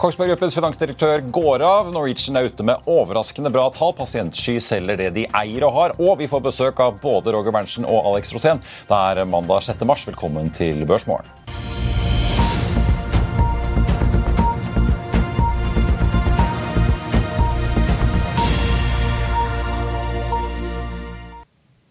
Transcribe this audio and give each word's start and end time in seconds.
Kongsberg 0.00 0.30
Gruppens 0.30 0.54
finansdirektør 0.56 1.20
går 1.28 1.60
av. 1.60 1.90
Norwegian 1.92 2.38
er 2.40 2.46
ute 2.48 2.64
med 2.64 2.86
overraskende 2.88 3.50
bra 3.52 3.66
tall. 3.74 3.92
Pasientsky 3.98 4.54
selger 4.64 4.96
det 4.96 5.10
de 5.18 5.26
eier 5.42 5.66
og 5.68 5.74
har. 5.76 5.94
Og 6.00 6.14
vi 6.22 6.28
får 6.30 6.40
besøk 6.46 6.80
av 6.80 6.96
både 7.02 7.34
Roger 7.36 7.52
Berntsen 7.52 7.84
og 7.84 8.08
Alex 8.08 8.32
Rosén. 8.32 8.64
Det 8.88 8.96
er 8.96 9.28
mandag 9.28 9.68
6. 9.68 9.84
mars. 9.84 10.06
Velkommen 10.08 10.48
til 10.56 10.86
Børsmorgen. 10.88 11.28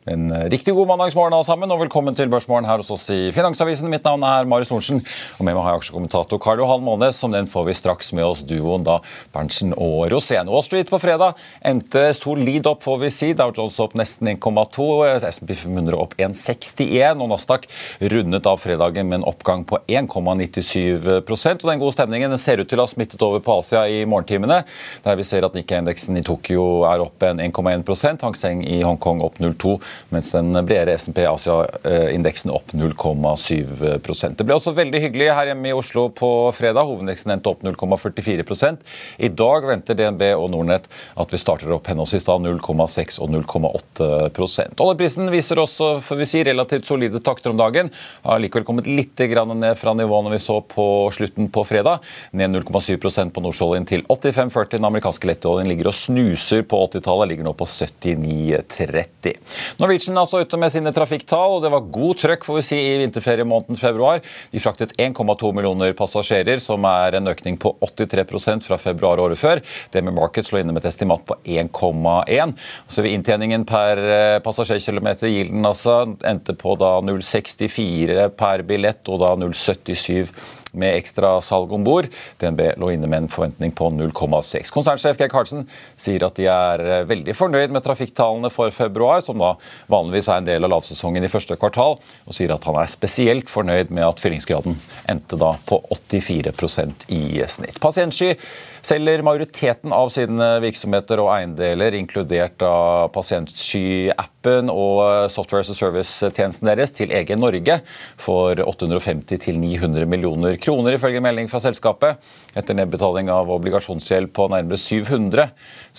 En 0.09 0.31
riktig 0.49 0.73
god 0.73 0.87
mandagsmorgen 0.89 1.35
alle 1.37 1.45
sammen, 1.45 1.69
og 1.69 1.83
velkommen 1.83 2.15
til 2.17 2.31
Børsmorgen 2.33 2.65
her 2.65 2.81
hos 2.81 2.89
oss 2.89 3.03
i 3.13 3.29
Finansavisen. 3.29 3.91
Mitt 3.91 4.07
navn 4.07 4.23
er 4.25 4.47
Marius 4.49 4.71
Thorensen, 4.71 5.03
og 5.37 5.45
med 5.45 5.53
meg 5.53 5.61
har 5.61 5.75
jeg 5.75 5.83
aksjekommentator 5.83 6.39
Karl 6.41 6.63
Johan 6.63 6.81
Månes. 6.81 7.19
Som 7.19 7.35
den 7.35 7.45
får 7.49 7.67
vi 7.67 7.75
straks 7.77 8.09
med 8.17 8.25
oss 8.25 8.41
duoen 8.41 8.87
da 8.87 8.95
Berntsen 9.35 9.75
og 9.75 10.07
Rosén. 10.09 10.49
Wall 10.49 10.65
Street 10.65 10.89
på 10.89 10.97
fredag 11.03 11.37
endte 11.61 12.07
solid 12.17 12.65
opp, 12.71 12.81
får 12.87 12.97
vi 13.03 13.11
si. 13.13 13.29
Dow 13.37 13.53
Jones 13.53 13.77
opp 13.85 13.93
nesten 13.99 14.31
1,2, 14.31 14.87
SMP 15.19 15.53
500 15.59 15.99
opp 16.01 16.17
1,61, 16.17 17.21
og 17.21 17.29
Nasdaq 17.35 17.69
rundet 18.15 18.49
av 18.49 18.57
fredagen 18.63 19.11
med 19.11 19.19
en 19.19 19.27
oppgang 19.29 19.67
på 19.69 19.77
1,97% 19.85 21.61
og 21.61 21.69
Den 21.69 21.83
gode 21.83 21.97
stemningen 21.99 22.33
ser 22.41 22.63
ut 22.63 22.71
til 22.71 22.81
å 22.81 22.87
ha 22.87 22.89
smittet 22.89 23.21
over 23.21 23.45
på 23.45 23.59
Asia 23.61 23.85
i 23.85 24.01
morgentimene, 24.09 24.63
der 25.05 25.21
vi 25.21 25.27
ser 25.27 25.45
at 25.45 25.53
Nikkei-indeksen 25.53 26.17
i 26.17 26.25
Tokyo 26.25 26.87
er 26.89 27.05
opp 27.05 27.29
en 27.29 27.45
1,1% 27.45 28.25
Hang 28.25 28.41
Seng 28.41 28.65
i 28.65 28.81
Hongkong 28.81 29.21
opp 29.21 29.37
0,2 29.37 29.77
mens 30.13 30.31
den 30.31 30.53
bredere 30.65 30.97
SMP 30.99 31.21
Asia-indeksen 31.27 32.53
opp 32.53 32.73
0,7% 32.73 34.37
Det 34.39 34.47
ble 34.47 34.57
også 34.57 34.73
veldig 34.77 35.03
hyggelig 35.03 35.29
her 35.35 35.51
hjemme 35.51 35.71
i 35.71 35.75
Oslo 35.75 36.07
på 36.15 36.29
fredag. 36.55 36.87
Hovedindeksen 36.89 37.35
endte 37.35 37.51
opp 37.51 37.63
0,44% 37.65 38.83
I 39.19 39.29
dag 39.29 39.67
venter 39.69 39.97
DNB 39.99 40.25
og 40.35 40.49
Nordnett 40.53 40.89
at 41.19 41.33
vi 41.33 41.41
starter 41.41 41.73
opp 41.75 41.89
henholdsvis 41.91 42.29
0,6 42.29 43.19
og 43.23 43.33
0,8% 43.35 44.79
Oljeprisen 44.79 45.29
viser 45.33 45.59
også 45.61 45.89
for 46.03 46.19
vi 46.19 46.27
si, 46.29 46.41
relativt 46.45 46.87
solide 46.87 47.19
takter 47.23 47.51
om 47.51 47.59
dagen. 47.59 47.89
Har 48.23 48.41
likevel 48.41 48.65
kommet 48.67 48.87
litt 48.89 49.19
ned 49.19 49.75
fra 49.77 49.93
nivåene 49.97 50.31
vi 50.31 50.39
så 50.39 50.59
på 50.61 51.09
slutten 51.13 51.49
på 51.51 51.63
fredag. 51.67 51.99
Ned 52.31 52.55
0,7% 52.55 53.33
på 53.35 53.43
nordsjøoljen 53.43 53.87
til 53.89 54.03
85,40. 54.07 54.77
Den 54.77 54.87
amerikanske 54.89 55.27
lettoljen 55.29 55.69
ligger 55.69 55.91
og 55.91 55.97
snuser 55.97 56.63
på 56.63 56.79
80-tallet, 56.87 57.31
ligger 57.33 57.47
nå 57.49 57.53
på 57.57 57.67
79,30. 57.67 59.35
Norwegian 59.79 60.17
er 60.17 60.25
altså 60.25 60.41
ute 60.43 60.57
med 60.59 60.73
sine 60.73 60.91
trafikktall, 60.91 61.53
og 61.55 61.61
det 61.63 61.69
var 61.71 61.85
god 61.95 62.17
trøkk 62.19 62.43
får 62.43 62.57
vi 62.57 62.63
si, 62.67 62.79
i 62.83 62.97
vinterferiemåneden 62.99 63.79
februar. 63.79 64.19
De 64.51 64.59
fraktet 64.59 64.91
1,2 64.99 65.53
millioner 65.55 65.95
passasjerer, 65.95 66.59
som 66.59 66.83
er 66.89 67.15
en 67.15 67.31
økning 67.31 67.55
på 67.61 67.71
83% 67.87 68.67
fra 68.67 68.75
februar 68.81 69.23
året 69.23 69.39
før. 69.39 69.63
Det 69.93 70.03
med 70.03 70.17
Market 70.17 70.51
lå 70.51 70.59
inne 70.59 70.75
med 70.75 70.83
et 70.83 70.89
estimat 70.91 71.23
på 71.23 71.39
1,1. 71.47 72.55
Så 72.91 73.05
ved 73.05 73.15
Inntjeningen 73.15 73.63
per 73.69 74.03
eh, 74.03 74.41
passasjerkilometer, 74.43 75.31
gilden 75.31 75.71
altså, 75.71 76.01
endte 76.27 76.57
på 76.59 76.75
da 76.79 76.97
0,64 77.07 78.27
per 78.35 78.67
billett 78.67 79.07
og 79.07 79.23
da 79.23 79.31
0,77 79.39 80.35
med 80.71 80.97
ekstra 80.99 81.35
salg 81.41 81.71
om 81.73 81.83
bord. 81.85 82.09
DNB 82.41 82.61
lå 82.81 82.91
inne 82.93 83.09
med 83.09 83.23
en 83.23 83.31
forventning 83.31 83.73
på 83.75 83.89
0,6. 83.93 84.71
Konsernsjef 84.73 85.19
Geir 85.19 85.31
Karlsen 85.31 85.65
sier 85.99 86.25
at 86.27 86.37
de 86.39 86.47
er 86.51 86.83
eh, 86.85 87.05
veldig 87.09 87.35
fornøyd 87.37 87.73
med 87.75 87.85
trafikktallene 87.85 88.51
for 88.53 88.73
februar, 88.75 89.23
som 89.25 89.41
da 89.41 89.55
vanligvis 89.91 90.29
er 90.29 90.41
en 90.41 90.49
del 90.49 90.67
av 90.67 90.73
lavsesongen 90.75 91.25
i 91.25 91.31
første 91.31 91.57
kvartal, 91.59 91.97
og 91.99 92.37
sier 92.37 92.53
at 92.55 92.67
han 92.69 92.79
er 92.79 92.91
spesielt 92.91 93.51
fornøyd 93.51 93.93
med 93.93 94.05
at 94.07 94.21
fyllingsgraden 94.21 94.77
endte 95.09 95.39
da 95.39 95.55
på 95.69 95.81
84% 95.95 97.09
i 97.15 97.23
snitt. 97.49 97.79
Pasientsky 97.81 98.35
selger 98.81 99.23
majoriteten 99.25 99.93
av 99.95 100.11
sine 100.13 100.47
virksomheter 100.63 101.21
og 101.23 101.31
eiendeler, 101.33 101.97
inkludert 101.97 102.61
av 102.65 103.09
Pasientsky-appen 103.15 104.71
og 104.71 105.29
Software 105.33 105.65
as 105.65 105.71
a 105.73 105.77
Service-tjenesten 105.77 106.69
deres, 106.69 106.93
til 106.95 107.13
EG 107.15 107.35
Norge 107.39 107.79
for 108.19 108.59
850 108.63 109.59
900 109.59 110.07
millioner 110.09 110.57
kroner, 110.61 110.95
ifølge 110.95 111.23
melding 111.23 111.49
fra 111.51 111.61
selskapet. 111.63 112.19
Etter 112.57 112.77
nedbetaling 112.77 113.29
av 113.33 113.51
obligasjonsgjeld 113.53 114.31
på 114.35 114.47
nærmere 114.51 114.79
700 114.79 115.49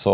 så, 0.00 0.12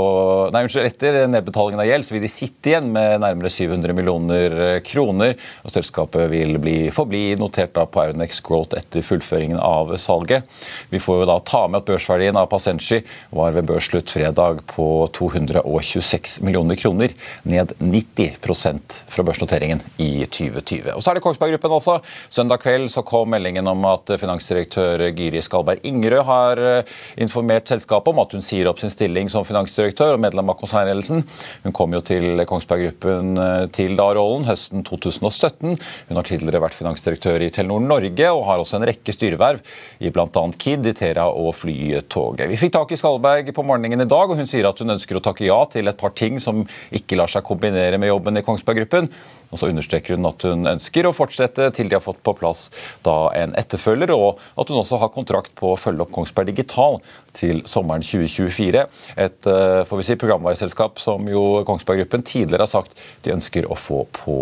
nei, 0.52 0.64
unnskyld, 0.66 0.88
etter 0.88 1.18
nedbetalingen 1.30 1.82
av 1.82 1.88
gjeld 1.88 2.06
så 2.06 2.14
vil 2.16 2.24
de 2.24 2.30
sitte 2.32 2.72
igjen 2.72 2.88
med 2.94 3.20
nærmere 3.22 3.50
700 3.52 3.96
millioner 3.96 4.56
kroner. 4.86 5.36
og 5.62 5.72
Selskapet 5.72 6.30
vil 6.32 6.56
bli, 6.62 6.76
forbli 6.94 7.36
notert 7.38 7.74
da 7.76 7.86
på 7.86 8.02
Euronex 8.02 8.40
Growth 8.46 8.78
etter 8.78 9.04
fullføringen 9.06 9.60
av 9.60 9.94
salget. 10.00 10.48
Vi 10.90 11.00
får 11.02 11.22
jo 11.22 11.28
da 11.30 11.38
ta 11.44 11.66
med 11.68 11.82
at 11.82 11.90
børsverdien 11.90 12.38
av 12.40 12.48
Pasenci 12.56 13.02
var 13.36 13.52
ved 13.52 13.66
børsslutt 13.68 14.10
fredag 14.10 14.62
på 14.70 14.88
226 15.16 16.40
millioner 16.46 16.78
kroner, 16.80 17.12
ned 17.44 17.72
90% 17.78 19.00
fra 19.12 19.24
børsnoteringen 19.26 19.82
i 20.00 20.24
2020. 20.24 20.94
Og 20.94 21.02
så 21.02 21.12
er 21.12 21.18
det 21.18 21.24
Kongsberg 21.24 21.56
Gruppen 21.56 21.76
også. 21.76 21.98
Søndag 22.32 22.62
kveld 22.64 22.88
så 22.92 23.04
kom 23.06 23.30
meldingen 23.34 23.68
om 23.68 23.84
at 23.90 24.14
finansdirektør 24.20 25.04
Giri 25.16 25.42
Skalberg 25.44 25.84
Ingerød 25.86 26.24
har 26.26 26.62
eh, 26.62 26.94
informert 27.22 27.68
selskapet 27.68 28.14
om 28.14 28.22
at 28.22 28.32
hun 28.36 28.44
sier 28.44 28.70
opp 28.70 28.80
sin 28.80 28.92
stilling 28.92 29.30
som 29.32 29.46
finansdirektør 29.46 30.16
og 30.16 30.22
medlem 30.24 30.52
av 30.52 30.58
konsernledelsen. 30.60 31.24
Hun 31.66 31.76
kom 31.76 31.94
jo 31.96 32.02
til 32.06 32.44
Kongsberg 32.48 32.86
Gruppen 32.86 33.36
eh, 33.42 33.66
til 33.76 33.96
da 33.98 34.08
rollen 34.16 34.48
høsten 34.48 34.84
2017. 34.86 35.76
Hun 36.08 36.20
har 36.20 36.28
tidligere 36.28 36.62
vært 36.64 36.78
finansdirektør 36.78 37.44
i 37.44 37.52
Telenor 37.52 37.84
Norge 37.84 38.32
og 38.32 38.44
har 38.48 38.62
også 38.62 38.80
en 38.80 38.88
rekke 38.88 39.14
styreverv 39.14 39.60
i 40.00 40.12
bl.a. 40.14 40.46
Kid, 40.56 40.86
Itera 40.88 41.28
og 41.28 41.52
Flytoget. 41.58 42.45
Vi 42.46 42.56
fikk 42.60 42.74
tak 42.76 42.92
i 42.94 42.98
Skalberg 42.98 43.48
på 43.54 43.62
morgenen 43.66 44.04
i 44.04 44.06
dag, 44.06 44.30
og 44.30 44.38
hun 44.38 44.46
sier 44.46 44.68
at 44.68 44.78
hun 44.82 44.94
ønsker 44.94 45.18
å 45.18 45.22
takke 45.24 45.46
ja 45.48 45.56
til 45.72 45.90
et 45.90 45.98
par 45.98 46.12
ting 46.14 46.38
som 46.42 46.62
ikke 46.94 47.18
lar 47.18 47.30
seg 47.32 47.42
kombinere 47.46 47.98
med 47.98 48.12
jobben 48.12 48.38
i 48.38 48.44
Kongsberg 48.46 48.84
Gruppen. 48.84 49.08
Og 49.56 49.62
så 49.62 49.70
understreker 49.72 50.18
hun 50.18 50.28
at 50.28 50.44
hun 50.44 50.68
ønsker 50.68 51.08
å 51.08 51.14
fortsette 51.16 51.70
til 51.76 51.88
de 51.88 51.96
har 51.96 52.04
fått 52.04 52.20
på 52.26 52.34
plass 52.36 52.66
da 53.06 53.30
en 53.38 53.54
etterfølger, 53.56 54.12
og 54.12 54.42
at 54.60 54.68
hun 54.68 54.82
også 54.82 55.00
har 55.00 55.12
kontrakt 55.14 55.54
på 55.56 55.72
å 55.72 55.80
følge 55.80 56.04
opp 56.04 56.12
Kongsberg 56.12 56.52
Digital 56.52 57.00
til 57.36 57.62
sommeren 57.68 58.04
2024. 58.04 58.84
Et 59.24 59.48
eh, 59.48 59.80
får 59.88 60.02
vi 60.02 60.06
si, 60.06 60.18
programvareselskap 60.20 61.00
som 61.00 61.24
jo 61.30 61.62
Kongsberg 61.68 62.04
Gruppen 62.04 62.24
tidligere 62.26 62.66
har 62.66 62.72
sagt 62.72 63.00
de 63.24 63.32
ønsker 63.32 63.68
å 63.72 63.78
få 63.80 64.04
på 64.12 64.36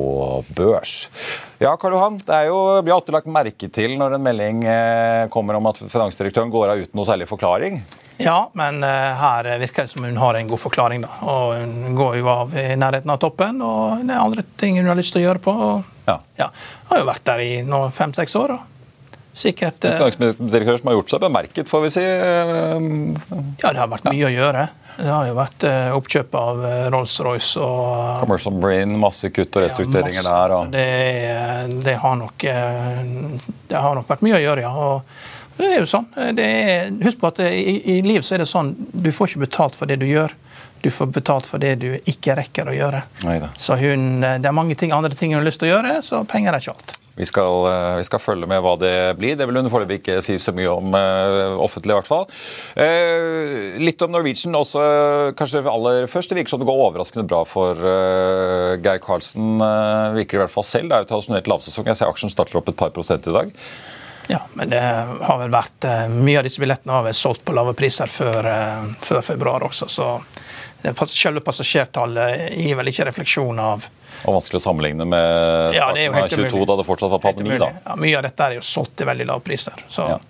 børs. 0.57 1.05
Ja, 1.63 1.77
Karl 1.79 1.95
Johan, 1.95 2.19
det 2.27 2.35
er 2.35 2.51
jo, 2.51 2.59
blir 2.83 2.97
alltid 2.97 3.15
lagt 3.15 3.31
merke 3.31 3.71
til 3.71 3.95
når 4.01 4.17
en 4.17 4.27
melding 4.27 4.65
eh, 4.67 5.27
kommer 5.35 5.61
om 5.61 5.71
at 5.71 5.79
finansdirektøren 5.87 6.51
går 6.53 6.75
av 6.75 6.83
uten 6.83 6.99
noe 6.99 7.09
særlig 7.09 7.31
forklaring. 7.31 7.85
Ja, 8.17 8.51
men 8.55 8.83
uh, 8.85 8.91
her 9.19 9.49
virker 9.59 9.87
det 9.87 9.93
som 9.95 10.05
hun 10.05 10.17
har 10.17 10.35
en 10.39 10.51
god 10.51 10.61
forklaring. 10.63 11.03
da. 11.03 11.17
Og 11.23 11.57
Hun 11.59 11.97
går 11.99 12.21
jo 12.21 12.29
av 12.31 12.55
i 12.59 12.69
nærheten 12.79 13.11
av 13.11 13.19
toppen, 13.23 13.63
og 13.65 14.05
det 14.05 14.15
er 14.15 14.23
andre 14.23 14.45
ting 14.61 14.79
hun 14.79 14.91
har 14.91 14.99
lyst 14.99 15.15
til 15.17 15.25
å 15.25 15.27
gjøre 15.29 15.43
på. 15.43 15.57
Ja. 16.07 16.21
ja. 16.39 16.53
Har 16.91 17.03
jo 17.03 17.09
vært 17.09 17.27
der 17.27 17.43
i 17.43 17.51
fem-seks 17.97 18.39
år. 18.39 18.57
Og 18.59 18.71
Sikkert. 19.35 19.83
En 19.83 20.13
finansdirektør 20.15 20.77
som 20.79 20.89
har 20.93 20.95
gjort 20.95 21.11
seg 21.11 21.23
bemerket, 21.25 21.67
får 21.67 21.81
vi 21.83 21.89
si. 21.91 22.03
Ja, 22.07 23.73
det 23.75 23.81
har 23.81 23.89
vært 23.91 24.07
mye 24.07 24.29
å 24.29 24.31
gjøre. 24.31 24.69
Det 24.95 25.09
har 25.11 25.27
jo 25.27 25.33
vært 25.35 25.67
oppkjøp 25.97 26.37
av 26.39 26.61
Rolls-Royce 26.95 27.59
og 27.59 28.21
Commercial 28.21 28.55
Brain, 28.63 28.95
masse 29.03 29.33
kutt 29.35 29.59
og 29.59 29.67
restruktureringer 29.67 30.23
ja, 30.23 30.37
der. 30.37 30.55
Og... 30.55 30.71
Det, 30.71 30.87
det, 31.83 31.97
har 32.05 32.15
nok, 32.21 32.47
det 32.47 33.83
har 33.89 33.99
nok 33.99 34.07
vært 34.15 34.23
mye 34.23 34.39
å 34.39 34.45
gjøre, 34.45 34.69
ja. 34.69 34.71
Og 34.87 35.34
det 35.59 35.69
er 35.71 35.83
jo 35.83 35.91
sånn. 35.91 36.09
Er, 36.19 36.91
husk 37.05 37.21
på 37.21 37.31
at 37.31 37.43
i, 37.47 37.77
i 37.97 38.01
liv 38.06 38.25
så 38.27 38.37
er 38.37 38.45
det 38.45 38.51
sånn 38.51 38.75
du 38.91 39.12
får 39.15 39.33
ikke 39.33 39.45
betalt 39.47 39.79
for 39.79 39.91
det 39.91 40.01
du 40.03 40.09
gjør. 40.09 40.35
Du 40.85 40.91
får 40.93 41.15
betalt 41.15 41.47
for 41.49 41.62
det 41.62 41.77
du 41.81 41.89
ikke 42.11 42.35
rekker 42.37 42.69
å 42.69 42.75
gjøre. 42.77 43.05
Neida. 43.25 43.55
Så 43.56 43.79
hun, 43.81 44.21
det 44.21 44.45
er 44.45 44.56
mange 44.56 44.77
ting, 44.77 44.93
andre 44.93 45.17
ting 45.17 45.33
hun 45.33 45.41
har 45.41 45.47
lyst 45.47 45.62
til 45.62 45.71
å 45.71 45.77
gjøre, 45.79 45.97
så 46.05 46.27
penger 46.29 46.53
er 46.53 46.65
ikke 46.65 46.75
alt. 46.77 46.99
Vi 47.15 47.27
skal, 47.31 47.67
eh, 47.71 47.97
vi 48.01 48.05
skal, 48.09 48.19
følge 48.19 48.47
med 48.51 48.61
hva 48.62 48.75
det 48.79 49.15
blir. 49.19 49.37
Det 49.39 49.47
vil 49.47 49.61
hun 49.61 49.71
foreløpig 49.71 50.01
ikke 50.01 50.19
si 50.25 50.35
så 50.43 50.51
mye 50.55 50.71
om 50.73 50.97
uh, 50.99 51.55
offentlig, 51.62 51.95
i 51.95 51.99
hvert 52.01 52.11
fall. 52.11 52.27
Uh, 52.75 53.79
litt 53.79 54.03
om 54.03 54.11
Norwegian 54.11 54.59
også, 54.59 54.83
kanskje 55.39 55.62
aller 55.71 56.11
først. 56.11 56.33
Det 56.33 56.41
virker 56.41 56.56
som 56.56 56.62
det 56.62 56.69
går 56.69 56.85
overraskende 56.89 57.29
bra 57.31 57.45
for 57.47 57.79
Geir 58.83 59.03
Karlsen. 59.03 59.62
virker 60.19 60.41
i 60.41 60.43
hvert 60.43 60.55
fall 60.55 60.67
selv. 60.67 60.91
Det 60.91 60.97
er 60.97 61.05
jo 61.06 61.12
tradisjonelt 61.12 61.53
lavsesong. 61.55 61.87
Jeg 61.87 62.03
ser 62.03 62.11
aksjen 62.11 62.35
starter 62.35 62.59
opp 62.59 62.73
et 62.73 62.83
par 62.83 62.91
prosent 62.97 63.31
i 63.31 63.37
dag. 63.37 63.55
Ja, 64.31 64.41
men 64.56 64.71
det 64.73 64.81
har 64.81 65.37
vel 65.37 65.50
vært 65.53 65.85
Mye 66.09 66.38
av 66.41 66.47
disse 66.47 66.62
billettene 66.62 66.94
har 66.97 67.03
vel 67.05 67.17
solgt 67.17 67.43
på 67.44 67.53
lave 67.53 67.75
priser 67.76 68.09
før, 68.09 68.47
før 69.05 69.21
februar 69.26 69.67
også, 69.67 69.88
så 69.91 70.06
selve 71.12 71.43
passasjertallet 71.44 72.56
gir 72.56 72.79
vel 72.79 72.88
ikke 72.93 73.06
refleksjon 73.11 73.61
av 73.61 73.85
og 74.25 74.38
vanskelig 74.38 74.61
å 74.61 74.65
sammenligne 74.65 75.05
med 75.09 75.75
ja, 75.76 75.91
av 75.91 75.99
er 75.99 76.06
jo 76.06 76.15
22, 76.47 76.61
da 76.71 76.76
det 76.79 76.87
fortsatt 76.87 77.12
var 77.12 77.21
pandemi. 77.21 77.59
da. 77.61 77.69
Ja, 77.85 77.97
mye 78.00 78.17
av 78.17 78.23
dette 78.25 78.47
er 78.47 78.56
jo 78.56 78.62
solgt 78.65 78.94
til 78.97 79.11
veldig 79.11 79.26
lave 79.32 79.44
priser. 79.44 79.85
så... 79.88 80.15
Ja. 80.15 80.23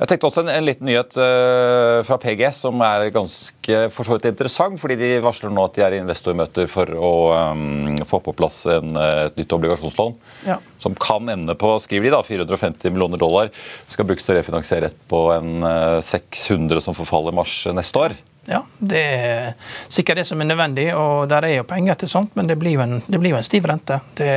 Jeg 0.00 0.08
tenkte 0.08 0.28
også 0.30 0.44
en, 0.44 0.50
en 0.52 0.64
liten 0.64 0.88
nyhet 0.88 1.16
uh, 1.20 2.00
fra 2.06 2.16
PGS 2.20 2.62
som 2.64 2.80
er 2.84 3.10
ganske 3.12 3.80
for 3.92 4.08
så 4.08 4.16
vidt 4.16 4.30
interessant. 4.30 4.80
fordi 4.80 4.96
De 5.00 5.10
varsler 5.24 5.52
nå 5.52 5.66
at 5.66 5.76
de 5.76 5.84
er 5.84 5.96
i 5.96 6.00
investormøter 6.00 6.70
for 6.70 6.90
å 6.96 7.12
um, 7.52 7.98
få 8.08 8.22
på 8.24 8.34
plass 8.36 8.62
en, 8.70 8.96
eh, 8.96 9.26
et 9.28 9.36
nytt 9.40 9.52
obligasjonslån. 9.56 10.16
Ja. 10.48 10.58
Som 10.80 10.96
kan 11.00 11.28
ende 11.28 11.56
på 11.58 11.74
skriver 11.82 12.08
de 12.08 12.14
da, 12.16 12.22
450 12.26 12.94
millioner 12.94 13.20
dollar. 13.20 13.52
Skal 13.90 14.08
brukes 14.08 14.26
til 14.26 14.36
å 14.36 14.40
refinansiere 14.40 14.90
et 14.90 14.98
på 15.10 15.26
en 15.36 15.60
uh, 15.66 16.00
eh, 16.00 16.02
600 16.06 16.84
som 16.84 16.96
forfaller 16.96 17.36
mars 17.36 17.62
neste 17.76 18.06
år. 18.08 18.16
Ja, 18.48 18.62
det 18.78 19.00
er 19.00 19.50
sikkert 19.92 20.22
det 20.22 20.24
som 20.26 20.40
er 20.40 20.48
nødvendig, 20.48 20.88
og 20.96 21.28
der 21.30 21.44
er 21.46 21.58
jo 21.58 21.66
penger 21.68 22.00
til 22.00 22.10
sånt, 22.10 22.32
men 22.38 22.48
det 22.48 22.56
blir 22.58 22.78
jo 22.78 22.86
en, 22.86 22.96
blir 23.12 23.34
jo 23.34 23.38
en 23.38 23.46
stiv 23.46 23.68
rente. 23.68 24.00
Det, 24.16 24.30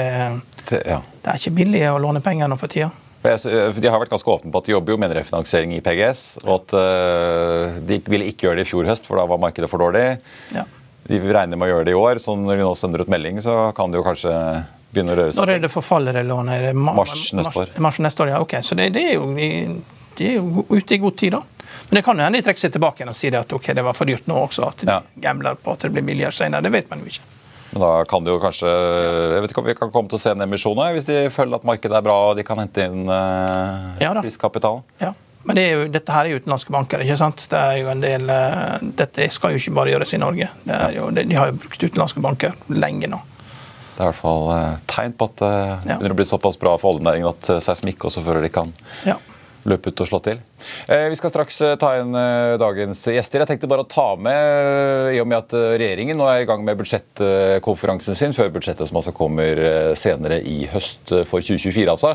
det, 0.68 0.84
ja. 0.84 1.00
det, 1.00 1.32
er 1.32 1.40
ikke 1.40 1.56
billig 1.64 1.86
å 1.90 2.02
låne 2.04 2.22
penger 2.22 2.52
nå 2.52 2.60
for 2.60 2.72
tida. 2.72 2.92
De 3.24 3.88
har 3.88 4.02
vært 4.02 4.12
ganske 4.12 4.32
åpne 4.36 4.52
på 4.52 4.62
at 4.62 4.68
de 4.68 4.76
jobber 4.76 4.96
jo 4.96 5.00
med 5.00 5.12
en 5.12 5.18
refinansiering 5.22 5.74
i 5.78 5.82
PGS, 5.84 6.24
og 6.44 6.54
at 6.60 7.82
de 7.88 8.00
ville 8.12 8.28
ikke 8.32 8.50
gjøre 8.50 8.60
det 8.60 8.68
i 8.68 8.72
fjor 8.74 8.90
høst, 8.90 9.08
for 9.08 9.20
da 9.20 9.28
var 9.30 9.40
markedet 9.40 9.72
for 9.72 9.80
dårlig. 9.84 10.06
Ja. 10.52 10.66
De 11.08 11.20
regner 11.20 11.60
med 11.60 11.68
å 11.68 11.72
gjøre 11.72 11.88
det 11.88 11.96
i 11.96 12.00
år, 12.00 12.20
så 12.24 12.36
når 12.40 12.60
de 12.60 12.68
nå 12.68 12.76
sender 12.80 13.04
ut 13.04 13.12
melding, 13.12 13.40
så 13.44 13.72
kan 13.76 13.92
det 13.92 14.00
jo 14.00 14.06
kanskje 14.06 14.36
begynne 14.94 15.16
å 15.16 15.20
røre 15.20 15.34
seg. 15.34 15.42
Når 15.42 15.54
er 15.56 15.64
det 15.66 15.72
forfallet 15.74 16.16
det 16.20 16.24
lånet? 16.28 16.70
Mars 16.76 17.32
neste 17.36 17.64
år. 17.64 17.74
Mars 17.84 18.00
neste 18.04 18.24
år, 18.24 18.36
ja. 18.36 18.44
Ok, 18.44 18.60
så 18.64 18.78
det, 18.80 18.92
det 18.96 19.08
er 19.12 19.18
jo 19.18 19.28
det 20.18 20.30
er 20.30 20.38
jo 20.38 20.66
ute 20.70 20.96
i 20.96 21.02
god 21.02 21.18
tid, 21.18 21.34
da. 21.34 21.42
Men 21.90 22.00
det 22.00 22.04
kan 22.06 22.18
jo 22.18 22.26
hende 22.26 22.40
de 22.40 22.46
trekker 22.46 22.68
seg 22.68 22.74
tilbake 22.76 23.02
igjen 23.02 23.12
og 23.12 23.18
sier 23.18 23.38
at 23.40 23.54
ok, 23.56 23.72
det 23.76 23.86
var 23.86 23.98
for 23.98 24.10
dyrt 24.10 24.28
nå 24.30 24.38
også. 24.46 24.70
At 24.70 24.84
de 24.84 24.92
ja. 24.92 25.00
gambler 25.26 25.58
på 25.60 25.74
at 25.74 25.86
det 25.86 25.94
blir 25.96 26.06
billigere 26.06 26.36
senere. 26.36 26.66
Det 26.66 26.74
vet 26.74 26.92
man 26.92 27.02
jo 27.02 27.10
ikke. 27.10 27.26
Men 27.74 27.82
da 27.82 27.92
kan 28.10 28.24
det 28.26 28.34
jo 28.34 28.40
kanskje 28.42 28.70
Jeg 28.70 29.44
vet 29.44 29.54
ikke 29.54 29.64
om 29.64 29.68
vi 29.68 29.76
kan 29.78 29.92
komme 29.94 30.12
til 30.12 30.20
å 30.20 30.22
se 30.22 30.34
en 30.36 30.46
emisjon 30.46 30.80
hvis 30.94 31.10
de 31.10 31.20
føler 31.34 31.58
at 31.58 31.68
markedet 31.68 31.98
er 31.98 32.06
bra 32.06 32.16
og 32.30 32.38
de 32.38 32.46
kan 32.46 32.60
hente 32.62 32.86
inn 32.86 33.10
uh, 33.10 33.94
ja, 34.02 34.14
riskkapital? 34.22 34.82
Ja. 35.02 35.14
Men 35.44 35.58
det 35.60 35.66
jo, 35.68 35.84
dette 35.92 36.14
her 36.16 36.28
er 36.28 36.32
jo 36.32 36.40
utenlandske 36.40 36.72
banker. 36.72 37.02
ikke 37.04 37.18
sant? 37.20 37.44
Det 37.52 37.60
er 37.60 37.82
jo 37.82 37.90
en 37.92 38.04
del, 38.04 38.30
uh, 38.32 38.78
Dette 39.02 39.28
skal 39.34 39.54
jo 39.54 39.60
ikke 39.60 39.76
bare 39.76 39.92
gjøres 39.92 40.16
i 40.16 40.22
Norge. 40.22 40.48
Jo, 40.96 41.10
de, 41.12 41.26
de, 41.28 41.38
har 41.40 41.52
jo 41.52 41.60
brukt 41.66 41.84
utenlandske 41.84 42.24
banker 42.24 42.56
lenge 42.72 43.10
nå. 43.12 43.20
Det 43.94 44.00
er 44.00 44.08
i 44.08 44.10
hvert 44.14 44.22
fall 44.22 44.48
uh, 44.54 44.80
tegn 44.90 45.18
på 45.18 45.28
at 45.30 45.44
det 45.44 45.54
begynner 45.84 46.16
å 46.16 46.22
bli 46.22 46.30
såpass 46.30 46.58
bra 46.62 46.78
for 46.82 46.96
oljenæringen 46.96 47.30
at 47.34 47.52
seismikk 47.66 48.08
også 48.10 48.24
fører 48.26 48.46
de 48.46 48.54
kan 48.54 48.72
ja 49.08 49.20
løpe 49.70 49.92
ut 49.92 50.04
og 50.04 50.10
slå 50.10 50.20
til. 50.24 50.42
Eh, 50.88 51.10
vi 51.12 51.18
skal 51.18 51.32
straks 51.32 51.60
eh, 51.62 51.76
ta 51.80 51.94
inn 52.00 52.16
eh, 52.18 52.56
dagens 52.62 53.02
gjester. 53.12 53.44
Jeg 53.44 53.52
tenkte 53.52 53.70
bare 53.72 53.86
å 53.86 53.90
ta 53.90 54.14
med, 54.20 55.14
i 55.16 55.20
og 55.22 55.28
med 55.30 55.40
at 55.40 55.56
regjeringen 55.80 56.18
nå 56.20 56.28
er 56.30 56.44
i 56.44 56.48
gang 56.50 56.64
med 56.66 56.80
budsjettkonferansen 56.80 58.18
sin, 58.18 58.36
før 58.36 58.52
budsjettet 58.56 58.90
som 58.90 59.00
altså 59.00 59.14
kommer 59.16 59.60
senere 60.00 60.40
i 60.48 60.64
høst 60.72 61.12
for 61.30 61.44
2024. 61.44 61.86
altså. 61.92 62.14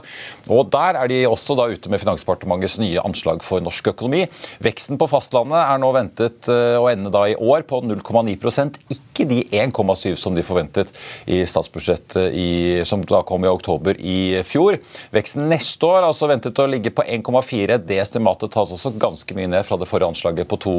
Og 0.52 0.70
Der 0.72 0.98
er 1.00 1.10
de 1.10 1.20
også 1.28 1.56
da 1.58 1.68
ute 1.70 1.90
med 1.90 2.02
Finansdepartementets 2.02 2.78
nye 2.80 3.02
anslag 3.04 3.42
for 3.46 3.62
norsk 3.64 3.92
økonomi. 3.92 4.24
Veksten 4.64 4.98
på 5.00 5.08
fastlandet 5.10 5.60
er 5.60 5.80
nå 5.82 5.90
ventet 5.96 6.48
å 6.48 6.86
ende 6.90 7.12
da 7.14 7.24
i 7.30 7.36
år 7.36 7.64
på 7.68 7.80
0,9% 7.84 8.80
ikke 8.94 9.26
de 9.28 9.42
1,7 9.60 10.16
som 10.20 10.36
de 10.36 10.44
forventet 10.46 10.92
i 11.30 11.40
statsbudsjettet 11.48 12.34
i, 12.36 12.48
som 12.88 13.02
da 13.08 13.22
kom 13.26 13.46
i 13.46 13.50
oktober 13.52 13.98
i 13.98 14.18
fjor. 14.46 14.78
Veksten 15.14 15.48
neste 15.50 15.88
år 15.88 16.02
er 16.02 16.10
altså 16.10 16.30
ventet 16.30 16.62
å 16.62 16.68
ligge 16.70 16.94
på 16.94 17.06
1,4 17.06 17.48
1,4. 17.48 17.78
Det 17.86 17.98
estimatet 17.98 18.37
tas 18.46 18.70
også 18.74 18.94
ganske 19.00 19.34
mye 19.36 19.50
ned 19.50 19.66
fra 19.66 19.78
det 19.80 19.88
forrige 19.90 20.12
anslaget 20.12 20.48
på 20.48 20.58
2 20.62 20.74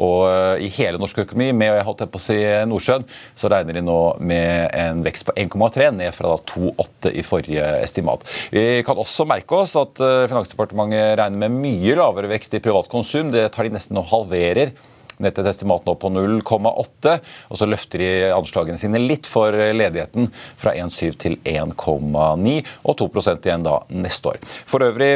Og 0.00 0.18
eh, 0.30 0.64
i 0.66 0.70
hele 0.78 0.98
norsk 1.00 1.18
økonomi, 1.24 1.50
med 1.52 1.74
jeg 1.76 1.86
holdt 1.86 2.06
på 2.10 2.20
å 2.20 2.24
si 2.24 2.38
Nordsjøen, 2.70 3.04
så 3.36 3.50
regner 3.52 3.76
de 3.76 3.84
nå 3.84 3.98
med 4.24 4.70
en 4.72 5.02
vekst 5.04 5.28
på 5.28 5.36
1,3, 5.36 5.90
ned 5.96 6.14
fra 6.16 6.36
2,8 6.54 7.12
i 7.12 7.24
forrige 7.26 7.66
estimat. 7.84 8.24
Vi 8.54 8.82
kan 8.86 8.98
også 9.00 9.28
merke 9.28 9.62
oss 9.64 9.76
at 9.80 10.00
eh, 10.00 10.28
Finansdepartementet 10.30 11.18
regner 11.20 11.44
med 11.44 11.60
mye 11.60 11.98
lavere 11.98 12.30
vekst 12.32 12.56
i 12.56 12.62
privat 12.64 12.88
konsum. 12.90 13.34
Det 13.34 13.50
tar 13.52 13.68
de 13.68 13.76
nesten 13.76 14.00
og 14.00 14.08
halverer 14.12 14.72
ned 15.20 15.34
til 15.34 15.44
et 15.44 15.50
estimat 15.52 15.86
nå 15.86 15.96
på 16.00 16.10
0,8. 16.12 17.16
Og 17.50 17.60
så 17.60 17.68
løfter 17.68 18.02
de 18.02 18.10
anslagene 18.34 18.80
sine 18.80 19.02
litt 19.02 19.28
for 19.30 19.54
ledigheten 19.54 20.30
fra 20.60 20.74
1,7 20.76 21.20
til 21.20 21.38
1,9, 21.44 22.56
og 22.84 22.98
2% 23.02 23.48
igjen 23.48 23.66
da 23.66 23.80
neste 23.92 24.34
år. 24.34 24.40
For 24.68 24.84
øvrig 24.86 25.12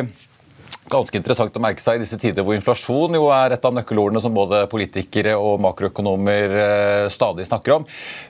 ganske 0.91 1.17
interessant 1.19 1.57
å 1.57 1.63
merke 1.63 1.83
seg 1.83 1.99
i 1.99 2.03
disse 2.03 2.19
tider 2.21 2.45
hvor 2.45 2.57
inflasjon 2.57 3.17
jo 3.17 3.29
er 3.35 3.55
et 3.55 3.65
av 3.65 3.75
nøkkelordene 3.77 4.21
som 4.23 4.35
både 4.37 4.65
politikere 4.71 5.35
og 5.41 5.63
makroøkonomer 5.65 6.57
eh, 6.61 7.07
stadig 7.13 7.47
snakker 7.49 7.79
om. 7.79 7.87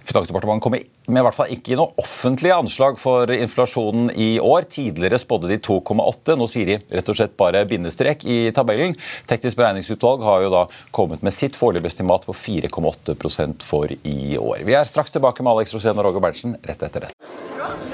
Finansdepartementet 0.07 0.65
kommer 0.65 0.85
med 1.07 1.21
i 1.21 1.25
hvert 1.27 1.37
fall 1.37 1.53
ikke 1.53 1.75
i 1.75 1.79
noe 1.79 1.93
offentlige 2.01 2.57
anslag 2.57 2.99
for 3.01 3.31
inflasjonen 3.35 4.13
i 4.15 4.37
år. 4.41 4.69
Tidligere 4.73 5.21
spådde 5.21 5.51
de 5.51 5.59
2,8. 5.67 6.37
Nå 6.41 6.49
sier 6.51 6.71
de 6.71 6.79
rett 6.97 7.11
og 7.13 7.19
slett 7.19 7.37
bare 7.41 7.65
bindestrek 7.69 8.25
i 8.25 8.39
tabellen. 8.57 8.97
Teknisk 9.31 9.59
beregningsutvalg 9.61 10.25
har 10.25 10.47
jo 10.47 10.55
da 10.55 10.65
kommet 10.95 11.25
med 11.27 11.37
sitt 11.37 11.59
foreløpige 11.59 11.97
estimat 11.97 12.25
på 12.29 12.37
4,8% 12.39 13.67
for 13.67 13.93
i 13.93 14.39
år. 14.41 14.65
Vi 14.65 14.79
er 14.79 14.89
straks 14.89 15.13
tilbake 15.15 15.45
med 15.45 15.57
Alex 15.57 15.77
Rosén 15.77 15.99
og 15.99 16.09
Roger 16.09 16.25
Berntsen 16.25 16.57
rett 16.65 16.89
etter 16.89 17.09
dette. 17.09 17.94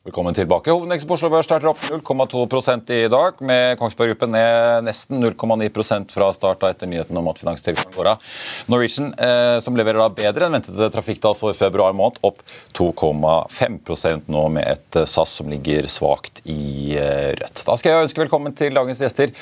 Velkommen 0.00 0.32
tilbake. 0.32 0.72
Hovedindeksen 0.72 1.08
på 1.10 1.12
Oslo 1.18 1.28
Børs 1.28 1.44
starter 1.44 1.68
opp 1.68 1.82
0,2% 1.84 2.88
i 2.96 3.08
dag, 3.12 3.40
med 3.44 3.74
Kongsberg 3.76 4.14
Gruppen 4.14 4.30
ned 4.32 4.86
nesten 4.86 5.18
0,9% 5.20 6.14
fra 6.16 6.28
start 6.32 6.62
etter 6.64 6.88
nyheten 6.88 7.18
om 7.20 7.26
at 7.28 7.40
finanstilgangen 7.42 7.92
går 7.92 8.08
av. 8.14 8.30
Norwegian, 8.72 9.10
eh, 9.20 9.58
som 9.60 9.74
leverer 9.76 10.00
da 10.00 10.06
bedre 10.08 10.46
enn 10.46 10.54
ventede 10.56 10.86
trafikktall 10.94 11.34
for 11.36 11.52
februar 11.58 11.92
måned, 11.92 12.16
opp 12.24 12.40
2,5% 12.78 14.30
nå 14.32 14.44
med 14.54 14.70
et 14.70 14.96
eh, 14.96 15.04
SAS 15.04 15.34
som 15.36 15.50
ligger 15.52 15.84
svakt 15.92 16.40
i 16.48 16.96
eh, 16.96 17.34
rødt. 17.36 17.60
Da 17.68 17.76
skal 17.76 17.92
jeg 17.92 18.06
ønske 18.06 18.22
velkommen 18.22 18.54
til 18.56 18.72
dagens 18.78 19.02
gjester. 19.04 19.34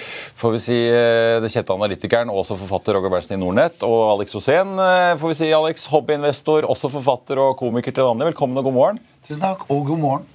Får 0.43 0.57
vi 0.57 0.63
si 0.65 0.79
det 0.89 1.53
kjente 1.53 1.77
analytikeren 1.77 2.33
og 2.33 2.41
også 2.43 2.57
forfatter 2.65 2.99
Roger 2.99 3.13
Berntsen 3.15 3.37
i 3.37 3.45
Nordnett, 3.45 3.87
og 3.87 4.01
Alex 4.17 4.35
Rosén, 4.35 4.75
får 5.23 5.37
vi 5.37 5.39
si 5.39 5.53
Alex, 5.55 5.87
hobbyinvestor, 5.95 6.67
også 6.67 6.91
forfatter 6.97 7.45
og 7.45 7.55
komiker 7.63 7.95
til 7.95 8.11
vanlig. 8.11 8.33
Velkommen 8.33 8.59
og 8.59 8.67
god 8.73 8.77
morgen. 8.81 9.01
Tusen 9.23 9.47
takk, 9.47 9.63
og 9.71 9.87
god 9.93 10.03
morgen. 10.03 10.27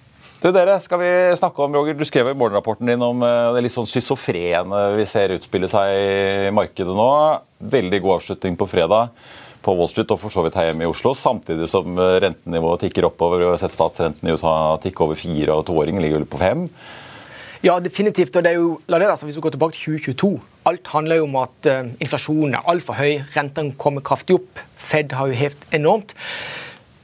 Du, 0.44 0.50
dere, 0.52 0.74
skal 0.84 1.00
vi 1.00 1.10
snakke 1.40 1.64
om, 1.64 1.76
Roger, 1.78 1.96
Du 1.96 2.04
skrev 2.04 2.28
i 2.28 2.36
morgenrapporten 2.36 2.90
din 2.90 3.04
om 3.06 3.22
eh, 3.24 3.54
det 3.56 3.62
litt 3.64 3.72
sånn 3.72 3.88
schizofrene 3.88 4.82
vi 4.98 5.06
ser 5.08 5.32
utspille 5.38 5.70
seg 5.72 5.92
i 5.96 6.50
markedet 6.52 6.92
nå. 6.92 7.06
Veldig 7.72 8.00
god 8.04 8.18
avslutning 8.18 8.58
på 8.60 8.68
fredag 8.68 9.14
på 9.64 9.76
Wall 9.80 9.88
Street 9.88 10.12
og 10.12 10.20
for 10.20 10.36
så 10.36 10.44
vidt 10.44 10.58
her 10.60 10.68
hjemme 10.68 10.84
i 10.84 10.90
Oslo. 10.90 11.14
Samtidig 11.16 11.70
som 11.72 11.96
eh, 11.96 12.18
rentenivået 12.26 12.84
tikker 12.84 13.08
oppover. 13.08 13.40
Vi 13.40 13.48
har 13.54 13.62
sett 13.62 13.72
statsrenten 13.72 14.28
i 14.28 14.36
USA 14.36 14.52
tikke 14.84 15.06
over 15.06 15.22
fire, 15.22 15.56
og 15.56 15.64
toåringen 15.70 16.04
ligger 16.04 16.20
vel 16.20 16.28
på 16.28 16.42
fem. 16.44 16.66
Ja, 17.64 17.78
definitivt. 17.80 18.36
og 18.36 18.44
det 18.44 18.52
er 18.52 18.60
jo, 18.60 18.76
la 18.92 19.00
det 19.00 19.08
altså, 19.14 19.30
Hvis 19.30 19.40
vi 19.40 19.46
går 19.48 19.56
tilbake 19.56 19.78
til 19.78 19.96
2022 19.96 20.34
Alt 20.68 20.92
handler 20.92 21.22
jo 21.22 21.30
om 21.30 21.40
at 21.40 21.72
uh, 21.72 21.88
inflasjonen 22.04 22.60
er 22.60 22.68
altfor 22.68 23.00
høy, 23.00 23.22
rentene 23.38 23.72
kommer 23.80 24.04
kraftig 24.04 24.36
opp. 24.36 24.60
Fed 24.76 25.16
har 25.16 25.32
jo 25.32 25.40
hevet 25.40 25.64
enormt. 25.72 26.12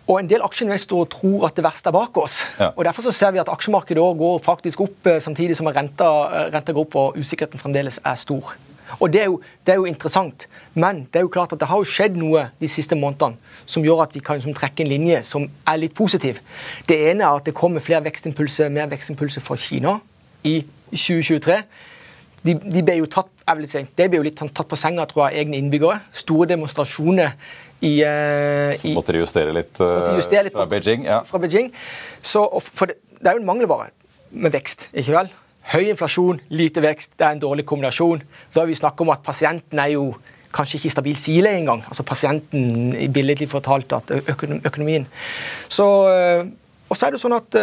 Og 0.09 0.17
En 0.19 0.29
del 0.29 0.41
aksjeinvestorer 0.41 1.05
tror 1.13 1.45
at 1.45 1.57
det 1.57 1.63
verste 1.63 1.91
er 1.91 1.93
bak 1.93 2.17
oss. 2.17 2.41
Ja. 2.57 2.71
og 2.75 2.85
Derfor 2.85 3.05
så 3.05 3.11
ser 3.13 3.31
vi 3.31 3.41
at 3.43 3.49
aksjemarkedet 3.51 4.01
går 4.17 4.39
faktisk 4.41 4.81
opp 4.81 5.07
eh, 5.07 5.19
samtidig 5.21 5.57
som 5.57 5.69
renta, 5.69 6.07
eh, 6.33 6.47
renta 6.55 6.73
går 6.73 6.87
opp 6.87 6.95
og 6.97 7.19
usikkerheten 7.19 7.61
fremdeles 7.61 8.01
er 8.03 8.17
stor. 8.17 8.55
Og 8.97 9.13
det 9.13 9.21
er, 9.21 9.25
jo, 9.25 9.37
det 9.65 9.71
er, 9.71 9.75
jo, 9.75 9.85
interessant, 9.85 10.47
men 10.73 11.03
det 11.13 11.19
er 11.19 11.27
jo 11.27 11.29
klart 11.29 11.53
at 11.53 11.61
det 11.61 11.67
har 11.69 11.77
jo 11.77 11.85
skjedd 11.85 12.17
noe 12.17 12.47
de 12.57 12.69
siste 12.71 12.97
månedene 12.97 13.37
som 13.69 13.85
gjør 13.85 14.01
at 14.07 14.15
vi 14.17 14.23
kan 14.25 14.39
liksom 14.39 14.55
trekke 14.57 14.81
en 14.81 14.89
linje 14.89 15.21
som 15.27 15.45
er 15.45 15.77
litt 15.77 15.93
positiv. 15.93 16.39
Det 16.89 16.97
ene 17.11 17.27
er 17.27 17.37
at 17.37 17.45
det 17.45 17.53
kommer 17.53 17.85
flere 17.85 18.01
vekstimpulser, 18.07 18.71
mer 18.73 18.89
vekstimpulser 18.89 19.45
fra 19.45 19.59
Kina 19.61 19.99
i 20.41 20.63
2023. 20.89 21.59
De, 22.47 22.55
de 22.55 22.81
ble 22.81 22.97
jo 23.01 23.09
tatt, 23.11 23.29
jeg 23.45 23.59
vil 23.59 23.69
si, 23.69 23.85
det 23.99 24.09
ble 24.09 24.21
jo 24.21 24.25
litt 24.25 24.41
sånn 24.41 24.53
tatt 24.55 24.69
på 24.71 24.79
senga 24.79 25.05
tror 25.09 25.27
jeg, 25.27 25.43
egne 25.43 25.59
innbyggere. 25.59 25.99
Store 26.15 26.47
demonstrasjoner 26.49 27.35
i, 27.81 27.93
uh, 28.03 28.75
Så 28.75 28.91
måtte 28.95 29.15
de 29.15 29.21
justere 29.21 29.53
litt, 29.55 29.71
uh, 29.79 30.09
de 30.09 30.19
justere 30.19 30.47
litt 30.47 30.55
fra 30.55 30.65
Beijing. 30.69 31.05
Ja. 31.07 31.21
fra 31.27 31.39
Beijing. 31.39 31.71
Så, 32.21 32.43
for 32.59 32.91
det, 32.91 32.99
det 33.19 33.31
er 33.31 33.37
jo 33.37 33.43
en 33.43 33.47
mangelvare 33.47 33.89
med 34.31 34.53
vekst, 34.55 34.89
ikke 34.93 35.15
vel? 35.15 35.31
Høy 35.69 35.85
inflasjon, 35.91 36.41
lite 36.49 36.83
vekst, 36.83 37.13
det 37.19 37.27
er 37.27 37.37
en 37.37 37.43
dårlig 37.43 37.65
kombinasjon. 37.69 38.23
Da 38.53 38.63
har 38.63 38.69
vi 38.69 38.77
snakket 38.77 39.05
om 39.05 39.13
at 39.13 39.23
pasienten 39.23 39.79
er 39.79 39.93
jo 39.93 40.09
kanskje 40.55 40.79
ikke 40.79 40.89
i 40.89 40.93
stabil 40.95 41.17
sile 41.21 41.53
engang. 41.55 41.83
Altså 41.87 42.03
pasienten, 42.03 42.95
billedlig 43.13 43.49
fortalt, 43.51 43.93
at 43.93 44.11
økonom, 44.19 44.63
økonomien. 44.65 45.05
Så, 45.69 45.85
uh, 46.09 46.47
og 46.89 46.97
så 46.97 47.05
er 47.05 47.13
det 47.13 47.21
sånn 47.21 47.37
at 47.37 47.53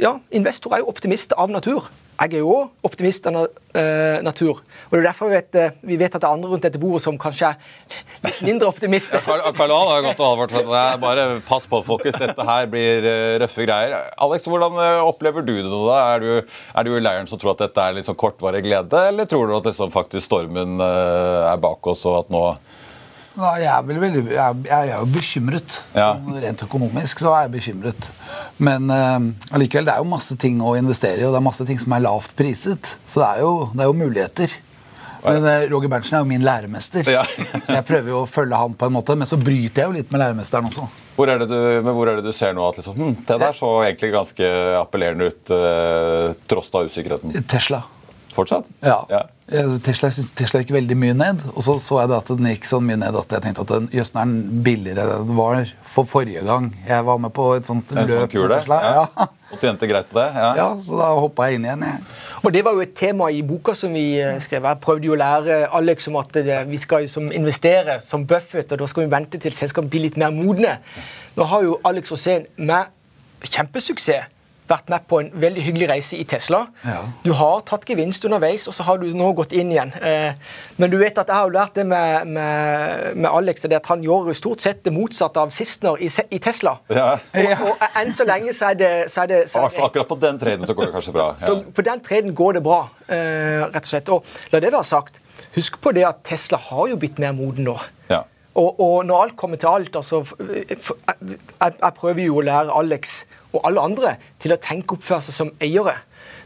ja, 0.00 0.14
investorer 0.32 0.78
er 0.78 0.80
jo 0.80 0.88
optimister 0.88 1.36
av 1.36 1.50
natur. 1.52 1.90
Jeg 2.20 2.36
er 2.36 2.42
jo 2.42 2.56
optimist 2.84 3.24
av 3.30 3.36
øh, 3.40 4.18
natur. 4.20 4.58
Og 4.60 4.92
det 4.92 4.98
er 4.98 5.06
derfor 5.06 5.30
vi 5.30 5.38
vet, 5.38 5.56
øh, 5.56 5.76
vi 5.88 5.96
vet 5.96 6.12
at 6.12 6.20
det 6.20 6.26
er 6.28 6.34
andre 6.34 6.50
rundt 6.50 6.66
dette 6.66 6.80
bordet 6.80 7.00
som 7.06 7.16
kanskje 7.16 7.54
er 7.54 8.34
mindre 8.48 8.68
optimister. 8.68 9.22
Karl 9.24 9.40
Karl 9.56 9.72
har 9.72 10.02
jo 10.02 10.10
advart 10.12 10.52
at 10.52 10.68
det 10.68 10.82
er 10.82 11.00
bare 11.00 11.24
pass 11.48 11.64
på, 11.70 11.80
folkens. 11.86 12.18
Dette 12.20 12.44
her 12.44 12.68
blir 12.68 13.08
eh, 13.08 13.38
røffe 13.40 13.64
greier. 13.64 13.96
Alex, 14.20 14.44
hvordan 14.52 14.76
eh, 14.84 15.00
opplever 15.00 15.46
du 15.46 15.54
det 15.56 15.70
da? 15.70 15.96
Er 16.10 16.20
du, 16.20 16.58
er 16.76 16.84
du 16.84 16.92
i 16.92 17.00
leiren 17.00 17.30
som 17.30 17.40
tror 17.40 17.54
at 17.54 17.64
dette 17.64 17.86
er 17.86 17.96
litt 17.96 18.10
sånn 18.10 18.20
kortvarig 18.20 18.66
glede, 18.68 19.06
eller 19.14 19.30
tror 19.30 19.48
du 19.48 19.56
at 19.56 19.70
liksom 19.72 19.94
faktisk 19.94 20.28
stormen 20.28 20.76
eh, 20.76 21.48
er 21.48 21.64
bak 21.64 21.88
oss, 21.88 22.04
og 22.10 22.20
at 22.26 22.36
nå 22.36 22.44
Jeg, 23.40 23.68
er 23.72 23.84
vel 23.88 24.00
veldig, 24.02 24.22
jeg, 24.34 24.62
jeg 24.68 24.92
er 24.94 24.96
jo 24.96 25.10
bekymret. 25.14 25.76
Ja. 25.96 26.08
Sånn 26.16 26.40
rent 26.44 26.64
økonomisk 26.66 27.22
så 27.22 27.34
er 27.34 27.46
jeg 27.46 27.54
bekymret. 27.58 28.10
Men 28.62 28.90
uh, 28.92 29.18
allikevel, 29.56 29.88
det 29.88 29.94
er 29.94 30.02
jo 30.04 30.08
masse 30.10 30.36
ting 30.40 30.62
å 30.62 30.74
investere 30.78 31.22
i, 31.22 31.28
og 31.28 31.34
det 31.34 31.40
er 31.40 31.46
masse 31.50 31.66
ting 31.68 31.80
som 31.82 31.94
er 31.96 32.04
lavt 32.06 32.34
priset. 32.38 32.96
Så 33.06 33.22
det 33.22 33.28
er 33.28 33.44
jo, 33.46 33.54
det 33.74 33.84
er 33.84 33.92
jo 33.92 34.00
muligheter. 34.00 34.56
Men 35.24 35.44
uh, 35.44 35.68
Roger 35.72 35.92
Berntsen 35.92 36.16
er 36.16 36.24
jo 36.24 36.30
min 36.30 36.44
læremester, 36.44 37.08
Ja. 37.12 37.24
så 37.66 37.78
jeg 37.78 37.86
prøver 37.88 38.12
jo 38.14 38.24
å 38.24 38.30
følge 38.30 38.60
han 38.62 38.74
på 38.78 38.88
en 38.88 38.96
måte. 38.96 39.16
Men 39.20 39.28
så 39.28 39.38
bryter 39.40 39.84
jeg 39.84 39.90
jo 39.90 39.96
litt 39.98 40.12
med 40.12 40.24
læremesteren 40.24 40.70
også. 40.70 40.88
hvor 41.16 41.28
er, 41.28 41.42
det 41.42 41.50
du, 41.50 41.60
men 41.84 41.92
hvor 41.96 42.08
er 42.08 42.20
det 42.20 42.28
du 42.30 42.36
ser 42.36 42.56
nå 42.56 42.64
at 42.68 42.80
liksom, 42.80 42.96
hm, 42.96 43.16
det 43.28 43.40
der 43.42 43.56
så 43.56 43.72
egentlig 43.84 44.14
ganske 44.16 44.52
appellerende 44.80 45.30
ut, 45.30 45.42
uh, 45.52 46.36
tross 46.50 46.72
da 46.72 46.84
usikkerheten? 46.88 47.34
Tesla. 47.50 47.84
Fortsatt? 48.34 48.68
Ja. 48.84 49.02
Ja. 49.10 49.24
Tesla, 49.82 50.12
jeg 50.14 50.28
Tesla 50.38 50.60
gikk 50.62 50.70
veldig 50.76 50.96
mye 50.98 51.14
ned, 51.18 51.42
og 51.50 51.64
så 51.66 51.74
så 51.82 51.98
jeg 52.02 52.10
det 52.12 52.18
at 52.20 52.28
den 52.38 52.46
gikk 52.52 52.68
så 52.70 52.78
mye 52.84 53.00
ned 53.00 53.16
at 53.18 53.32
jeg 53.34 53.42
tenkte 53.42 53.64
at 53.66 53.72
den, 53.72 53.88
jøss, 53.96 54.12
er 54.14 54.20
den 54.20 54.62
billigere 54.62 55.16
enn 55.16 55.26
den 55.26 55.38
var 55.38 55.72
for 55.90 56.06
forrige 56.06 56.44
gang 56.46 56.68
jeg 56.86 57.02
var 57.08 57.18
med 57.18 57.32
på 57.34 57.48
et 57.56 57.66
sånt 57.66 57.90
En 57.90 58.04
sånn 58.04 58.10
løp. 58.12 58.20
Sånn 58.20 58.32
kule? 58.36 58.60
Tesla. 58.60 58.78
Ja. 58.86 59.26
Og 59.50 59.58
tjente 59.58 59.88
greit 59.90 60.06
på 60.12 60.20
det? 60.20 60.28
Ja. 60.38 60.50
ja, 60.60 60.68
så 60.86 61.00
da 61.00 61.08
hoppa 61.18 61.48
jeg 61.50 61.58
inn 61.58 61.66
igjen. 61.66 61.82
Jeg. 61.82 62.04
Og 62.40 62.52
Det 62.54 62.62
var 62.64 62.76
jo 62.78 62.84
et 62.84 62.94
tema 62.94 63.26
i 63.34 63.42
boka 63.42 63.74
som 63.74 63.96
vi 63.98 64.04
eh, 64.22 64.36
skrev. 64.40 64.68
Jeg 64.70 64.82
prøvde 64.84 65.10
jo 65.10 65.16
å 65.16 65.18
lære 65.18 65.56
Alex 65.76 66.06
om 66.08 66.20
at 66.22 66.38
vi 66.70 66.78
skal 66.80 67.08
jo 67.08 67.10
som 67.10 67.26
investere 67.34 67.98
som 68.04 68.22
Buffett, 68.30 68.70
og 68.70 68.84
da 68.84 68.88
skal 68.90 69.08
vi 69.08 69.12
vente 69.12 69.42
til 69.42 69.56
selskapet 69.56 69.90
blir 69.90 70.06
litt 70.06 70.20
mer 70.20 70.30
modne. 70.30 70.78
Nå 71.34 71.48
har 71.50 71.66
jo 71.66 71.80
Alex 71.90 72.14
Rosén 72.14 72.46
med 72.56 72.94
kjempesuksess 73.50 74.30
vært 74.70 74.90
med 74.92 75.04
på 75.10 75.20
en 75.20 75.30
veldig 75.42 75.62
hyggelig 75.66 75.88
reise 75.90 76.18
i 76.18 76.24
Tesla. 76.28 76.62
Ja. 76.86 77.00
Du 77.24 77.32
har 77.36 77.60
tatt 77.68 77.84
gevinst 77.88 78.24
underveis, 78.26 78.66
og 78.70 78.76
så 78.76 78.86
har 78.86 79.00
du 79.02 79.08
nå 79.16 79.32
gått 79.38 79.52
inn 79.56 79.72
igjen. 79.74 79.92
Eh, 80.00 80.32
Men 80.80 80.90
du 80.92 80.96
vet 80.96 81.18
at 81.20 81.28
jeg 81.28 81.36
har 81.36 81.48
jo 81.48 81.52
lært 81.52 81.74
det 81.76 81.84
med, 81.86 82.30
med, 82.32 83.16
med 83.16 83.28
Alex, 83.30 83.66
det 83.68 83.76
at 83.76 83.90
han 83.92 84.04
gjør 84.04 84.32
stort 84.38 84.64
sett 84.64 84.82
det 84.86 84.94
motsatte 84.94 85.42
av 85.42 85.52
Sistner 85.54 86.00
i, 86.00 86.08
i 86.08 86.38
Tesla. 86.40 86.78
Ja. 86.88 87.10
Og, 87.36 87.66
og 87.68 87.84
enn 88.00 88.14
så 88.16 88.24
lenge 88.28 88.54
så 88.56 88.70
er 88.70 88.80
det, 88.80 88.92
så 89.12 89.24
er 89.26 89.32
det, 89.34 89.40
så 89.52 89.66
er 89.66 89.80
Akkurat 89.84 90.08
på 90.08 90.18
den 90.22 90.38
treden 90.40 90.66
så 90.68 90.76
går 90.76 90.88
det 90.88 90.94
kanskje 90.96 91.14
bra. 91.16 91.28
så 91.44 91.58
på 91.76 91.84
den 91.86 92.00
treden 92.06 92.34
går 92.36 92.58
det 92.58 92.64
bra, 92.64 92.82
eh, 93.08 93.66
rett 93.66 93.84
og 93.84 93.90
slett. 93.92 94.12
Og 94.14 94.54
la 94.54 94.62
det 94.62 94.72
være 94.72 94.88
sagt, 94.88 95.20
husk 95.56 95.80
på 95.82 95.92
det 95.96 96.06
at 96.08 96.22
Tesla 96.26 96.60
har 96.70 96.88
jo 96.92 96.98
blitt 97.00 97.20
mer 97.22 97.34
moden 97.36 97.66
nå. 97.68 97.76
Ja. 98.10 98.24
Og, 98.60 98.80
og 98.80 99.06
når 99.08 99.24
alt 99.24 99.36
kommer 99.40 99.60
til 99.60 99.70
alt, 99.70 99.96
altså 99.96 100.20
jeg, 100.52 100.78
jeg 101.60 101.92
prøver 101.96 102.22
jo 102.26 102.40
å 102.40 102.44
lære 102.44 102.76
Alex 102.76 103.22
og 103.54 103.64
alle 103.66 103.82
andre 103.88 104.14
til 104.42 104.54
å 104.54 104.60
tenke 104.60 104.98
oppføre 104.98 105.24
seg 105.26 105.36
som 105.36 105.52
eiere. 105.62 105.96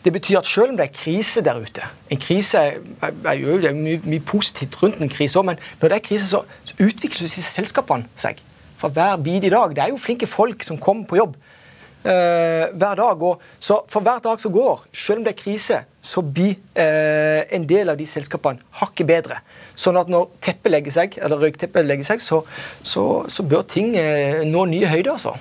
Det 0.05 0.13
betyr 0.13 0.39
at 0.43 0.49
selv 0.49 0.75
om 0.75 0.79
det 0.79 0.85
er 0.85 0.93
krise 0.93 1.41
der 1.45 1.63
ute 1.65 1.87
En 2.13 2.21
krise 2.21 2.61
jeg, 2.61 2.81
jeg, 3.01 3.39
det 3.63 3.71
er 3.71 3.77
mye, 3.77 4.01
mye 4.05 4.25
positivt 4.29 4.77
rundt 4.83 5.01
en 5.01 5.13
krise 5.13 5.41
òg, 5.41 5.49
men 5.49 5.63
når 5.81 5.91
det 5.91 5.97
er 5.97 6.05
krise, 6.05 6.29
så, 6.29 6.43
så 6.69 6.77
utvikler 6.77 7.25
disse 7.25 7.45
selskapene 7.47 8.09
seg. 8.21 8.41
For 8.81 8.93
hver 8.93 9.17
bit 9.25 9.47
i 9.49 9.53
dag. 9.53 9.73
Det 9.73 9.81
er 9.81 9.93
jo 9.95 10.01
flinke 10.01 10.29
folk 10.29 10.65
som 10.67 10.79
kommer 10.81 11.09
på 11.09 11.19
jobb 11.19 11.37
eh, 12.05 12.69
hver 12.77 13.01
dag. 13.01 13.25
Og 13.31 13.43
så 13.59 13.81
for 13.89 14.05
hver 14.05 14.21
dag 14.25 14.43
som 14.43 14.53
går, 14.53 14.85
selv 14.93 15.23
om 15.23 15.27
det 15.27 15.35
er 15.35 15.41
krise, 15.41 15.81
så 16.05 16.25
blir 16.25 16.59
eh, 16.77 17.45
en 17.57 17.65
del 17.69 17.93
av 17.93 18.01
de 18.01 18.07
selskapene 18.09 18.61
hakket 18.81 19.09
bedre. 19.09 19.41
Sånn 19.75 19.99
at 19.99 20.11
når 20.13 20.29
teppet 20.45 20.73
legger 20.73 20.95
seg, 20.95 21.19
eller 21.19 21.41
røykteppet 21.43 21.87
legger 21.87 22.07
seg, 22.13 22.23
så, 22.23 22.43
så, 22.87 23.25
så 23.29 23.47
bør 23.49 23.67
ting 23.71 23.95
eh, 23.99 24.45
nå 24.47 24.69
nye 24.71 24.91
høyder. 24.91 25.17
altså. 25.17 25.35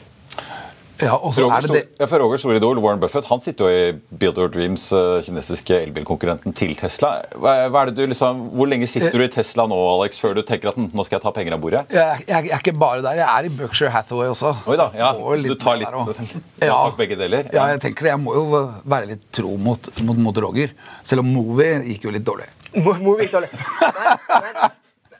Ja, 1.04 1.18
og 1.18 1.34
så 1.36 1.46
Roger, 1.46 1.56
er 1.58 1.68
det 1.68 1.74
det 1.76 2.02
ja, 2.02 2.08
for 2.10 2.24
Roger 2.24 2.42
Store 2.42 2.60
Idol, 2.60 2.80
Warren 2.84 3.02
Buffett, 3.02 3.28
han 3.30 3.42
sitter 3.44 3.68
jo 3.68 3.72
i 3.84 4.18
Build 4.22 4.40
Your 4.40 4.52
Dreams, 4.52 4.86
eh, 4.96 5.20
kinesiske 5.26 5.78
elbilkonkurrenten 5.88 6.56
til 6.58 6.74
Tesla. 6.80 7.16
Hva, 7.36 7.56
hva 7.74 7.84
er 7.84 7.92
det 7.92 7.98
du 8.00 8.14
liksom, 8.14 8.46
hvor 8.56 8.70
lenge 8.72 8.88
sitter 8.90 9.16
du 9.18 9.26
i 9.26 9.32
Tesla 9.34 9.68
nå, 9.70 9.78
Alex, 9.98 10.22
før 10.24 10.38
du 10.40 10.44
tenker 10.48 10.72
at 10.72 10.80
hm, 10.80 10.90
nå 10.96 11.06
skal 11.08 11.20
jeg 11.20 11.26
ta 11.28 11.36
penger 11.36 11.58
av 11.58 11.64
bordet? 11.64 11.84
jeg, 11.94 12.26
jeg, 12.28 12.50
jeg 12.50 12.56
er 12.56 12.64
ikke 12.64 12.76
bare 12.80 13.04
der, 13.06 13.22
jeg 13.24 13.28
er 13.28 13.50
i 13.50 13.54
Berkshire 13.60 13.94
Hathaway 13.94 14.32
også. 14.34 14.56
Oi 14.70 14.80
da, 14.80 14.90
ja. 14.98 15.12
Du 15.20 15.30
litt 15.44 15.62
tar 15.62 15.80
litt 15.82 15.94
der 16.64 16.72
ja. 16.72 16.80
begge 16.98 17.20
deler? 17.20 17.52
Ja, 17.54 17.70
jeg 17.74 17.84
tenker 17.84 18.08
det. 18.08 18.16
Jeg 18.16 18.24
må 18.24 18.36
jo 18.38 18.66
være 18.84 19.14
litt 19.14 19.30
tro 19.36 19.56
mot, 19.60 19.92
mot, 20.04 20.20
mot 20.30 20.44
Roger. 20.48 20.76
Selv 21.08 21.26
om 21.26 21.32
Movi 21.34 21.72
gikk 21.92 22.08
jo 22.08 22.14
litt 22.14 22.28
dårlig. 22.28 22.50
Movie 22.74 23.28
gikk 23.28 23.36
dårlig. 23.36 23.50
Nei, 23.54 24.14
Men, 24.46 24.64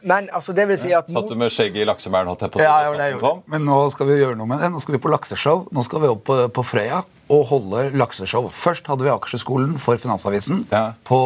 men, 0.04 0.30
altså, 0.36 0.54
det 0.56 0.66
vil 0.68 0.78
si 0.80 0.92
at 0.96 1.10
Satt 1.12 1.30
du 1.32 1.36
med 1.40 1.52
skjegget 1.54 1.84
i 1.84 1.88
laksemæren? 1.88 2.28
holdt 2.32 2.44
jeg 2.46 2.54
på 2.54 2.60
å 2.60 2.64
Ja, 2.64 2.92
det, 2.92 3.10
gjorde. 3.16 3.34
Men 3.54 3.66
nå 3.68 3.78
skal 3.94 4.10
vi 4.10 4.18
gjøre 4.20 4.38
noe 4.40 4.50
med 4.50 4.60
det. 4.64 4.70
Nå 4.74 4.82
skal 4.84 4.98
vi 4.98 5.02
på 5.04 5.12
lakseshow. 5.14 5.66
Nå 5.72 5.84
skal 5.88 6.04
vi 6.04 6.12
opp 6.12 6.24
på, 6.28 6.38
på 6.54 6.66
Frøya 6.68 7.02
og 7.34 7.44
holde 7.50 7.86
lakseshow. 7.98 8.50
Først 8.54 8.88
hadde 8.92 9.08
vi 9.08 9.12
Akershusskolen 9.14 9.78
for 9.82 9.98
Finansavisen 10.02 10.66
Ja. 10.74 10.94
på, 11.08 11.20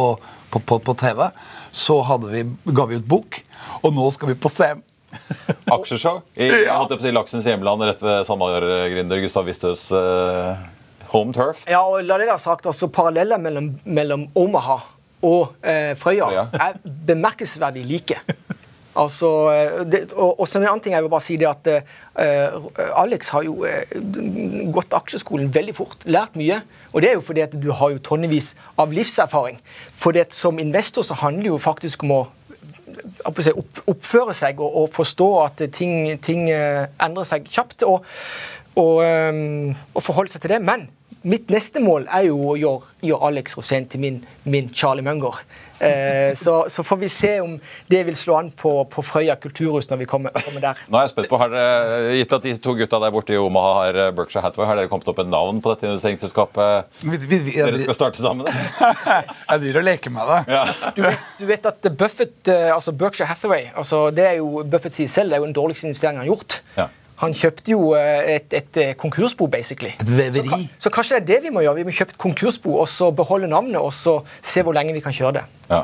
på, 0.52 0.62
på, 0.62 0.78
på 0.86 0.94
TV. 1.00 1.26
Så 1.74 1.98
hadde 2.06 2.30
vi, 2.32 2.44
ga 2.72 2.86
vi 2.88 3.00
ut 3.02 3.08
bok, 3.08 3.40
og 3.82 3.94
nå 3.96 4.06
skal 4.14 4.30
vi 4.32 4.38
på 4.38 4.50
CM. 4.52 4.84
Aksjeshow? 5.76 6.20
I, 6.36 6.48
ja. 6.66 6.76
holdt 6.78 6.92
jeg 6.94 7.00
på 7.00 7.02
å 7.02 7.06
si, 7.08 7.14
Laksens 7.16 7.48
hjemland 7.48 7.82
rett 7.88 8.02
ved 8.04 8.26
SalMar-gründer 8.28 9.22
Gustav 9.24 9.46
Vistøs 9.48 9.88
eh, 9.96 10.66
Home 11.14 11.32
turf. 11.32 11.64
Ja, 11.68 11.80
og 11.88 12.04
la 12.04 12.18
det 12.20 12.28
være 12.28 12.42
sagt, 12.42 12.68
altså 12.68 12.90
Paralleller 12.92 13.40
mellom, 13.40 13.72
mellom 13.88 14.26
Omaha 14.38 14.78
og 15.24 15.56
eh, 15.66 15.96
Frøya 15.98 16.28
Frøya. 16.28 16.44
er 16.62 16.76
bemerkelsesverdig 16.84 17.82
like. 17.88 18.20
Altså, 18.98 19.28
eh, 19.52 19.84
det, 19.86 20.00
og, 20.12 20.40
og 20.40 20.48
så 20.48 20.58
en 20.58 20.66
annen 20.66 20.82
ting 20.82 20.94
jeg 20.96 21.04
vil 21.04 21.12
bare 21.12 21.22
si 21.22 21.36
det 21.38 21.46
at 21.46 21.68
uh, 21.70 22.64
Alex 22.98 23.30
har 23.34 23.44
jo 23.46 23.62
uh, 23.62 23.92
gått 24.74 24.96
aksjeskolen 24.96 25.52
veldig 25.54 25.74
fort, 25.76 26.02
lært 26.08 26.34
mye. 26.38 26.60
Og 26.90 27.04
det 27.04 27.12
er 27.12 27.18
jo 27.18 27.22
fordi 27.28 27.44
at 27.44 27.54
du 27.54 27.70
har 27.70 27.94
jo 27.94 28.02
tonnevis 28.02 28.54
av 28.80 28.94
livserfaring. 28.94 29.60
For 29.94 30.16
det, 30.16 30.32
som 30.34 30.58
investor 30.58 31.06
så 31.06 31.18
handler 31.22 31.52
jo 31.52 31.62
faktisk 31.62 32.02
om 32.06 32.16
å 32.16 32.20
oppføre 33.28 34.34
seg 34.34 34.58
og, 34.64 34.82
og 34.82 34.92
forstå 34.96 35.28
at 35.44 35.62
ting, 35.76 36.16
ting 36.24 36.48
endrer 36.50 37.28
seg 37.28 37.46
kjapt. 37.46 37.84
Og, 37.86 38.06
og, 38.78 39.02
um, 39.02 39.74
og 39.94 40.04
forholde 40.06 40.32
seg 40.32 40.42
til 40.42 40.56
det. 40.56 40.62
Men 40.64 40.88
mitt 41.22 41.50
neste 41.50 41.82
mål 41.82 42.06
er 42.06 42.28
jo 42.28 42.36
å 42.52 42.58
gjøre, 42.58 42.92
gjøre 43.04 43.30
Alex 43.30 43.58
Rosén 43.58 43.88
til 43.90 44.02
min, 44.02 44.20
min 44.44 44.70
Charlie 44.74 45.06
Munger. 45.06 45.42
Eh, 45.80 46.34
så, 46.34 46.64
så 46.68 46.82
får 46.84 46.96
vi 46.96 47.08
se 47.08 47.40
om 47.40 47.60
det 47.86 48.00
vil 48.08 48.16
slå 48.16 48.34
an 48.38 48.50
på, 48.50 48.72
på 48.90 49.02
Frøya 49.06 49.36
kulturhus 49.38 49.86
når 49.90 50.00
vi 50.02 50.08
kommer, 50.10 50.34
kommer 50.34 50.62
der. 50.64 50.80
Nå 50.90 50.98
er 50.98 51.06
jeg 51.06 51.12
spent 51.12 51.30
på, 51.30 51.38
har 51.38 51.52
dere, 51.52 52.16
Gitt 52.18 52.34
at 52.34 52.46
de 52.48 52.54
to 52.62 52.74
gutta 52.78 53.00
der 53.02 53.14
borte 53.14 53.36
i 53.36 53.38
Omaha 53.38 53.74
har 53.78 54.00
eh, 54.06 54.10
Berkshire 54.16 54.42
Hathaway, 54.42 54.66
har 54.70 54.80
dere 54.80 54.90
kommet 54.90 55.10
opp 55.10 55.22
med 55.22 55.30
navn 55.30 55.62
på 55.62 55.74
dette 55.74 55.86
investeringsselskapet 55.90 57.00
Vi, 57.04 57.14
vi, 57.14 57.40
vi, 57.46 57.56
dere 57.60 57.82
skal 57.84 57.98
starte 57.98 58.22
sammen? 58.22 58.50
jeg 58.50 59.62
driver 59.64 59.82
og 59.82 59.88
leker 59.90 60.14
med 60.14 60.32
det. 60.32 60.40
Ja. 60.58 60.64
Du 60.96 61.02
vet, 61.06 61.28
du 61.38 61.46
vet 61.52 61.70
at 61.70 61.90
Buffett, 61.98 62.38
eh, 62.50 62.70
altså 62.74 62.94
Berkshire 62.98 63.30
Hathaway 63.30 63.70
altså 63.74 64.08
det 64.14 64.26
er 64.32 64.38
jo, 64.40 64.64
Buffett 64.66 64.96
sier 64.96 65.10
selv 65.12 65.30
det 65.30 65.38
er 65.38 65.44
jo 65.44 65.50
den 65.50 65.58
dårligste 65.60 65.90
investeringen 65.90 66.24
han 66.24 66.26
har 66.26 66.34
gjort. 66.34 66.60
Ja. 66.78 66.90
Han 67.18 67.34
kjøpte 67.34 67.72
jo 67.72 67.92
eh, 67.98 68.36
et, 68.36 68.54
et 68.54 68.80
eh, 68.82 68.94
konkursbo, 68.98 69.48
basically. 69.50 69.90
Et 69.98 70.10
veveri. 70.10 70.48
Så, 70.48 70.86
så 70.86 70.92
kanskje 70.94 71.18
det 71.18 71.22
er 71.22 71.28
det 71.28 71.48
vi 71.48 71.54
må 71.54 71.64
gjøre. 71.64 71.80
Vi 71.80 71.86
må 71.88 71.94
kjøpe 71.94 72.14
et 72.14 72.20
konkursbo 72.22 72.76
og 72.78 72.86
så 72.92 73.10
beholde 73.14 73.50
navnet 73.50 73.80
og 73.80 73.90
så 73.96 74.20
se 74.38 74.62
hvor 74.62 74.76
lenge 74.76 74.94
vi 74.94 75.02
kan 75.02 75.14
kjøre 75.16 75.40
det. 75.40 75.44
Ja. 75.68 75.82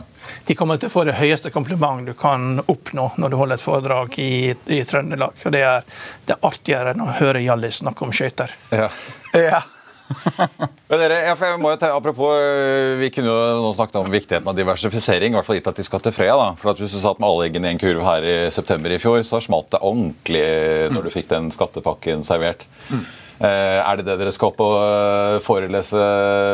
De 0.48 0.56
kommer 0.56 0.78
til 0.80 0.88
å 0.88 0.94
få 0.94 1.04
det 1.08 1.16
høyeste 1.18 1.50
kompliment 1.52 2.06
du 2.06 2.14
kan 2.16 2.62
oppnå 2.62 3.10
når 3.20 3.34
du 3.34 3.38
holder 3.40 3.58
et 3.58 3.64
foredrag 3.66 4.18
i, 4.22 4.32
i 4.72 4.80
Trøndelag. 4.88 5.36
Og 5.44 5.54
det 5.54 5.64
er, 5.66 5.84
det 6.24 6.36
er 6.38 6.46
artigere 6.48 6.94
enn 6.94 7.04
å 7.04 7.12
høre 7.18 7.42
Hjallis 7.44 7.82
snakke 7.82 8.06
om 8.06 8.14
skøyter. 8.14 8.54
Ja. 8.72 8.88
Ja. 9.34 9.64
Men 10.90 11.00
dere, 11.00 11.20
jeg 11.24 11.58
må 11.62 11.70
jo 11.72 11.78
ta, 11.80 11.90
apropos, 11.96 12.36
øh, 12.36 12.98
Vi 13.00 13.08
kunne 13.14 13.32
jo 13.32 13.62
nå 13.64 13.72
snakket 13.76 13.98
om 14.02 14.12
viktigheten 14.12 14.50
av 14.50 14.56
diversifisering, 14.58 15.32
i 15.32 15.38
hvert 15.38 15.48
fall 15.48 15.58
gitt 15.58 15.70
at 15.72 15.80
de 15.80 15.86
skal 15.86 16.04
til 16.04 16.14
Frøya. 16.14 16.36
da. 16.40 16.48
For 16.60 16.74
at 16.74 16.82
Hvis 16.82 16.94
du 16.94 17.00
satt 17.00 17.20
med 17.22 17.28
alle 17.30 17.48
eggene 17.48 17.72
i 17.72 17.76
en 17.76 17.80
kurv 17.80 18.04
her 18.06 18.28
i 18.28 18.36
september 18.54 18.92
i 18.92 19.00
fjor, 19.02 19.22
så 19.26 19.40
smalt 19.44 19.72
det 19.72 19.82
ordentlig 19.82 20.46
når 20.94 21.06
du 21.06 21.12
fikk 21.14 21.30
den 21.32 21.50
skattepakken 21.54 22.24
servert. 22.26 22.66
Eh, 22.92 23.12
er 23.42 23.96
det 23.98 24.04
det 24.06 24.14
dere 24.20 24.32
skal 24.32 24.52
opp 24.52 24.60
og 24.62 24.74
øh, 24.78 25.38
forelese 25.42 26.02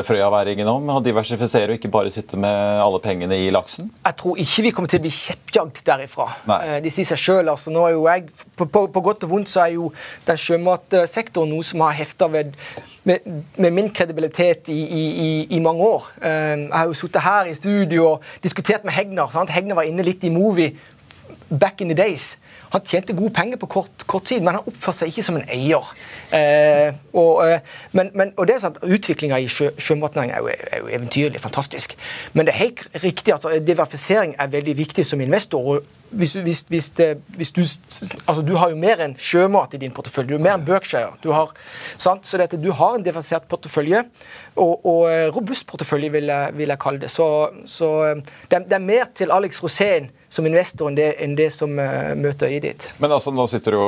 frøyaværingen 0.08 0.68
om? 0.70 0.88
Å 0.94 1.02
diversifisere 1.04 1.74
og 1.74 1.78
ikke 1.78 1.90
bare 1.92 2.10
sitte 2.12 2.38
med 2.40 2.80
alle 2.80 3.00
pengene 3.04 3.36
i 3.36 3.50
laksen? 3.52 3.90
Jeg 4.06 4.16
tror 4.22 4.40
ikke 4.40 4.64
vi 4.64 4.72
kommer 4.76 4.88
til 4.92 5.02
å 5.02 5.04
bli 5.04 5.12
kjeppjagd 5.12 5.82
derifra. 5.86 6.28
Nei. 6.48 6.60
Eh, 6.66 6.78
De 6.86 6.92
sier 6.94 7.08
seg 7.10 7.20
selv, 7.20 7.52
altså, 7.52 7.72
nå 7.74 7.84
er 7.86 7.92
jo 7.98 8.06
jeg, 8.08 8.30
på, 8.56 8.66
på, 8.66 8.86
på 8.94 9.02
godt 9.10 9.26
og 9.28 9.34
vondt 9.34 9.52
så 9.52 9.66
er 9.66 9.74
jo 9.76 9.90
den 10.26 10.40
sjømatsektoren 10.40 11.52
noe 11.52 11.66
som 11.66 11.84
har 11.84 11.98
hefta 12.00 12.30
ved 12.32 12.56
med, 13.08 13.24
med 13.56 13.72
min 13.72 13.88
kredibilitet 13.96 14.68
i, 14.68 14.76
i, 14.80 15.04
i, 15.26 15.30
i 15.56 15.60
mange 15.64 15.84
år. 15.84 16.08
Eh, 16.20 16.56
Jeg 16.64 16.72
har 16.76 16.88
jo 16.90 16.96
sittet 16.96 17.24
her 17.24 17.48
i 17.48 17.54
studio 17.56 18.06
og 18.14 18.26
diskutert 18.44 18.84
med 18.88 18.96
Hegnar. 18.96 19.30
Sant? 19.32 19.52
Hegnar 19.52 19.78
var 19.80 19.88
inne 19.88 20.04
litt 20.06 20.24
i 20.24 20.32
Movie 20.32 20.74
back 21.50 21.80
in 21.80 21.88
the 21.92 21.96
days. 21.98 22.36
Han 22.70 22.84
tjente 22.86 23.12
gode 23.18 23.32
penger 23.34 23.58
på 23.58 23.66
kort, 23.66 24.04
kort 24.06 24.24
tid, 24.30 24.42
men 24.46 24.54
han 24.54 24.66
oppførte 24.70 25.00
seg 25.02 25.08
ikke 25.10 25.24
som 25.26 25.36
en 25.40 25.46
eier. 25.50 25.88
Eh, 26.36 26.92
og, 27.18 27.40
eh, 27.48 27.60
men, 27.98 28.10
men, 28.14 28.32
og 28.38 28.46
det 28.46 28.54
er 28.54 28.60
sånn 28.62 28.76
at 28.78 28.84
Utviklinga 28.86 29.40
i 29.42 29.48
sjø, 29.50 29.72
sjømatnæringen 29.82 30.36
er, 30.36 30.44
jo- 30.44 30.68
er 30.70 30.84
jo 30.84 30.90
eventyrlig, 30.98 31.40
fantastisk. 31.42 31.96
Men 32.32 32.46
det 32.46 32.54
er 32.54 32.60
helt 32.60 32.84
riktig, 33.02 33.32
altså, 33.34 33.56
diversifisering 33.66 34.36
er 34.38 34.52
veldig 34.52 34.76
viktig 34.78 35.06
som 35.06 35.20
investor. 35.20 35.66
og 35.76 35.96
hvis, 36.10 36.32
hvis, 36.34 36.64
hvis, 36.68 36.88
det, 36.98 37.08
hvis 37.38 37.50
du, 37.54 37.60
altså, 38.26 38.42
du 38.42 38.54
har 38.58 38.70
jo 38.72 38.76
mer 38.76 38.98
enn 39.04 39.12
sjømat 39.18 39.74
i 39.74 39.78
din 39.82 39.92
portefølje. 39.94 40.28
Du 40.32 40.38
har 40.38 40.42
mer 40.42 40.56
enn 40.58 40.64
Berkshire. 40.66 41.12
Du 41.22 41.30
har, 41.34 41.52
sant? 42.02 42.26
Så 42.26 42.38
dette, 42.38 42.58
du 42.58 42.70
har 42.74 42.96
en 42.96 43.02
diversifisert 43.06 43.46
portefølje, 43.50 44.04
og, 44.56 44.86
og 44.86 45.04
eh, 45.10 45.28
robust 45.34 45.66
portefølje, 45.70 46.10
vil 46.12 46.30
jeg, 46.32 46.54
vil 46.58 46.68
jeg 46.74 46.78
kalle 46.82 47.02
det. 47.04 47.10
Så, 47.14 47.26
så 47.70 47.90
eh, 48.08 48.16
det, 48.50 48.58
er- 48.58 48.66
det 48.70 48.78
er 48.78 48.86
mer 48.88 49.10
til 49.14 49.30
Alex 49.34 49.62
Rosén 49.62 50.10
som 50.30 50.46
investor 50.46 50.86
enn 50.86 50.94
det, 50.94 51.08
enn 51.24 51.32
det 51.38 51.48
som 51.50 51.72
eh, 51.82 52.12
møter 52.18 52.52
øyet 52.52 52.62
ditt. 52.62 52.84
Men 53.02 53.10
altså, 53.16 53.32
nå 53.34 53.48
sitter 53.50 53.74
jo 53.74 53.86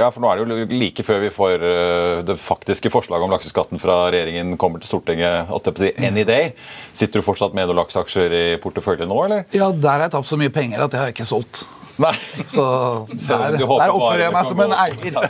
Ja, 0.00 0.06
for 0.12 0.24
nå 0.24 0.30
er 0.30 0.40
det 0.40 0.56
jo 0.62 0.78
like 0.80 1.04
før 1.04 1.20
vi 1.26 1.28
får 1.34 1.66
øh, 1.68 2.22
det 2.24 2.38
faktiske 2.40 2.88
forslaget 2.92 3.26
om 3.26 3.34
lakseskatten 3.34 3.82
fra 3.82 3.98
regjeringen 4.14 4.56
kommer 4.60 4.80
til 4.80 4.94
Stortinget 4.94 5.52
at 5.52 5.68
jeg 5.68 5.76
på 5.76 5.82
å 5.82 5.84
si, 5.84 5.90
any 6.08 6.24
day. 6.28 6.54
Sitter 6.96 7.20
du 7.20 7.26
fortsatt 7.26 7.52
med 7.56 7.68
noen 7.68 7.82
lakseaksjer 7.82 8.36
i 8.38 8.42
porteføljen 8.62 9.12
nå, 9.12 9.18
eller? 9.26 9.44
ja, 9.52 9.68
der 9.76 9.98
har 9.98 10.06
jeg 10.06 10.14
tapt 10.16 10.32
så 10.32 10.40
mye 10.40 10.54
penger 10.54 10.86
at 10.86 10.96
jeg 10.96 11.04
har 11.04 11.12
ikke 11.12 11.28
solgt. 11.28 11.66
Nei. 12.00 12.14
Så 12.48 12.64
der, 13.28 13.60
der 13.60 13.68
oppfører 13.68 14.24
jeg 14.24 14.36
meg 14.38 14.48
som 14.48 14.64
en 14.64 14.72
eier. 14.72 15.20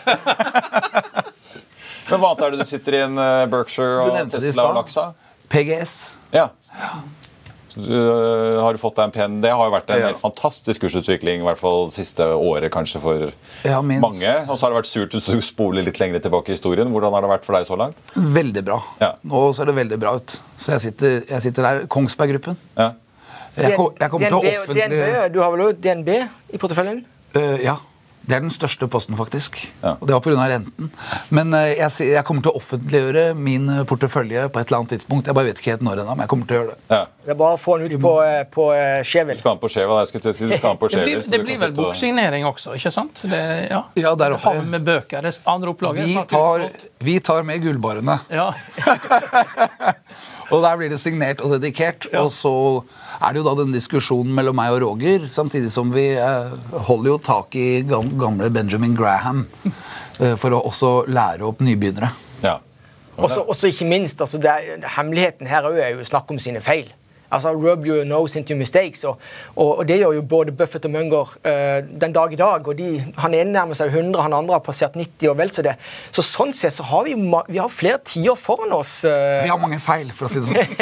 Men 2.12 2.20
hva 2.20 2.35
annet 2.35 2.44
er 2.44 2.54
det 2.54 2.62
du 2.62 2.68
sitter 2.68 2.98
i 2.98 3.02
en 3.08 3.18
øh, 3.18 3.44
Berkshire 3.50 4.06
og 4.06 4.32
Tesla 4.37 4.70
og 4.70 4.78
laksa? 4.78 5.11
PGS. 5.52 5.98
Ja. 6.32 6.48
Du, 7.74 7.88
øh, 7.92 8.61
har 8.61 8.72
du 8.74 8.78
fått 8.82 8.96
deg 8.98 9.04
en 9.08 9.12
pen 9.14 9.37
Det 9.40 9.50
har 9.50 9.68
jo 9.68 9.72
vært 9.72 9.90
en 9.94 10.00
Ja. 10.00 10.06
helt 10.11 10.20
fantastisk 10.20 10.82
kursutvikling, 10.82 11.40
i 11.40 11.46
hvert 11.46 11.58
fall 11.58 11.90
siste 11.90 12.20
året 12.37 12.70
kanskje 12.72 13.00
for 13.00 13.32
Ja, 13.64 13.80
mange. 13.80 14.32
Og 14.48 14.58
så 14.58 14.66
har 14.66 14.70
det 14.74 14.82
vært 14.82 14.90
surt 14.90 15.11
hvis 15.16 15.26
du 15.32 15.40
spoler 15.40 15.82
litt 15.82 15.98
lenger 15.98 16.20
tilbake 16.20 16.50
i 16.50 16.56
historien. 16.56 16.90
Hvordan 16.92 17.12
har 17.16 17.22
det 17.22 17.30
vært 17.30 17.44
for 17.44 17.56
deg 17.56 17.66
så 17.66 17.78
langt? 17.78 17.96
Veldig 18.16 18.64
bra. 18.64 18.80
Ja. 19.00 19.12
Nå 19.24 19.54
ser 19.54 19.64
det 19.66 19.74
veldig 19.74 19.98
bra 20.00 20.16
ut. 20.16 20.40
Så 20.58 20.72
jeg 20.76 20.80
sitter, 20.92 21.22
jeg 21.28 21.42
sitter 21.42 21.62
der. 21.62 21.87
Kongsberg 21.87 22.35
Gruppen. 22.37 22.56
Ja. 22.76 22.92
Jeg, 23.56 23.76
jeg 23.76 24.11
kommer 24.11 24.28
til 24.28 24.37
å 24.37 24.42
DNB, 24.42 24.58
offentlig 24.62 24.85
DNB, 24.88 25.32
Du 25.32 25.40
har 25.40 25.50
vel 25.52 25.61
også 25.66 25.80
DNB 25.85 26.08
i 26.54 26.58
porteføljen? 26.58 27.04
Uh, 27.37 27.56
Ja. 27.62 27.76
Det 28.22 28.37
er 28.37 28.44
den 28.44 28.52
største 28.54 28.87
posten, 28.90 29.16
faktisk. 29.18 29.58
Ja. 29.82 29.96
Og 29.98 30.06
det 30.08 30.14
var 30.14 30.22
pga. 30.22 30.46
renten. 30.50 30.90
Men 31.30 31.54
øh, 31.54 31.72
jeg, 31.74 31.90
jeg 32.12 32.24
kommer 32.24 32.42
til 32.44 32.52
å 32.52 32.61
offentliggjøre 32.61 33.24
min 33.35 33.68
øh, 33.68 33.82
portefølje 33.88 34.48
på 34.48 34.61
et 34.62 34.70
eller 34.70 34.82
annet 34.82 34.94
tidspunkt. 34.94 35.26
Jeg 35.26 35.35
bare 35.35 35.50
vet 35.50 35.58
ikke 35.58 35.74
helt 35.74 35.82
når 35.82 36.04
ennå, 36.04 36.14
men 36.14 36.24
jeg 36.24 36.32
kommer 36.32 36.46
til 36.46 36.56
å 36.56 36.61
gjøre 36.62 36.74
det. 36.74 36.80
ja. 36.94 37.04
Det 37.22 37.30
er 37.30 37.37
bare 37.38 37.54
å 37.54 37.58
få 37.61 37.76
den 37.78 37.87
ut 37.92 38.02
på, 38.02 38.12
eh, 38.26 38.40
på 38.50 38.64
eh, 38.74 39.00
Skjevel. 39.06 39.37
Du 39.38 39.42
skal 39.42 39.52
ha 39.52 39.54
den 39.54 39.62
på 39.62 39.68
Skjevel, 39.70 39.98
Jeg 40.00 40.11
skulle 40.11 40.24
til 40.24 40.32
å 40.32 40.35
si 40.35 40.46
du 40.48 40.54
skal 40.56 40.64
ha 40.66 40.72
den 40.72 40.80
på 40.80 40.88
Det 40.92 41.02
blir, 41.04 41.20
det 41.35 41.40
blir 41.44 41.61
vel 41.61 41.74
boksignering 41.76 42.46
også, 42.48 42.74
ikke 42.78 42.90
sant? 42.94 43.22
Det, 43.30 43.42
ja. 43.70 43.82
Ja, 44.02 44.14
der 44.18 44.35
oppe. 44.35 44.48
Hav 44.48 44.66
med 44.66 44.82
bøker. 44.88 45.22
Det 45.22 45.37
andre 45.46 45.70
opplaget 45.70 46.11
Vi 46.11 46.16
tar, 46.32 46.66
vi 46.98 47.18
tar 47.22 47.46
med 47.46 47.62
gullbarene. 47.62 48.18
Ja. 48.35 48.50
Og 50.52 50.60
der 50.60 50.76
blir 50.76 50.92
det 50.92 51.00
signert 51.00 51.40
og 51.40 51.54
dedikert. 51.54 52.06
Og 52.20 52.28
så 52.34 52.52
er 53.18 53.32
det 53.32 53.40
jo 53.40 53.46
da 53.46 53.54
den 53.62 53.72
diskusjonen 53.74 54.34
mellom 54.36 54.58
meg 54.58 54.74
og 54.76 54.82
Roger, 54.84 55.24
samtidig 55.32 55.72
som 55.72 55.92
vi 55.94 56.10
eh, 56.12 56.52
holder 56.88 57.14
jo 57.14 57.20
tak 57.24 57.56
i 57.56 57.68
gamle 57.88 58.50
Benjamin 58.52 58.96
Graham 58.98 59.46
eh, 60.20 60.34
for 60.36 60.52
å 60.52 60.60
også 60.68 60.92
lære 61.08 61.48
opp 61.48 61.64
nybegynnere. 61.64 62.12
Ja. 62.44 62.58
Også, 63.16 63.42
også 63.44 63.68
ikke 63.68 63.86
minst, 63.88 64.20
altså 64.24 64.40
det 64.40 64.48
er, 64.50 64.84
Hemmeligheten 64.94 65.48
her 65.48 65.66
er 65.68 65.96
jo 65.96 66.04
å 66.04 66.08
snakke 66.08 66.32
om 66.34 66.40
sine 66.42 66.62
feil. 66.64 66.90
Altså 67.33 67.53
Rub 67.57 67.87
your 67.87 68.05
nose 68.05 68.38
into 68.38 68.57
mistakes. 68.59 69.05
Og, 69.09 69.18
og, 69.57 69.79
og 69.79 69.88
det 69.88 69.99
gjør 70.01 70.16
jo 70.18 70.23
både 70.29 70.53
Buffett 70.57 70.85
og 70.88 70.92
Munger 70.95 71.33
uh, 71.47 71.79
den 72.01 72.14
dag 72.14 72.33
i 72.33 72.38
dag. 72.40 72.68
og 72.68 72.79
de, 72.79 72.88
Han 73.18 73.35
ene 73.35 73.53
nærmer 73.55 73.79
seg 73.79 73.92
100, 73.92 74.23
han 74.23 74.37
andre 74.37 74.59
har 74.59 74.64
passert 74.64 74.97
90 74.99 75.31
og 75.33 75.38
vel 75.40 75.53
så 75.55 75.64
det. 75.66 75.77
Så 76.12 76.25
sånn 76.27 76.53
sett 76.57 76.77
så 76.77 76.87
har 76.90 77.07
vi, 77.09 77.16
vi 77.49 77.61
har 77.61 77.73
flere 77.73 78.01
tiår 78.12 78.38
foran 78.38 78.75
oss. 78.77 79.01
Uh... 79.07 79.42
Vi 79.42 79.53
har 79.53 79.61
mange 79.61 79.81
feil, 79.83 80.12
for 80.16 80.29
å 80.29 80.33
si 80.33 80.42
det 80.42 80.51
sånn. 80.51 80.77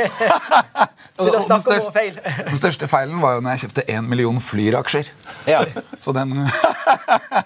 til 1.21 1.37
å 1.37 1.43
Og 1.43 1.49
den 1.51 1.67
våre 1.71 1.95
feil. 1.95 2.19
Den 2.49 2.59
største 2.59 2.91
feilen 2.91 3.21
var 3.23 3.37
jo 3.37 3.45
når 3.45 3.57
jeg 3.57 3.67
kjøpte 3.67 3.87
én 3.95 4.11
million 4.11 4.41
Flyr-aksjer. 4.51 5.13
Ja. 5.51 5.63
Så 6.03 6.15
den 6.17 6.35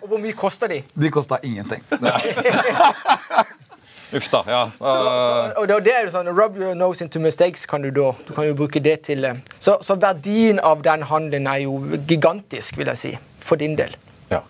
Og 0.01 0.09
hvor 0.09 0.21
mye 0.23 0.37
koster 0.39 0.71
de? 0.71 0.83
De 0.95 1.11
kosta 1.13 1.41
ingenting. 1.45 1.85
Uff 4.13 4.29
da. 4.31 4.43
Ja. 4.47 4.63
Uh, 4.81 5.53
Og 5.63 5.69
det, 5.69 5.79
det 5.89 5.95
er 5.97 6.05
jo 6.07 6.13
sånn, 6.15 6.29
Rub 6.37 6.57
your 6.61 6.75
nose 6.79 7.03
into 7.05 7.19
mistakes 7.23 7.65
kan 7.67 7.83
du 7.83 7.91
da. 7.95 8.13
Du 8.29 8.33
kan 8.37 8.47
jo 8.47 8.55
bruke 8.59 8.83
det 8.85 9.01
til 9.09 9.25
eh, 9.25 9.41
Så, 9.59 9.79
så 9.83 9.97
verdien 9.97 10.61
av 10.63 10.83
den 10.85 11.03
handelen 11.09 11.47
er 11.51 11.65
jo 11.65 11.79
gigantisk, 12.07 12.77
vil 12.79 12.91
jeg 12.93 13.01
si. 13.01 13.13
For 13.45 13.57
din 13.61 13.75
del. 13.81 13.97
ja. 14.31 14.43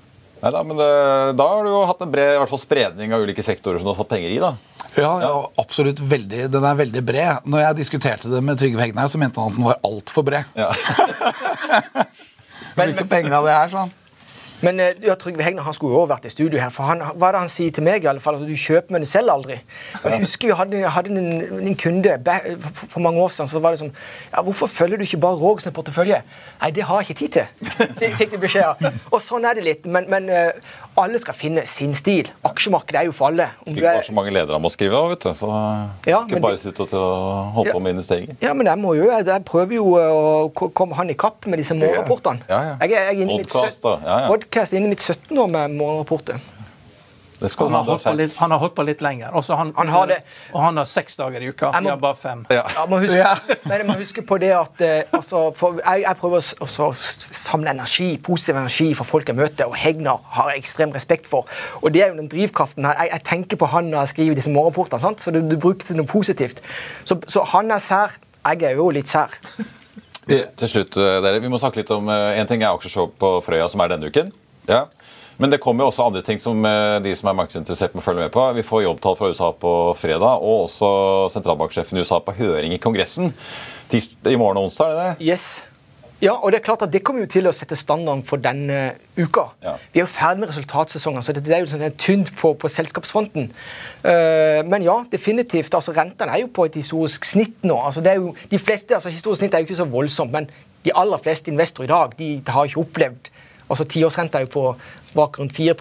Neida, 0.42 0.60
men 0.66 0.76
det, 0.76 0.88
da 1.38 1.44
har 1.48 1.64
du 1.64 1.70
jo 1.72 1.84
hatt 1.88 2.02
en 2.04 2.10
bred 2.12 2.34
i 2.34 2.38
hvert 2.42 2.50
fall 2.50 2.60
spredning 2.60 3.14
av 3.16 3.22
ulike 3.24 3.40
sektorer 3.46 3.78
som 3.80 3.86
du 3.88 3.94
har 3.94 4.00
fått 4.02 4.10
penger 4.12 4.34
i. 4.34 4.40
da. 4.42 4.50
Ja, 4.94 5.12
ja, 5.22 5.30
absolutt 5.58 5.98
veldig. 6.04 6.44
Den 6.52 6.66
er 6.68 6.76
veldig 6.78 7.00
bred. 7.02 7.46
Når 7.48 7.62
jeg 7.64 7.78
diskuterte 7.80 8.28
det 8.30 8.42
med 8.44 8.60
Trygve 8.60 8.82
Hegnar, 8.84 9.08
så 9.08 9.18
mente 9.18 9.40
han 9.40 9.54
at 9.54 9.56
den 9.56 9.64
var 9.70 9.80
altfor 9.88 10.26
bred. 10.26 10.44
Ja. 10.58 10.68
Hvilke 12.76 13.06
penger 13.08 13.38
av 13.38 13.46
det 13.48 13.54
her, 13.56 13.72
sånn? 13.72 13.92
Men 14.64 14.80
eh, 14.80 14.94
ja, 15.04 15.14
Trygve 15.20 15.44
Hegnar 15.44 15.66
han 15.66 15.74
skulle 15.76 15.92
jo 15.94 16.00
også 16.04 16.12
vært 16.14 16.28
i 16.28 16.32
studio 16.32 16.60
her. 16.62 16.70
for 16.74 16.88
han, 16.88 17.02
Hva 17.14 17.28
er 17.28 17.36
det 17.36 17.42
han 17.44 17.52
sier 17.52 17.74
til 17.76 17.84
meg? 17.86 18.04
i 18.04 18.10
alle 18.10 18.22
fall, 18.24 18.38
at 18.40 18.46
Du 18.48 18.54
kjøper, 18.56 18.94
men 18.96 19.04
du 19.04 19.08
selger 19.10 19.32
aldri. 19.34 19.58
Og 20.02 20.10
Jeg 20.10 20.20
husker 20.24 20.48
vi 20.50 20.56
hadde, 20.58 20.82
hadde 20.96 21.14
en, 21.14 21.66
en 21.68 21.76
kunde 21.80 22.16
for, 22.88 23.00
mange 23.04 23.20
år 23.20 23.28
siden. 23.34 23.50
så 23.52 23.60
var 23.64 23.74
det 23.76 23.82
sånn, 23.84 23.92
ja, 24.32 24.42
Hvorfor 24.46 24.66
følger 24.72 24.96
du 25.00 25.04
ikke 25.06 25.20
bare 25.24 25.36
Roger 25.40 25.66
sin 25.66 25.72
portefølje? 25.76 26.22
Nei, 26.62 26.70
det 26.76 26.86
har 26.88 27.02
jeg 27.02 27.10
ikke 27.10 27.18
tid 27.24 27.36
til. 27.38 27.70
Fikk- 28.00 28.16
Fikk 28.22 28.30
de 28.36 28.42
beskjed 28.46 28.64
av. 28.72 29.00
Og 29.12 29.20
sånn 29.22 29.44
er 29.48 29.54
det 29.60 29.64
litt. 29.68 29.86
Men, 29.86 30.08
men 30.10 30.28
eh, 30.32 30.52
Alle 30.96 31.18
skal 31.18 31.34
finne 31.34 31.62
sin 31.66 31.94
stil. 31.98 32.28
Aksjemarkedet 32.46 33.00
er 33.00 33.06
jo 33.08 33.12
for 33.16 33.26
alle. 33.32 33.48
Om 33.66 33.72
ikke 33.74 33.86
er, 33.90 34.02
så 34.06 34.12
mange 34.14 34.30
ledere 34.30 34.60
må 34.62 34.70
skrive 34.70 34.94
av, 34.94 35.08
vet 35.10 35.24
du. 35.26 35.30
Så 35.34 35.48
Ja, 36.06 36.20
ikke 36.22 36.40
bare 36.44 36.56
sitte 36.60 36.84
og 36.86 36.92
og 36.94 37.52
holde 37.56 37.72
på 37.74 37.80
med 37.82 37.96
investeringer. 37.96 38.36
ja, 38.40 38.52
men 38.54 38.66
jeg, 38.70 38.78
må 38.78 38.94
jo, 38.94 39.08
jeg 39.10 39.44
prøver 39.44 39.74
jo 39.74 39.88
å 39.98 40.70
komme 40.70 40.94
han 40.94 41.10
i 41.10 41.14
kapp 41.18 41.46
med 41.50 41.58
disse 41.58 41.74
morgenrapportene. 41.74 42.46
Ja, 42.48 42.60
ja. 42.62 42.76
Jeg, 42.82 42.92
er- 42.92 43.10
jeg 43.10 43.16
er 43.16 43.22
inne 43.26 43.38
Podcast, 43.42 43.82
mitt 43.82 43.82
da. 43.82 43.94
Ja, 44.06 44.18
ja. 44.20 44.28
podcast 44.28 44.72
inne 44.78 44.86
i 44.86 44.94
mitt 44.94 45.02
17 45.02 45.38
år 45.38 45.50
med 45.50 45.74
morgenrapporter. 45.80 46.38
Det 47.40 47.50
skal 47.50 47.66
Han 47.66 47.74
har, 47.74 47.84
holdt 47.88 48.04
på 48.04 48.12
litt, 48.16 48.34
han 48.38 48.50
har 48.54 48.58
holdt 48.62 48.74
på 48.76 48.84
litt 48.86 49.00
lenger. 49.02 49.32
Også 49.34 49.56
han, 49.58 49.72
Han 49.76 49.88
har 49.90 50.06
det. 50.06 50.18
Og 50.52 50.60
han 50.62 50.76
har 50.78 50.84
seks 50.86 51.16
dager 51.18 51.42
i 51.42 51.48
uka. 51.50 51.72
Jeg 51.74 51.82
må- 51.82 51.90
har 51.90 51.96
bare 51.96 52.14
fem. 52.14 52.44
Ja, 52.50 52.62
må 52.88 52.98
huske, 53.02 53.24
men 53.64 53.76
jeg 53.80 53.86
må 53.88 53.96
huske 53.98 54.22
på 54.22 54.38
det 54.40 54.52
at 54.54 54.80
eh, 54.86 55.02
altså, 55.12 55.50
for 55.58 55.80
jeg, 55.82 56.02
jeg 56.06 56.16
prøver 56.20 56.38
å 56.38 56.64
også 56.68 56.88
samle 57.34 57.70
energi, 57.74 58.16
positiv 58.22 58.56
energi 58.56 58.94
for 58.94 59.04
folk 59.04 59.28
jeg 59.28 59.36
møter, 59.36 59.66
og 59.66 59.74
Hegnar 59.76 60.20
har 60.38 60.50
jeg 60.54 60.62
ekstrem 60.62 60.92
respekt 60.94 61.26
for. 61.26 61.46
Og 61.82 61.92
det 61.92 62.02
er 62.04 62.12
jo 62.14 62.20
den 62.22 62.28
drivkraften 62.32 62.84
her. 62.86 62.94
Jeg, 63.02 63.10
jeg 63.16 63.24
tenker 63.32 63.56
på 63.60 63.66
han 63.74 63.90
når 63.90 64.04
jeg 64.06 64.08
skriver 64.14 64.34
disse 64.38 64.50
morgenrapportene, 64.54 65.18
så 65.18 65.34
du, 65.34 65.40
du 65.50 65.56
bruker 65.58 65.86
til 65.90 65.96
noe 65.98 66.06
positivt. 66.06 66.62
Så, 67.04 67.18
så 67.28 67.42
han 67.54 67.70
er 67.74 67.82
sær. 67.82 68.14
Jeg 68.44 68.62
er 68.62 68.78
jo 68.78 68.90
litt 68.94 69.08
sær. 69.10 69.34
Til 70.28 70.68
slutt, 70.70 70.96
eh, 70.96 71.18
dere, 71.20 71.40
Vi 71.42 71.48
må 71.52 71.58
snakke 71.60 71.82
litt 71.82 71.90
om 71.92 72.06
én 72.08 72.38
En 72.40 72.46
ting 72.48 72.62
er 72.62 72.70
aksjeshow 72.72 73.10
på 73.20 73.34
Frøya, 73.44 73.66
som 73.68 73.80
er 73.84 73.88
denne 73.92 74.08
uken. 74.08 74.30
Ja. 74.68 74.86
Men 75.36 75.50
det 75.50 75.60
kommer 75.62 75.84
jo 75.84 75.90
også 75.90 76.06
andre 76.06 76.22
ting 76.26 76.40
som 76.42 76.64
eh, 76.68 77.00
de 77.02 77.14
som 77.18 77.30
er 77.30 77.38
markedsinteressert 77.40 77.96
må 77.96 78.04
følge 78.04 78.26
med 78.26 78.32
på. 78.34 78.46
Vi 78.54 78.66
får 78.66 78.86
jobbtall 78.86 79.18
fra 79.18 79.30
USA 79.32 79.50
på 79.58 79.74
fredag, 79.98 80.40
og 80.40 80.66
også 80.68 80.90
sentralbanksjefen 81.34 81.98
i 81.98 82.04
USA 82.04 82.20
på 82.22 82.36
høring 82.38 82.74
i 82.74 82.82
Kongressen 82.82 83.32
i 83.94 84.36
morgen 84.40 84.58
og 84.58 84.68
onsdag. 84.68 84.90
er 84.90 84.94
det 84.94 85.06
det? 85.06 85.30
Yes. 85.32 85.46
Ja, 86.22 86.32
og 86.38 86.52
det 86.52 86.60
er 86.60 86.64
klart 86.64 86.82
at 86.86 86.92
det 86.92 87.02
kommer 87.04 87.24
jo 87.24 87.28
til 87.34 87.48
å 87.48 87.52
sette 87.52 87.76
standarden 87.76 88.22
for 88.24 88.40
denne 88.40 88.94
uka. 89.18 89.48
Ja. 89.64 89.74
Vi 89.92 90.00
er 90.00 90.06
jo 90.06 90.12
ferdig 90.12 90.44
med 90.44 90.52
resultatsesongen, 90.52 91.24
så 91.26 91.34
det, 91.36 91.42
det 91.44 91.56
er 91.56 91.64
jo 91.64 91.70
sånn 91.72 91.84
tynt 92.00 92.30
på, 92.38 92.54
på 92.56 92.70
selskapsfronten. 92.70 93.50
Uh, 94.04 94.62
men 94.70 94.86
ja, 94.86 94.96
definitivt. 95.12 95.74
altså 95.74 95.92
Rentene 95.96 96.32
er 96.32 96.44
jo 96.44 96.52
på 96.54 96.68
et 96.68 96.78
historisk 96.80 97.26
snitt 97.28 97.66
nå. 97.66 97.76
altså 97.76 98.04
det 98.04 98.14
er 98.14 98.22
jo, 98.22 98.32
de 98.50 98.60
fleste, 98.62 98.94
altså 98.96 99.12
Historisk 99.12 99.42
snitt 99.42 99.56
er 99.56 99.64
jo 99.64 99.68
ikke 99.68 99.82
så 99.82 99.90
voldsomt, 99.90 100.32
men 100.32 100.48
de 100.84 100.94
aller 100.94 101.20
fleste 101.24 101.50
investorer 101.52 101.88
i 101.88 101.92
dag 101.92 102.16
de, 102.18 102.30
har 102.46 102.70
ikke 102.70 102.84
opplevd 102.84 103.30
altså 103.74 103.88
Tiårsrenta 103.90 104.40
er 104.40 104.46
jo 104.46 104.54
på 104.54 104.66
bak 105.14 105.38
rundt 105.38 105.54
4 105.56 105.74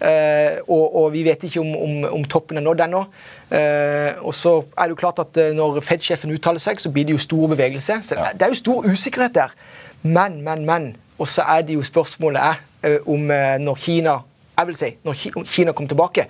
eh, 0.00 0.58
og, 0.68 0.96
og 0.96 1.12
vi 1.12 1.24
vet 1.24 1.44
ikke 1.44 1.60
om, 1.60 1.72
om, 1.76 2.04
om 2.18 2.24
toppen 2.24 2.58
er 2.58 2.64
nådd 2.64 2.84
ennå. 2.86 3.02
Eh, 3.50 4.22
og 4.22 4.34
så 4.34 4.58
er 4.76 4.88
det 4.88 4.96
jo 4.96 5.00
klart 5.00 5.20
at 5.22 5.36
eh, 5.36 5.54
Når 5.54 5.80
Fed-sjefen 5.80 6.32
uttaler 6.34 6.62
seg, 6.62 6.80
så 6.80 6.90
blir 6.90 7.06
det 7.06 7.16
jo 7.16 7.22
stor 7.22 7.52
bevegelse. 7.52 8.00
Så 8.02 8.18
det, 8.18 8.32
det 8.40 8.46
er 8.46 8.54
jo 8.54 8.62
stor 8.62 8.88
usikkerhet 8.88 9.36
der. 9.36 9.56
Men, 10.02 10.42
men, 10.44 10.64
men. 10.66 10.94
Og 11.18 11.28
så 11.28 11.44
er 11.48 11.64
det 11.66 11.76
jo 11.76 11.84
spørsmålet 11.86 12.42
er 12.42 12.62
eh, 12.84 13.00
om 13.06 13.30
eh, 13.30 13.56
når 13.62 13.82
Kina 13.86 14.20
jeg 14.56 14.68
vil 14.70 14.76
si, 14.78 14.88
når 15.04 15.44
Kina 15.52 15.72
kommer 15.76 15.90
tilbake, 15.90 16.22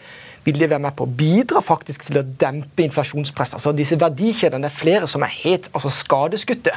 vil 0.42 0.57
det 0.59 0.66
være 0.66 0.83
med 0.83 0.96
på 0.99 1.05
å 1.07 1.12
bidra 1.14 1.61
faktisk 1.62 2.09
til 2.09 2.18
å 2.18 2.25
dempe 2.40 2.83
inflasjonspresset. 2.83 3.55
Altså 3.61 3.70
disse 3.70 3.94
verdikjedene, 4.01 4.66
Det 4.66 4.72
er 4.72 4.79
flere 4.81 5.07
som 5.07 5.22
er 5.22 5.31
helt 5.44 5.68
altså 5.72 5.92
skadeskutte, 5.94 6.75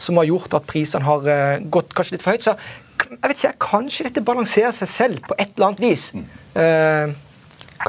som 0.00 0.16
har 0.16 0.24
gjort 0.24 0.56
at 0.56 0.64
prisene 0.64 1.04
har 1.04 1.60
gått 1.68 1.92
kanskje 1.92 2.16
litt 2.16 2.24
for 2.24 2.32
høyt. 2.32 2.48
Så 2.48 2.56
jeg 3.06 3.30
vet 3.30 3.38
ikke, 3.38 3.54
kanskje 3.68 4.08
dette 4.08 4.24
balanserer 4.26 4.74
seg 4.76 4.92
selv 4.92 5.24
på 5.28 5.38
et 5.38 5.54
eller 5.54 5.70
annet 5.70 5.82
vis. 5.84 6.10
Eh, 6.58 7.16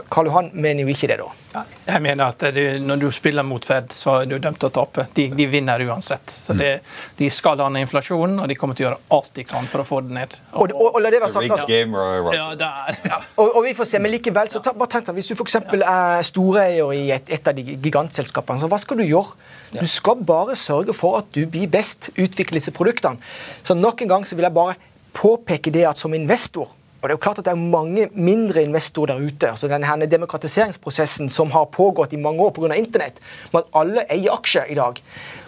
Karl 0.09 0.29
Johan 0.29 0.49
mener 0.53 0.85
jo 0.85 0.93
ikke 0.93 1.07
det, 1.09 1.17
da. 1.17 1.63
Jeg 1.89 2.01
mener 2.05 2.29
at 2.29 2.43
du, 2.53 2.61
Når 2.85 2.99
du 3.01 3.07
spiller 3.13 3.45
mot 3.45 3.63
Fed, 3.65 3.89
så 3.95 4.19
er 4.19 4.27
du 4.29 4.35
dømt 4.37 4.59
til 4.61 4.69
å 4.69 4.73
tape. 4.73 5.07
De, 5.17 5.25
de 5.33 5.47
vinner 5.49 5.81
uansett. 5.89 6.29
Så 6.29 6.53
det, 6.57 6.69
De 7.17 7.29
skal 7.33 7.57
ha 7.63 7.69
ned 7.73 7.87
inflasjonen, 7.87 8.37
og 8.43 8.49
de 8.51 8.57
kommer 8.59 8.77
til 8.77 8.85
å 8.85 8.89
gjøre 8.89 8.99
alt 9.17 9.31
de 9.39 9.45
kan 9.49 9.69
for 9.71 9.81
å 9.81 9.87
få 9.87 10.01
det 10.05 10.13
ned. 10.19 10.35
Og, 10.53 10.75
og, 10.75 10.91
og 10.91 10.99
la 11.01 11.11
det 11.13 11.21
være 11.23 11.33
sagt, 11.33 11.55
altså, 11.55 12.35
ja, 12.35 12.49
der. 12.59 12.99
Ja, 13.09 13.21
og, 13.35 13.47
og 13.47 13.63
vi 13.65 13.73
får 13.77 13.89
se, 13.89 14.01
men 14.03 14.13
likevel, 14.13 14.51
så 14.53 14.61
ta, 14.65 14.75
bare 14.77 14.93
tenk 14.93 15.09
deg, 15.09 15.17
Hvis 15.17 15.31
du 15.31 15.41
eksempel 15.41 15.85
er 15.87 16.21
storeier 16.27 16.93
i 16.93 17.07
et, 17.15 17.33
et 17.39 17.49
av 17.49 17.57
de 17.57 17.79
gigantselskapene, 17.79 18.61
så 18.61 18.69
hva 18.69 18.81
skal 18.81 19.01
du 19.01 19.07
gjøre? 19.07 19.33
Du 19.73 19.87
skal 19.89 20.21
bare 20.25 20.57
sørge 20.57 20.93
for 20.97 21.17
at 21.21 21.33
du 21.33 21.43
blir 21.49 21.69
best, 21.71 22.11
utvikle 22.17 22.61
disse 22.61 22.73
produktene. 22.75 23.21
Så 23.65 23.77
nok 23.77 24.05
en 24.05 24.13
gang 24.13 24.29
så 24.29 24.37
vil 24.37 24.45
jeg 24.45 24.57
bare 24.57 24.77
påpeke 25.13 25.71
det 25.73 25.87
at 25.89 25.97
som 25.97 26.13
investor 26.13 26.69
og 26.99 27.07
det 27.07 27.13
er 27.13 27.15
jo 27.15 27.23
klart 27.23 27.39
at 27.39 27.47
det 27.47 27.53
er 27.53 27.59
mange 27.71 28.09
mindre 28.11 28.63
investorer 28.65 29.13
der 29.13 29.23
ute. 29.23 29.49
altså 29.49 29.69
denne 29.71 30.07
Demokratiseringsprosessen 30.11 31.29
som 31.31 31.51
har 31.51 31.69
pågått 31.71 32.13
i 32.13 32.19
mange 32.19 32.43
år 32.43 32.51
pga. 32.51 32.75
Internett, 32.75 33.21
med 33.53 33.63
at 33.63 33.69
alle 33.73 34.03
eier 34.11 34.35
aksjer 34.35 34.67
i 34.67 34.75
dag. 34.75 34.99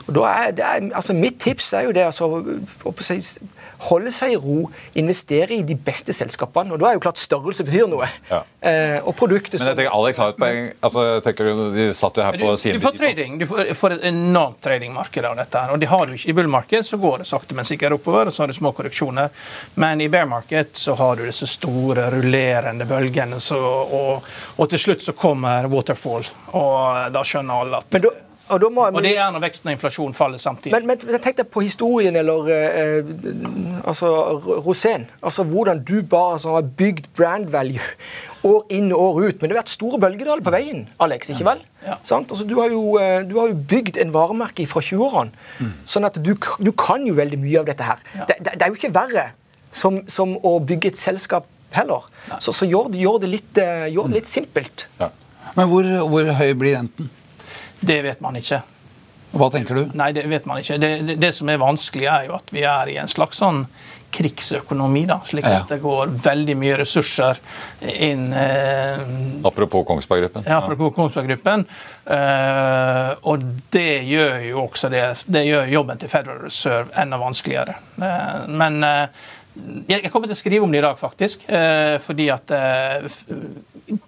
Og 0.07 0.13
da 0.17 0.27
er, 0.29 0.53
det 0.57 0.67
er, 0.67 0.91
altså 0.97 1.15
Mitt 1.17 1.39
tips 1.41 1.73
er 1.77 1.87
jo 1.89 1.95
det 1.95 2.05
altså, 2.07 2.29
å 2.85 2.93
holde 3.87 4.11
seg 4.13 4.35
i 4.35 4.37
ro, 4.39 4.67
investere 4.99 5.55
i 5.55 5.63
de 5.65 5.75
beste 5.77 6.13
selskapene. 6.13 6.75
Og 6.75 6.81
da 6.81 6.91
er 6.91 6.97
jo 6.97 7.03
klart 7.03 7.21
størrelse 7.21 7.65
betyr 7.65 7.87
noe. 7.89 8.07
Ja. 8.29 8.41
Eh, 8.61 8.97
og 8.99 9.15
produktet 9.17 9.57
Men 9.57 9.71
jeg 9.71 9.79
tenker 9.79 9.95
Alex 9.97 10.21
har 10.21 10.33
et 10.33 10.41
poeng. 10.41 10.69
Altså, 10.85 11.05
jeg 11.07 11.23
tenker, 11.25 11.49
De 11.75 11.87
satt 11.97 12.19
jo 12.19 12.25
her 12.27 12.37
du, 12.37 12.45
på 12.45 12.53
du 12.77 12.83
får 12.83 12.97
trading. 12.99 13.39
Du 13.41 13.47
får, 13.49 13.73
får 13.77 13.97
et 13.97 14.07
enormt 14.11 14.61
tradingmarked 14.63 15.29
av 15.31 15.37
dette. 15.39 15.63
her, 15.65 15.73
og 15.73 15.81
de 15.81 15.89
har 15.89 16.05
du 16.05 16.15
ikke 16.17 16.29
I 16.29 16.37
bullmarked 16.37 16.87
så 16.87 17.01
går 17.01 17.23
det 17.23 17.29
sakte, 17.31 17.57
men 17.57 17.67
sikkert 17.67 17.97
oppover, 17.97 18.29
og 18.29 18.35
så 18.35 18.45
har 18.45 18.53
du 18.53 18.57
små 18.57 18.73
korreksjoner. 18.77 19.31
Men 19.81 20.01
i 20.01 20.09
bear 20.13 20.29
market 20.29 20.77
så 20.77 20.95
har 20.99 21.17
du 21.17 21.25
disse 21.25 21.49
store, 21.49 22.09
rullerende 22.13 22.85
bølgene, 22.89 23.41
så, 23.41 23.57
og, 23.57 24.27
og 24.57 24.69
til 24.69 24.85
slutt 24.85 25.05
så 25.05 25.17
kommer 25.17 25.69
waterfall. 25.71 26.27
Og 26.57 27.09
da 27.13 27.25
skjønner 27.25 27.65
alle 27.65 27.81
at 27.81 27.97
Men 27.97 28.05
da, 28.05 28.13
og 28.51 28.59
da 28.61 28.69
må, 28.73 28.87
Og 28.91 29.03
det 29.03 29.13
er 29.15 29.29
når 29.31 29.45
veksten 29.45 29.69
og 29.71 29.77
inflasjonen 29.77 30.15
faller 30.17 30.41
samtidig. 30.41 30.73
Men, 30.75 30.99
men, 31.07 31.21
tenk 31.23 31.39
deg 31.39 31.47
på 31.53 31.63
historien 31.63 32.17
eller 32.19 32.49
eh, 32.51 33.11
altså 33.87 34.11
Rosén. 34.65 35.07
Altså 35.23 35.45
hvordan 35.47 35.83
du 35.87 36.01
bare 36.01 36.35
altså, 36.37 36.57
har 36.57 36.67
bygd 36.81 37.07
brand 37.17 37.47
value 37.53 37.81
år 38.47 38.65
inn 38.73 38.89
og 38.91 39.01
år 39.01 39.27
ut. 39.27 39.41
Men 39.41 39.49
det 39.49 39.55
har 39.55 39.61
vært 39.61 39.73
store 39.73 39.99
bølgedaler 40.01 40.43
på 40.45 40.53
veien, 40.53 40.85
Alex. 41.03 41.29
ikke 41.33 41.47
vel? 41.47 41.61
Ja. 41.85 41.97
Sant? 42.07 42.31
Altså, 42.33 42.45
du, 42.49 42.55
har 42.59 42.73
jo, 42.73 42.83
eh, 43.01 43.21
du 43.27 43.37
har 43.39 43.51
jo 43.51 43.57
bygd 43.71 43.99
en 44.01 44.13
varemerke 44.13 44.65
fra 44.69 44.83
20-årene. 44.85 45.71
Sånn 45.85 46.07
at 46.09 46.19
du, 46.23 46.33
du 46.35 46.71
kan 46.77 47.05
jo 47.07 47.15
veldig 47.17 47.39
mye 47.41 47.61
av 47.61 47.69
dette 47.69 47.87
her. 47.87 48.03
Ja. 48.17 48.27
Det, 48.29 48.39
det, 48.41 48.57
det 48.57 48.67
er 48.67 48.73
jo 48.73 48.79
ikke 48.81 48.93
verre 48.97 49.29
som, 49.71 50.01
som 50.11 50.35
å 50.43 50.57
bygge 50.59 50.91
et 50.91 50.99
selskap 50.99 51.47
heller. 51.71 52.07
Så, 52.39 52.53
så 52.55 52.67
gjør, 52.67 52.91
det- 52.91 53.01
gjør, 53.05 53.21
det 53.23 53.31
litt, 53.31 53.51
eh, 53.61 53.87
gjør 53.93 54.11
det 54.11 54.21
litt 54.21 54.31
simpelt. 54.31 54.87
Men 55.55 55.67
hvor, 55.71 55.87
hvor 56.11 56.33
høy 56.39 56.51
blir 56.59 56.77
renten? 56.79 57.09
Det 57.81 58.01
vet 58.05 58.21
man 58.21 58.35
ikke. 58.37 58.61
Hva 59.31 59.47
tenker 59.53 59.75
du? 59.79 59.85
Nei, 59.95 60.11
det 60.11 60.25
vet 60.27 60.45
man 60.45 60.59
ikke. 60.59 60.75
Det, 60.81 60.89
det, 61.07 61.15
det 61.21 61.31
som 61.33 61.49
er 61.49 61.57
vanskelig, 61.61 62.05
er 62.11 62.25
jo 62.27 62.35
at 62.35 62.51
vi 62.51 62.65
er 62.67 62.89
i 62.91 62.97
en 62.99 63.07
slags 63.11 63.39
sånn 63.39 63.65
krigsøkonomi. 64.11 65.05
da, 65.07 65.21
Slik 65.23 65.45
Ja. 65.47 65.61
at 65.61 65.69
det 65.71 65.77
går 65.81 66.09
veldig 66.19 66.55
mye 66.59 66.75
ressurser 66.81 67.39
inn 67.81 68.33
eh, 68.35 68.99
Apropos 69.47 69.85
Kongsberg 69.87 70.25
Gruppen. 70.25 70.43
ja, 70.45 70.57
apropos 70.59 70.91
Kongsberg-gruppen. 70.97 71.63
Eh, 72.05 73.11
og 73.23 73.45
det 73.71 74.03
gjør 74.09 74.41
jo 74.49 74.65
også 74.67 74.89
det, 74.91 75.03
det 75.31 75.45
gjør 75.47 75.71
jobben 75.77 75.97
til 76.01 76.11
Federal 76.11 76.43
Reserve 76.43 76.91
enda 76.99 77.17
vanskeligere. 77.21 77.77
Eh, 78.03 78.47
men 78.51 78.83
eh, 78.83 79.07
jeg 79.87 80.11
kommer 80.13 80.29
til 80.29 80.37
å 80.37 80.39
skrive 80.39 80.63
om 80.63 80.71
det 80.71 80.79
i 80.79 80.85
dag, 80.85 80.97
faktisk. 80.99 81.43
eh, 81.49 81.97
fordi 81.99 82.29
at 82.31 82.51
eh, 82.55 83.09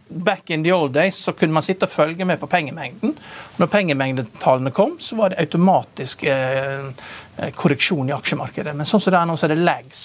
Back 0.08 0.50
in 0.50 0.64
the 0.64 0.72
old 0.72 0.94
days 0.94 1.18
så 1.20 1.34
kunne 1.36 1.54
man 1.54 1.66
sitte 1.66 1.84
og 1.84 1.92
følge 1.92 2.26
med 2.26 2.40
på 2.40 2.48
pengemengden. 2.48 3.18
Når 3.60 3.68
pengemengdetallene 3.68 4.72
kom, 4.72 4.96
så 5.00 5.18
var 5.20 5.34
det 5.34 5.42
automatisk 5.44 6.24
eh, 6.24 6.86
korreksjon 7.56 8.10
i 8.10 8.14
aksjemarkedet. 8.14 8.76
Men 8.78 8.88
sånn 8.88 9.02
som 9.02 9.14
det 9.14 9.20
er 9.20 9.30
nå, 9.30 9.38
så 9.40 9.48
er 9.48 9.56
det 9.56 9.64
lags. 9.66 10.04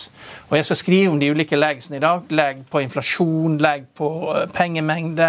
Og 0.49 0.57
jeg 0.57 0.65
skal 0.65 0.79
skrive 0.81 1.13
om 1.13 1.19
de 1.21 1.29
ulike 1.29 1.59
lagsene 1.59 1.99
i 1.99 2.03
dag. 2.03 2.31
Lag 2.33 2.63
på 2.71 2.81
inflasjon, 2.81 3.59
lag 3.61 3.85
på 3.97 4.09
eh, 4.33 4.47
pengemengde. 4.55 5.29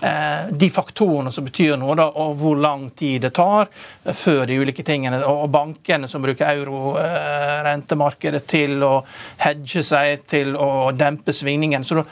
Eh, 0.00 0.50
de 0.52 0.68
faktorene 0.72 1.32
som 1.32 1.46
betyr 1.46 1.78
noe, 1.80 1.96
da, 1.96 2.10
og 2.20 2.36
hvor 2.42 2.58
lang 2.60 2.88
tid 2.98 3.24
det 3.24 3.32
tar 3.38 3.68
eh, 3.68 4.12
før 4.12 4.44
de 4.50 4.58
ulike 4.60 4.84
tingene. 4.84 5.22
Og 5.24 5.48
bankene 5.52 6.10
som 6.10 6.24
bruker 6.24 6.52
euro-rentemarkedet 6.52 8.44
til 8.48 8.84
å 8.84 8.92
hedge 9.40 9.84
seg, 9.86 10.26
til 10.28 10.52
å 10.56 10.90
dempe 10.96 11.32
svingningen. 11.32 11.86
Så 11.86 12.02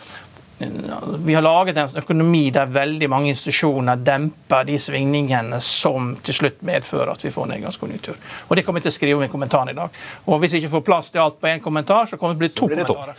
vi 0.59 1.35
har 1.35 1.43
laget 1.43 1.77
en 1.77 1.99
økonomi 2.01 2.47
der 2.51 2.71
veldig 2.73 3.09
mange 3.13 3.29
institusjoner 3.29 3.99
demper 4.01 4.65
de 4.65 4.79
svingningene 4.81 5.59
som 5.61 6.15
til 6.25 6.39
slutt 6.39 6.63
medfører 6.65 7.13
at 7.13 7.25
vi 7.25 7.33
får 7.35 7.51
nedgangskonjunktur. 7.51 8.17
Og 8.49 8.57
Det 8.57 8.65
kommer 8.65 8.81
jeg 8.81 8.89
til 8.89 8.95
å 8.95 8.97
skrive 8.97 9.19
om 9.21 9.25
i 9.27 9.29
kommentaren 9.33 9.73
i 9.73 9.77
dag. 9.77 9.99
Og 10.25 10.41
Hvis 10.41 10.55
jeg 10.55 10.65
ikke 10.65 10.79
får 10.79 10.85
plass 10.87 11.11
til 11.11 11.21
alt 11.21 11.37
på 11.41 11.51
én 11.51 11.61
kommentar, 11.61 12.09
så 12.09 12.17
kommer 12.17 12.35
det 12.41 12.55
til 12.57 12.65
å 12.65 12.69
bli 12.69 12.71
to 12.71 12.71
blir 12.71 12.77
det 12.77 12.87
to. 12.87 12.95
kommentarer. 12.95 13.17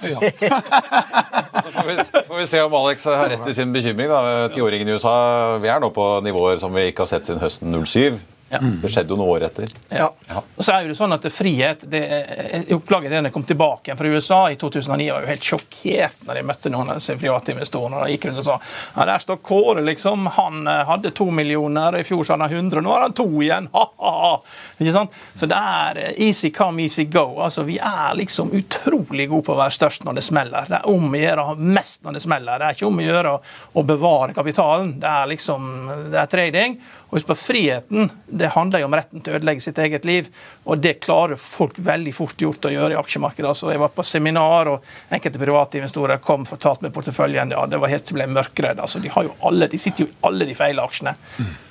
Så 1.64 1.72
får 1.74 1.88
vi, 1.88 2.24
får 2.28 2.38
vi 2.38 2.46
se 2.46 2.62
om 2.62 2.74
Alex 2.80 3.06
har 3.06 3.30
rett 3.30 3.48
i 3.48 3.54
sin 3.54 3.74
bekymring. 3.74 4.10
Tiåringen 4.54 4.90
i 4.90 4.98
USA 4.98 5.58
vi 5.62 5.70
er 5.70 5.80
nå 5.84 5.92
på 5.94 6.10
nivåer 6.26 6.58
som 6.62 6.74
vi 6.74 6.90
ikke 6.90 7.06
har 7.06 7.14
sett 7.14 7.30
siden 7.30 7.42
høsten 7.44 7.78
07. 7.86 8.37
Det 8.50 8.90
skjedde 8.92 9.12
jo 9.12 9.18
noen 9.20 9.34
år 9.34 9.46
etter. 9.50 9.72
Ja. 9.92 10.08
Ja. 10.30 10.42
Og 10.56 10.64
så 10.64 10.74
er 10.74 10.86
jo 10.86 10.94
det 10.94 10.98
sånn 11.00 11.16
at 11.16 11.26
frihet 11.34 11.84
det, 11.92 12.00
Jeg 12.08 12.78
oppdaget 12.78 13.12
det 13.12 13.20
jeg 13.28 13.34
kom 13.36 13.44
tilbake 13.48 13.96
fra 14.00 14.12
USA 14.12 14.40
i 14.52 14.56
2009. 14.60 15.04
Jeg 15.04 15.16
var 15.16 15.26
jo 15.26 15.32
helt 15.32 15.50
sjokkert 15.50 16.24
når 16.28 16.40
jeg 16.40 16.48
møtte 16.48 16.72
noen 16.72 16.92
av 16.94 17.02
disse 17.02 17.18
private 17.20 17.54
investorene. 17.54 18.00
Og 18.06 18.14
gikk 18.14 18.30
rundt 18.30 18.42
og 18.44 18.48
sa 18.48 18.58
ja, 18.96 19.08
der 19.10 19.24
står 19.24 19.42
Kåre, 19.48 19.84
liksom. 19.84 20.30
Han 20.38 20.68
eh, 20.68 20.84
hadde 20.88 21.12
to 21.18 21.28
millioner, 21.32 22.00
i 22.00 22.06
fjor 22.08 22.24
så 22.24 22.36
hadde 22.36 22.48
han 22.48 22.68
100, 22.72 22.84
nå 22.86 22.94
har 22.94 23.06
han 23.08 23.18
to 23.18 23.28
igjen. 23.44 23.70
Ha-ha-ha. 23.74 24.34
Ikke 24.78 24.96
sant? 24.96 25.18
Så 25.36 25.50
det 25.52 25.60
er 25.60 26.02
eh, 26.04 26.22
easy 26.28 26.52
come, 26.56 26.86
easy 26.88 27.08
go. 27.12 27.26
Altså, 27.44 27.66
Vi 27.68 27.80
er 27.84 28.16
liksom 28.20 28.54
utrolig 28.56 29.28
gode 29.30 29.48
på 29.50 29.56
å 29.56 29.60
være 29.60 29.76
størst 29.76 30.08
når 30.08 30.22
det 30.22 30.26
smeller. 30.28 30.70
Det 30.72 30.80
er 30.80 30.88
om 30.92 31.12
å 31.12 31.24
gjøre 31.24 31.44
å 31.44 31.52
ha 31.52 31.74
mest 31.80 32.04
når 32.08 32.18
det 32.18 32.24
smeller. 32.24 32.62
Det 32.62 32.70
er 32.70 32.80
ikke 32.80 32.90
om 32.90 33.04
å 33.04 33.08
gjøre 33.10 33.36
å 33.78 33.86
bevare 33.88 34.38
kapitalen. 34.38 34.96
Det 35.02 35.12
er 35.12 35.32
liksom 35.34 35.70
det 36.14 36.22
er 36.22 36.32
trading. 36.32 36.80
Og 37.08 37.18
husk 37.18 37.28
på 37.30 37.38
friheten. 37.40 38.10
Det 38.28 38.50
handler 38.52 38.82
jo 38.82 38.88
om 38.90 38.96
retten 38.98 39.22
til 39.24 39.32
å 39.32 39.40
ødelegge 39.40 39.64
sitt 39.64 39.78
eget 39.80 40.06
liv. 40.08 40.28
Og 40.68 40.82
det 40.84 40.98
klarer 41.06 41.40
folk 41.40 41.78
veldig 41.80 42.12
fort 42.16 42.42
gjort 42.42 42.68
å 42.68 42.72
gjøre 42.74 42.96
i 42.96 43.00
aksjemarkedet. 43.00 43.48
Altså, 43.48 43.70
jeg 43.72 43.80
var 43.80 43.94
på 43.96 44.04
seminar, 44.08 44.72
og 44.74 45.14
enkelte 45.16 45.40
private 45.40 45.80
investorer 45.80 46.20
kom 46.24 46.44
og 46.44 46.52
fortalte 46.52 46.84
med 46.84 46.96
porteføljen. 46.96 47.54
Ja, 47.56 47.64
det 47.72 47.80
var 47.80 47.94
helt 47.94 48.12
ble 48.12 48.28
mørkredd. 48.32 48.82
Altså, 48.84 49.00
de, 49.04 49.12
har 49.14 49.28
jo 49.30 49.32
alle, 49.48 49.70
de 49.72 49.80
sitter 49.80 50.04
jo 50.04 50.10
i 50.12 50.18
alle 50.28 50.50
de 50.50 50.58
feile 50.58 50.84
aksjene. 50.84 51.16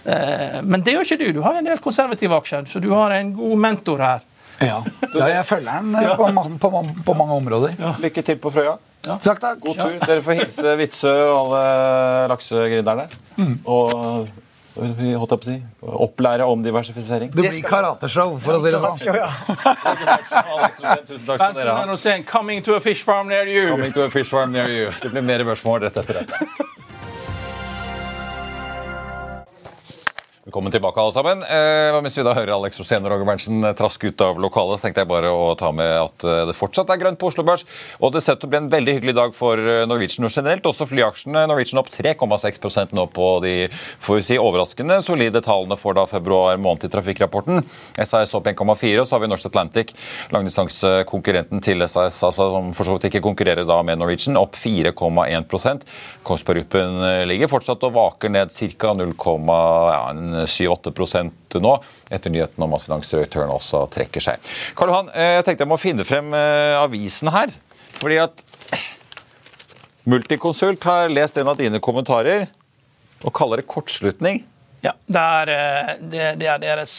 Eh, 0.06 0.58
men 0.64 0.86
det 0.86 0.96
gjør 0.96 1.10
ikke 1.10 1.20
du. 1.20 1.28
Du 1.36 1.44
har 1.44 1.60
en 1.60 1.68
del 1.68 1.84
konservative 1.84 2.40
aksjer, 2.40 2.64
så 2.70 2.80
du 2.80 2.88
har 2.94 3.12
en 3.18 3.36
god 3.36 3.62
mentor 3.66 4.04
her. 4.06 4.24
Ja. 4.56 4.80
ja, 5.12 5.26
jeg 5.28 5.44
følger 5.44 5.82
den 5.82 5.96
ja. 6.00 6.14
på, 6.16 6.30
på, 6.62 6.70
på 7.04 7.14
mange 7.18 7.36
områder. 7.42 7.76
Lykke 8.00 8.24
til 8.24 8.38
på 8.40 8.54
Frøya. 8.54 8.78
Takk, 9.06 9.38
takk. 9.38 9.60
God 9.62 9.76
tur. 9.78 9.98
Dere 10.00 10.22
får 10.24 10.40
hilse 10.40 10.72
Vitsø 10.80 11.12
og 11.28 11.52
alle 11.52 12.26
laksegrinderne. 12.32 13.06
Og 13.68 14.30
holdt 14.76 15.00
jeg 15.00 15.16
på 15.20 15.36
å 15.36 15.38
si, 15.46 15.56
opplære 16.06 16.44
om 16.52 16.62
diversifisering. 16.64 17.30
Det 17.32 17.42
blir 17.48 17.62
karateshow, 17.64 18.30
for 18.42 18.52
å 18.58 18.60
si 18.62 18.70
det 18.74 18.80
sånn. 18.82 18.98
Tusen 21.06 21.26
takk 21.26 21.38
skal 21.40 21.54
dere 21.56 21.72
ha. 21.76 21.96
Coming 22.28 22.60
to 22.62 22.74
a 22.76 22.80
fish 22.80 23.02
farm 23.06 23.28
near 23.32 23.46
you. 23.48 23.68
Coming 23.72 23.92
to 23.96 24.02
a 24.04 24.10
fish 24.10 24.28
farm 24.28 24.52
near 24.52 24.68
you. 24.68 24.90
Det 25.02 25.10
blir 25.14 25.22
mer 25.24 25.44
børsmål 25.48 25.80
rett 25.86 25.96
etter 26.02 26.14
dette. 26.22 26.36
Velkommen 30.56 30.72
tilbake, 30.72 31.00
alle 31.00 31.12
sammen. 31.12 31.42
Eh, 31.42 32.02
mens 32.02 32.14
vi 32.16 32.22
da 32.24 32.32
hører 32.32 32.54
Alex 32.54 32.78
Rosén 32.80 33.04
og 33.04 33.10
Roger 33.12 33.26
Berntsen 33.28 33.60
eh, 33.60 33.74
traske 33.76 34.08
ut 34.08 34.22
av 34.24 34.38
lokalet, 34.40 34.80
så 34.80 34.86
tenkte 34.86 35.02
jeg 35.02 35.08
bare 35.10 35.28
å 35.28 35.50
ta 35.52 35.68
med 35.68 35.90
at 36.00 36.24
eh, 36.24 36.44
det 36.48 36.54
fortsatt 36.56 36.88
er 36.94 37.00
grønt 37.02 37.18
på 37.20 37.28
Oslo 37.28 37.42
Børs. 37.44 37.66
Og 38.00 38.14
det 38.14 38.22
ser 38.24 38.38
ut 38.38 38.40
til 38.40 38.48
å 38.48 38.52
bli 38.54 38.60
en 38.62 38.70
veldig 38.72 38.94
hyggelig 38.96 39.14
dag 39.18 39.36
for 39.36 39.60
eh, 39.60 39.82
Norwegian 39.84 40.24
og 40.24 40.32
generelt. 40.32 40.64
Også 40.64 40.86
flyaksjene. 40.88 41.42
Norwegian 41.50 41.82
opp 41.82 41.90
3,6% 41.92 42.94
nå 42.96 43.04
på 43.12 43.26
de 43.44 43.52
får 43.68 44.16
vi 44.16 44.24
si, 44.30 44.38
overraskende 44.40 44.96
solide 45.04 45.42
tallene 45.44 45.76
for 45.76 45.98
da 45.98 46.06
februar 46.08 46.56
måned 46.56 46.88
i 46.88 46.92
trafikkrapporten. 46.94 47.60
SAS 48.00 48.32
opp 48.40 48.48
1,4, 48.48 48.94
og 49.02 49.04
så 49.04 49.18
har 49.18 49.26
vi 49.26 49.30
Norse 49.34 49.52
Atlantic, 49.52 49.92
langdistansekonkurrenten 50.32 51.60
til 51.68 51.84
SAS, 51.84 52.22
altså, 52.30 52.48
som 52.56 52.72
for 52.72 52.88
så 52.88 52.96
vidt 52.96 53.10
ikke 53.10 53.24
konkurrerer 53.28 53.68
da 53.68 53.82
med 53.84 54.00
Norwegian, 54.00 54.40
opp 54.40 54.56
4,1 54.56 55.84
Kongsberg 56.24 56.64
Gruppen 56.64 57.28
ligger 57.28 57.52
fortsatt 57.52 57.84
og 57.84 57.92
vaker 58.00 58.32
ned 58.32 58.56
ca. 58.56 58.96
0,7-8 60.46 61.60
nå, 61.62 61.74
etter 62.10 62.30
nyheten 62.32 62.62
om 62.64 62.74
at 62.76 62.84
finansdirektøren 62.86 63.52
også 63.54 63.84
trekker 63.92 64.22
seg. 64.22 64.50
Karl 64.78 64.92
Johan, 64.92 65.12
eh, 65.14 65.36
jeg 65.38 65.46
tenkte 65.48 65.66
jeg 65.66 65.72
må 65.72 65.78
finne 65.80 66.06
frem 66.08 66.32
eh, 66.36 66.74
avisen 66.80 67.32
her. 67.34 67.54
fordi 68.00 68.18
at 68.22 68.42
Multiconsult 70.06 70.84
har 70.86 71.08
lest 71.10 71.36
en 71.40 71.48
av 71.50 71.56
dine 71.58 71.80
kommentarer 71.82 72.46
og 73.26 73.32
kaller 73.34 73.58
det 73.58 73.66
kortslutning. 73.66 74.44
Ja, 74.84 74.92
det 75.10 75.18
er, 75.18 75.50
eh, 75.50 75.88
det, 76.12 76.26
det 76.38 76.46
er 76.52 76.60
deres 76.62 76.92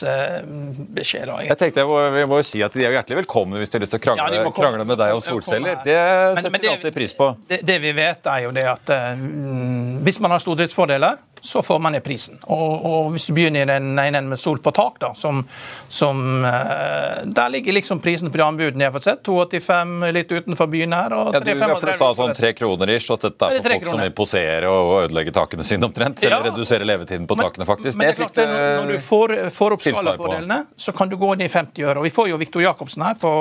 beskjed. 0.98 1.30
da. 1.30 1.38
Jeg 1.46 1.56
tenkte 1.62 1.86
vi 1.88 2.26
må 2.28 2.42
jo 2.42 2.44
si 2.44 2.60
at 2.66 2.74
De 2.76 2.84
er 2.84 2.92
hjertelig 2.98 3.22
velkomne 3.22 3.62
hvis 3.62 3.72
de 3.72 3.78
har 3.78 3.86
lyst 3.86 3.94
til 3.96 4.02
å 4.02 4.04
krangle, 4.04 4.42
Ja, 4.42 4.50
krangle 4.52 4.84
med 4.84 5.00
deg 5.00 5.14
om 5.16 5.22
solceller. 5.24 5.78
Det 5.86 5.96
setter 5.96 6.42
men 6.42 6.52
men 6.58 6.62
det- 6.66 6.74
alltid 6.74 6.94
pris 6.98 7.14
på. 7.16 7.30
Det, 7.48 7.62
det 7.64 7.78
vi 7.86 7.94
vet, 7.96 8.28
er 8.28 8.44
jo 8.44 8.52
det 8.52 8.66
at 8.74 8.92
mm, 9.22 10.04
hvis 10.04 10.20
man 10.20 10.36
har 10.36 10.44
stordriftsfordeler, 10.44 11.22
så 11.48 11.62
får 11.64 11.80
man 11.80 11.96
ned 11.96 12.04
prisen. 12.04 12.36
Og, 12.52 12.86
og 12.86 13.12
hvis 13.16 13.26
du 13.30 13.34
begynner 13.38 13.64
i 13.64 13.70
den 13.72 13.96
ene 14.02 14.22
med 14.28 14.40
sol 14.42 14.60
på 14.64 14.74
tak, 14.76 14.98
da, 15.00 15.14
som, 15.16 15.40
som 15.88 16.20
eh, 16.46 17.24
Der 17.38 17.50
ligger 17.54 17.74
liksom 17.78 18.02
prisen 18.04 18.32
på 18.34 18.38
de 18.42 18.44
anbudene 18.44 18.84
jeg 18.84 18.92
har 18.92 18.96
fått 18.98 19.08
sett. 19.08 19.24
2,85 19.28 20.12
litt 20.16 20.32
utenfor 20.36 20.68
byen 20.72 20.94
her. 20.98 21.16
og 21.16 21.34
Ja, 21.38 21.40
du, 21.40 21.52
3,35 21.54 21.80
for 21.80 21.92
du 21.92 22.02
sa 22.02 22.10
sånn 22.20 22.36
tre 22.38 22.52
kroner 22.58 22.92
ish, 22.98 23.08
at 23.16 23.24
dette 23.30 23.50
Ja, 23.52 23.58
er 23.58 23.64
det 23.64 23.64
for 23.64 23.78
folk 23.78 23.86
som 23.88 23.94
kroner. 23.94 24.10
vil 24.10 24.16
posere 24.20 24.72
og 24.74 24.94
ødelegge 25.06 25.34
takene 25.40 25.64
sine 25.68 25.88
omtrent. 25.88 26.22
Ja. 26.24 26.34
Eller 26.34 26.52
redusere 26.52 26.88
levetiden 26.88 27.28
på 27.32 27.40
takene, 27.40 27.66
faktisk. 27.70 27.98
Men 27.98 28.10
det 28.10 28.14
er 28.14 28.20
klart, 28.22 28.36
det, 28.38 28.48
når, 28.52 28.84
når 28.84 28.92
du 28.98 29.04
får, 29.08 29.36
får 29.58 29.78
opp 29.78 29.88
skalafordelene, 29.88 30.60
så 30.76 30.96
kan 30.98 31.10
du 31.12 31.18
gå 31.22 31.32
ned 31.40 31.48
i 31.48 31.54
50 31.54 31.88
øre. 31.88 31.98
Og 32.04 32.08
Vi 32.10 32.14
får 32.20 32.32
jo 32.34 32.40
Viktor 32.44 32.66
Jacobsen 32.68 33.08
her 33.08 33.16
på, 33.22 33.34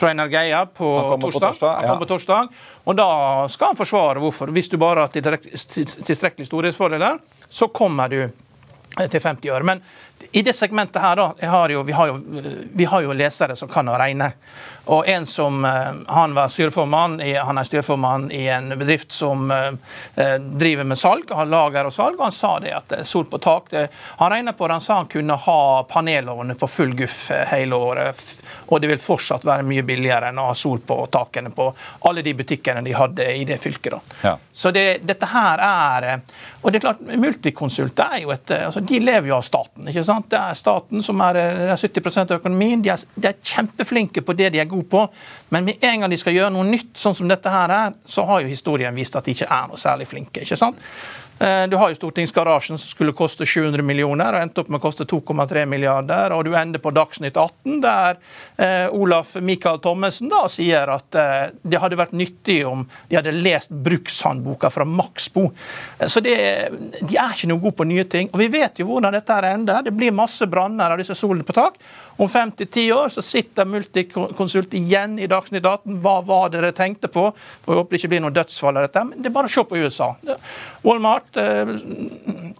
fra 0.00 0.14
Energeia 0.16 0.64
på 0.66 0.90
torsdag. 0.90 1.20
på 1.20 1.30
torsdag. 1.36 1.74
Han 1.76 1.84
ja. 1.84 1.88
kommer 1.92 2.06
på 2.06 2.12
torsdag. 2.14 2.48
Og 2.88 2.96
da 2.96 3.08
skal 3.52 3.74
han 3.74 3.76
forsvare 3.78 4.22
hvorfor. 4.22 4.50
Hvis 4.56 4.70
du 4.72 4.78
bare 4.80 5.04
har 5.04 5.12
tilstrek- 5.12 5.50
tilstrekkelig 6.06 6.46
storhetsfordeler, 6.48 7.18
så 7.50 7.68
kommer 7.68 8.08
du 8.08 8.20
eh, 8.22 9.06
til 9.10 9.20
50 9.20 9.50
øre. 9.50 9.66
Men 9.66 9.82
i 10.32 10.42
det 10.42 10.52
segmentet 10.52 11.02
her, 11.02 11.16
da, 11.16 11.34
har 11.40 11.68
jo, 11.68 11.82
vi, 11.82 11.92
har 11.92 12.06
jo, 12.06 12.20
vi 12.72 12.84
har 12.84 13.02
jo 13.02 13.12
lesere 13.12 13.56
som 13.56 13.68
kan 13.68 13.88
å 13.88 13.96
regne. 13.98 14.32
Og 14.90 15.08
en 15.08 15.26
som 15.26 15.64
eh, 15.64 15.92
Han 16.06 16.34
var 16.34 16.48
styreformann 16.48 17.20
i, 17.20 17.34
han 17.34 17.58
er 17.58 17.64
styreformann 17.64 18.30
i 18.32 18.46
en 18.48 18.68
bedrift 18.78 19.12
som 19.12 19.50
eh, 19.50 19.66
eh, 20.14 20.34
driver 20.40 20.84
med 20.84 20.98
salg, 20.98 21.30
har 21.30 21.46
lager 21.46 21.86
og 21.86 21.94
salg, 21.94 22.18
og 22.18 22.24
han 22.24 22.34
sa 22.34 22.56
det 22.60 22.72
at 22.74 22.94
sol 23.06 23.28
på 23.30 23.38
tak 23.38 23.70
det, 23.70 23.88
Han 24.18 24.30
regna 24.30 24.52
på 24.52 24.66
det, 24.66 24.72
han 24.72 24.80
sa 24.80 24.94
han 24.94 25.06
kunne 25.06 25.36
ha 25.36 25.84
panelårene 25.90 26.54
på 26.54 26.66
full 26.66 26.94
guff 26.98 27.30
hele 27.52 27.76
året. 27.76 28.24
Og 28.66 28.80
det 28.80 28.90
vil 28.90 29.02
fortsatt 29.02 29.44
være 29.46 29.66
mye 29.66 29.84
billigere 29.86 30.30
enn 30.30 30.40
å 30.42 30.48
ha 30.50 30.54
sol 30.58 30.80
på 30.86 30.96
takene 31.12 31.50
på 31.54 31.68
alle 32.08 32.22
de 32.26 32.34
butikkene 32.34 32.82
de 32.82 32.94
hadde 32.96 33.28
i 33.36 33.44
det 33.44 33.60
fylket. 33.62 33.92
da. 33.92 34.18
Ja. 34.22 34.36
Så 34.52 34.70
det, 34.74 35.04
dette 35.06 35.26
her 35.30 35.62
er 35.64 36.20
Og 36.60 36.72
det 36.72 36.80
er 36.80 36.82
klart, 36.82 37.00
Multiconsult 37.00 37.98
er 38.04 38.18
jo 38.24 38.32
et, 38.34 38.50
altså 38.50 38.82
de 38.84 38.98
lever 39.00 39.30
jo 39.30 39.36
av 39.38 39.46
staten. 39.46 39.88
ikke 39.88 40.02
sant? 40.04 40.09
Det 40.30 40.38
er 40.38 40.58
staten 40.58 41.02
som 41.02 41.20
er, 41.20 41.36
eh, 41.36 41.72
er 41.72 41.76
70 41.76 42.18
av 42.30 42.38
økonomien. 42.40 42.82
De 42.82 42.90
er, 42.90 43.04
de 43.14 43.28
er 43.28 43.38
kjempeflinke 43.42 44.24
på 44.26 44.36
det 44.36 44.52
de 44.52 44.60
er 44.60 44.68
gode 44.70 44.88
på. 44.90 45.06
Men 45.50 45.64
med 45.64 45.84
en 45.84 46.00
gang 46.00 46.10
de 46.10 46.18
skal 46.20 46.34
gjøre 46.34 46.52
noe 46.52 46.64
nytt, 46.64 46.92
sånn 46.94 47.16
som 47.16 47.28
dette 47.28 47.50
her 47.50 47.70
er, 47.70 47.92
så 48.06 48.26
har 48.26 48.40
jo 48.42 48.48
historien 48.48 48.94
vist 48.94 49.16
at 49.16 49.24
de 49.24 49.34
ikke 49.34 49.50
er 49.50 49.68
noe 49.68 49.80
særlig 49.80 50.08
flinke. 50.10 50.40
ikke 50.42 50.56
sant? 50.56 50.78
Eh, 51.40 51.66
Du 51.70 51.76
har 51.76 51.88
jo 51.88 51.94
Stortingsgarasjen 51.96 52.78
som 52.78 52.88
skulle 52.88 53.12
koste 53.16 53.46
700 53.46 53.82
millioner, 53.82 54.34
og 54.36 54.42
endte 54.42 54.60
opp 54.60 54.68
med 54.68 54.80
å 54.80 54.82
koste 54.84 55.06
2,3 55.08 55.64
milliarder. 55.66 56.34
Og 56.36 56.44
du 56.44 56.54
ender 56.58 56.82
på 56.82 56.92
Dagsnytt 56.92 57.36
18, 57.40 57.80
der 57.80 58.18
eh, 58.58 58.88
Olaf 58.92 59.36
Michael 59.40 59.78
Thommessen 59.80 60.28
da 60.28 60.42
sier 60.52 60.90
at 60.92 61.16
eh, 61.16 61.54
det 61.62 61.80
hadde 61.80 61.96
vært 62.00 62.12
nyttig 62.12 62.58
om 62.68 62.84
de 63.08 63.16
hadde 63.16 63.32
lest 63.32 63.72
brukshåndboka 63.72 64.70
fra 64.70 64.84
Maxbo. 64.84 65.46
Eh, 65.98 66.06
Så 66.12 66.20
det, 66.20 66.36
de 67.00 67.16
er 67.16 67.32
ikke 67.32 67.48
noe 67.48 67.62
gode 67.64 67.78
på 67.80 67.88
nye 67.88 68.04
ting. 68.04 68.28
Og 68.34 68.38
vi 68.42 68.50
vet 68.52 68.82
jo 68.82 68.90
hvordan 68.90 69.16
dette 69.16 69.32
her 69.32 69.48
ender. 69.54 69.80
Det 69.86 69.96
blir 69.96 70.12
masse 70.12 70.44
branner 70.50 70.92
av 70.92 71.00
disse 71.00 71.16
solene 71.16 71.46
på 71.48 71.56
tak. 71.56 71.80
Om 72.20 72.28
fem 72.28 72.50
til 72.52 72.66
ti 72.68 72.82
år 72.92 73.08
så 73.08 73.22
sitter 73.24 73.64
Multiconsult 73.64 74.74
igjen 74.76 75.16
i 75.22 75.28
Dagsnytt 75.30 75.64
18. 75.64 76.02
Hva 76.04 76.18
var 76.26 76.50
det 76.52 76.60
dere 76.60 76.74
tenkte 76.76 77.08
på? 77.08 77.30
For 77.64 77.72
Jeg 77.72 77.80
håper 77.80 77.96
det 77.96 78.00
ikke 78.02 78.10
blir 78.12 78.20
noen 78.26 78.36
dødsfall 78.36 78.76
av 78.76 78.84
dette. 78.84 79.04
Men 79.08 79.22
det 79.22 79.30
er 79.30 79.36
bare 79.38 79.48
å 79.48 79.54
se 79.54 79.64
på 79.64 79.80
USA. 79.80 80.10
Walmart, 80.84 81.29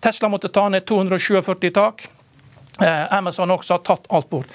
Tesla 0.00 0.28
måtte 0.28 0.48
ta 0.48 0.68
ned 0.68 0.84
247 0.86 1.70
tak. 1.70 2.08
Eh, 2.80 3.12
Amazon 3.12 3.50
også 3.50 3.74
har 3.74 3.78
tatt 3.78 4.06
alt 4.08 4.30
bort. 4.30 4.46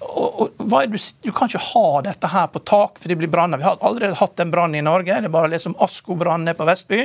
Og, 0.00 0.40
og, 0.40 0.88
du, 0.88 0.98
du 1.22 1.30
kan 1.32 1.48
ikke 1.48 1.60
ha 1.64 1.88
dette 2.04 2.28
her 2.32 2.46
på 2.52 2.60
tak, 2.64 2.98
for 3.00 3.08
det 3.08 3.16
blir 3.20 3.28
branner. 3.28 3.60
Vi 3.60 3.64
har 3.64 3.80
allerede 3.80 4.16
hatt 4.18 4.40
en 4.40 4.50
brann 4.50 4.74
i 4.74 4.82
Norge. 4.84 5.20
Det 5.20 5.28
er 5.28 5.32
bare 5.32 5.50
liksom 5.52 5.76
Asko-brannen 5.84 6.56
på 6.56 6.66
Vestby, 6.68 7.00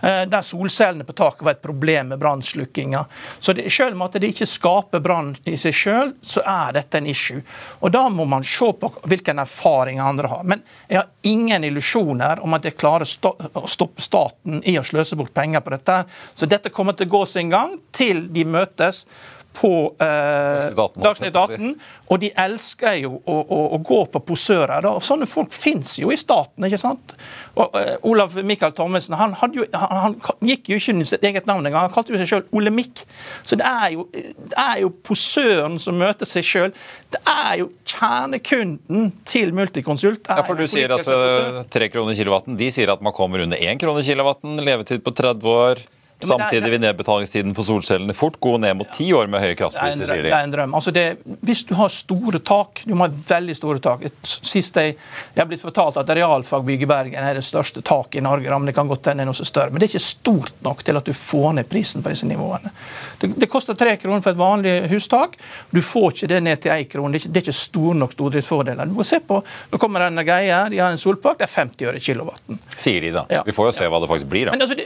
eh, 0.00 0.22
der 0.30 0.46
solcellene 0.46 1.06
på 1.08 1.16
taket 1.18 1.42
var 1.46 1.56
et 1.56 1.62
problem 1.62 2.12
med 2.12 2.22
brannslukkinga. 2.22 3.04
Så 3.38 3.54
det, 3.58 3.66
selv 3.72 3.98
om 3.98 4.06
at 4.06 4.18
det 4.18 4.30
ikke 4.30 4.48
skaper 4.48 5.02
brann 5.02 5.34
i 5.44 5.56
seg 5.60 5.76
sjøl, 5.76 6.14
så 6.22 6.44
er 6.46 6.78
dette 6.78 7.02
en 7.02 7.10
issue. 7.10 7.42
Og 7.80 7.94
da 7.94 8.06
må 8.12 8.26
man 8.28 8.46
se 8.46 8.70
på 8.78 8.92
hvilken 9.02 9.42
erfaring 9.42 10.00
andre 10.02 10.30
har. 10.30 10.46
Men 10.46 10.62
jeg 10.88 11.02
har 11.02 11.10
ingen 11.26 11.66
illusjoner 11.66 12.42
om 12.42 12.54
at 12.58 12.66
jeg 12.68 12.78
klarer 12.78 13.06
å 13.06 13.66
stoppe 13.66 14.02
staten 14.02 14.62
i 14.68 14.78
å 14.78 14.86
sløse 14.86 15.18
bort 15.18 15.34
penger 15.34 15.62
på 15.62 15.74
dette. 15.74 16.02
Så 16.34 16.46
dette 16.50 16.70
kommer 16.74 16.94
til 16.98 17.10
å 17.10 17.16
gå 17.18 17.26
sin 17.26 17.50
gang 17.52 17.78
til 17.94 18.26
de 18.32 18.46
møtes 18.46 19.06
på 19.52 19.72
eh, 20.00 20.72
Dagsnytt 20.74 20.78
18, 20.78 21.02
Dagsnytt 21.04 21.36
holdt 21.36 21.52
jeg 21.52 21.60
på 21.60 21.66
å 21.68 21.72
18. 21.72 21.74
Og 22.12 22.20
de 22.20 22.28
elsker 22.44 22.98
jo 23.00 23.12
å, 23.16 23.36
å, 23.40 23.60
å 23.76 23.78
gå 23.84 24.00
på 24.12 24.22
posører. 24.32 24.82
Da. 24.84 24.94
Og 24.98 25.04
sånne 25.04 25.28
folk 25.28 25.52
fins 25.56 25.94
jo 26.00 26.12
i 26.12 26.18
staten. 26.20 26.66
ikke 26.66 26.80
sant? 26.80 27.14
Og, 27.54 27.76
eh, 27.78 27.94
Olav 28.08 28.34
Michael 28.48 28.74
Thommessen 28.76 29.16
han, 29.16 29.34
han, 29.38 30.16
gikk 30.44 30.72
jo 30.72 30.80
ikke 30.80 30.96
under 30.96 31.08
sitt 31.08 31.24
eget 31.28 31.48
navn 31.48 31.68
engang. 31.68 31.86
Han 31.86 31.94
kalte 31.94 32.14
jo 32.14 32.20
seg 32.20 32.30
sjøl 32.30 32.44
Olemic. 32.58 33.04
Så 33.48 33.58
det 33.60 33.68
er, 33.68 33.94
jo, 33.96 34.06
det 34.12 34.58
er 34.60 34.82
jo 34.84 34.92
posøren 35.04 35.78
som 35.82 36.00
møter 36.00 36.28
seg 36.28 36.48
sjøl. 36.48 36.76
Det 37.12 37.22
er 37.28 37.62
jo 37.62 37.70
kjernekunden 37.88 39.10
til 39.28 39.54
Multiconsult. 39.56 40.28
Ja, 40.28 40.44
for 40.48 40.58
du 40.58 40.68
sier 40.70 40.92
altså 40.96 41.16
posør. 41.16 41.64
tre 41.72 41.92
kroner 41.92 42.16
kilowatten. 42.18 42.60
De 42.60 42.70
sier 42.74 42.92
at 42.92 43.04
man 43.04 43.16
kommer 43.16 43.44
under 43.44 43.60
én 43.60 43.80
krone 43.80 44.04
kilowatten. 44.04 44.60
Levetid 44.64 45.04
på 45.04 45.14
30 45.16 45.52
år. 45.52 45.84
Samtidig 46.26 46.70
vil 46.74 46.82
nedbetalingstiden 46.82 47.54
for 47.56 47.66
solcellene 47.66 48.14
fort 48.16 48.38
gå 48.42 48.56
ned 48.62 48.76
mot 48.80 48.90
ti 48.94 49.10
år 49.16 49.30
med 49.30 49.42
høye 49.42 49.52
er 49.52 49.58
kraftpriser, 49.58 50.06
sier 50.06 50.22
de. 50.24 50.30
Det 50.30 50.36
er 50.36 50.46
en 50.46 50.54
drøm. 50.54 50.76
Altså 50.78 50.94
det, 50.94 51.04
hvis 51.44 51.64
du 51.68 51.74
har 51.78 51.92
store 51.92 52.40
tak, 52.44 52.82
du 52.88 52.94
må 52.96 53.06
ha 53.06 53.12
veldig 53.32 53.56
store 53.56 53.82
tak. 53.84 54.06
Sist 54.24 54.76
jeg, 54.80 54.96
jeg 55.34 55.40
har 55.40 55.48
blitt 55.50 55.62
fortalt 55.62 55.98
at 56.00 56.12
realfagbygg 56.16 56.86
i 56.86 56.90
Bergen 56.90 57.28
er 57.28 57.38
det 57.38 57.44
største 57.46 57.82
taket 57.84 58.20
i 58.20 58.24
Norge, 58.24 58.50
men 58.52 58.70
det 58.70 58.76
kan 58.76 58.90
godt 58.90 59.10
hende 59.10 59.26
er 59.26 59.30
noe 59.30 59.38
er 59.38 59.48
større. 59.48 59.72
Men 59.72 59.82
det 59.82 59.88
er 59.88 59.94
ikke 59.94 60.04
stort 60.06 60.54
nok 60.64 60.84
til 60.86 61.00
at 61.00 61.08
du 61.08 61.14
får 61.16 61.58
ned 61.58 61.70
prisen 61.70 62.04
på 62.04 62.12
disse 62.12 62.28
nivåene. 62.28 62.72
Det, 63.20 63.32
det 63.38 63.50
koster 63.50 63.78
tre 63.78 63.96
kroner 64.00 64.24
for 64.24 64.34
et 64.34 64.40
vanlig 64.40 64.76
hustak. 64.92 65.38
Du 65.70 65.82
får 65.84 66.16
ikke 66.16 66.32
det 66.34 66.42
ned 66.46 66.62
til 66.64 66.74
én 66.74 66.88
krone. 66.90 67.12
Det 67.16 67.26
er 67.26 67.32
det 67.32 67.40
er 67.40 67.46
ikke 67.46 67.56
store 67.56 67.96
nok 67.98 68.16
stordriftsfordeler. 68.16 68.90
Du 68.90 68.96
må 68.96 69.06
se 69.06 69.20
på, 69.24 69.40
Nå 69.72 69.78
kommer 69.80 70.04
denne 70.04 70.22
en 70.22 70.26
greie, 70.26 70.58
de 70.70 70.78
har 70.80 70.92
en 70.92 71.00
solpark, 71.00 71.38
det 71.40 71.46
er 71.48 71.52
50 71.52 71.88
øre 71.88 72.02
kilowatten. 72.02 72.58
Sier 72.76 73.04
de, 73.04 73.12
da. 73.14 73.24
Ja. 73.32 73.42
Vi 73.46 73.54
får 73.56 73.70
jo 73.70 73.74
se 73.76 73.88
hva 73.90 74.00
det 74.02 74.10
faktisk 74.10 74.30
blir, 74.32 74.48
da. 74.48 74.56
Men 74.56 74.64
altså, 74.66 74.76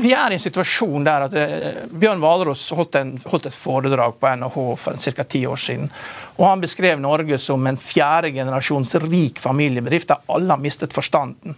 vi 0.00 0.12
er 0.14 0.32
i 0.32 0.38
en 0.38 0.42
situasjon 0.42 0.85
der 1.06 1.26
at 1.26 1.34
eh, 1.36 1.82
Bjørn 1.90 2.22
Hvalros 2.22 2.64
holdt, 2.76 2.98
holdt 3.26 3.48
et 3.50 3.56
foredrag 3.56 4.16
på 4.20 4.30
NHH 4.40 4.56
for 4.80 5.02
ca. 5.02 5.24
ti 5.24 5.44
år 5.46 5.60
siden. 5.60 5.90
Og 6.36 6.44
Han 6.46 6.60
beskrev 6.60 7.00
Norge 7.00 7.38
som 7.40 7.66
en 7.66 7.78
fjerde 7.80 8.30
generasjons 8.34 8.94
rik 9.06 9.40
familiebedrift 9.40 10.10
der 10.12 10.24
alle 10.32 10.52
har 10.52 10.60
mistet 10.60 10.92
forstanden. 10.92 11.56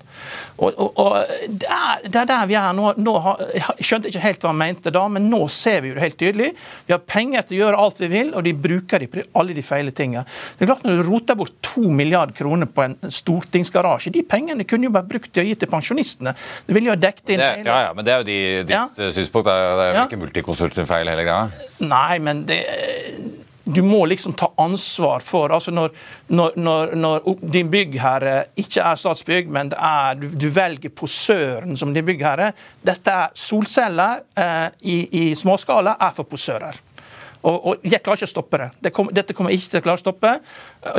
Og, 0.57 0.71
og, 0.71 0.93
og 0.99 1.17
det, 1.49 1.67
er, 1.67 2.05
det 2.07 2.21
er 2.23 2.29
der 2.31 2.47
vi 2.51 2.59
er 2.59 2.77
nå. 2.77 2.93
nå 2.97 3.17
har, 3.25 3.43
jeg 3.55 3.89
skjønte 3.89 4.13
ikke 4.13 4.23
helt 4.23 4.45
hva 4.45 4.53
han 4.53 4.61
mente 4.61 4.93
da, 4.95 5.05
men 5.11 5.27
nå 5.31 5.45
ser 5.53 5.83
vi 5.83 5.93
jo 5.93 5.99
det 5.99 6.05
helt 6.07 6.19
tydelig. 6.21 6.53
Vi 6.87 6.95
har 6.95 7.03
penger 7.03 7.49
til 7.49 7.59
å 7.59 7.61
gjøre 7.65 7.83
alt 7.85 8.03
vi 8.03 8.11
vil, 8.13 8.33
og 8.35 8.47
de 8.47 8.55
bruker 8.69 9.03
de 9.03 9.11
på 9.11 9.27
alle 9.39 9.57
de 9.57 9.65
feile 9.67 9.95
tingene. 9.95 10.25
Det 10.59 10.67
er 10.67 10.73
klart 10.73 10.87
Når 10.87 11.03
du 11.03 11.09
roter 11.09 11.39
bort 11.39 11.55
to 11.65 11.89
milliarder 11.91 12.37
kroner 12.39 12.71
på 12.71 12.85
en 12.87 12.97
stortingsgarasje, 13.03 14.13
de 14.15 14.23
pengene 14.27 14.67
kunne 14.69 14.89
jo 14.89 14.95
bare 14.95 15.09
brukt 15.11 15.33
til 15.35 15.45
å 15.45 15.49
gi 15.49 15.57
til 15.59 15.71
pensjonistene. 15.71 16.35
Det 16.67 16.77
ville 16.77 16.93
jo 16.93 16.99
dekket 16.99 17.35
inn 17.35 17.43
Det, 17.43 17.51
ja, 17.67 17.79
ja, 17.89 17.93
men 17.97 18.07
det 18.07 18.15
er 18.15 18.23
jo 18.23 18.29
de, 18.29 18.39
ditt 18.69 19.03
eh, 19.03 19.13
synspunkt. 19.19 19.47
Det 19.51 19.55
er, 19.55 19.77
det 19.79 19.85
er 19.91 19.99
Ja. 20.01 20.07
ikke 20.09 20.21
Multiconsult 20.23 20.75
sin 20.79 20.87
feil, 20.89 21.09
hele 21.11 21.27
greia. 21.27 21.51
Nei, 21.85 22.19
men 22.19 22.47
det 22.49 22.63
du 23.69 23.83
må 23.85 24.07
liksom 24.09 24.33
ta 24.33 24.47
ansvar 24.65 25.21
for 25.21 25.53
altså 25.53 25.71
Når, 25.77 25.91
når, 26.33 26.55
når, 26.57 26.93
når 26.97 27.27
din 27.53 27.69
byggherre 27.69 28.47
ikke 28.57 28.81
er 28.81 28.97
Statsbygg, 28.97 29.51
men 29.53 29.69
det 29.75 29.77
er, 29.77 30.15
du, 30.17 30.25
du 30.41 30.47
velger 30.57 30.89
posøren 30.97 31.77
som 31.77 31.93
din 31.93 32.07
byggherre 32.09 32.53
Dette 32.81 33.13
er 33.13 33.35
solceller 33.37 34.23
eh, 34.41 34.71
i, 34.89 34.97
i 35.21 35.35
småskala 35.37 35.99
er 36.01 36.15
for 36.17 36.25
posører. 36.25 36.81
Og, 37.47 37.67
og 37.71 37.85
Jeg 37.87 38.03
klarer 38.03 38.19
ikke 38.19 38.27
å 38.27 38.33
stoppe 38.33 38.59
det. 38.59 38.69
det 38.83 38.93
kom, 38.93 39.09
dette 39.15 39.35
kommer 39.37 39.53
ikke 39.55 39.71
til 39.71 39.81
å 39.81 39.85
klare 39.85 40.01
å 40.01 40.03
stoppe. 40.03 40.33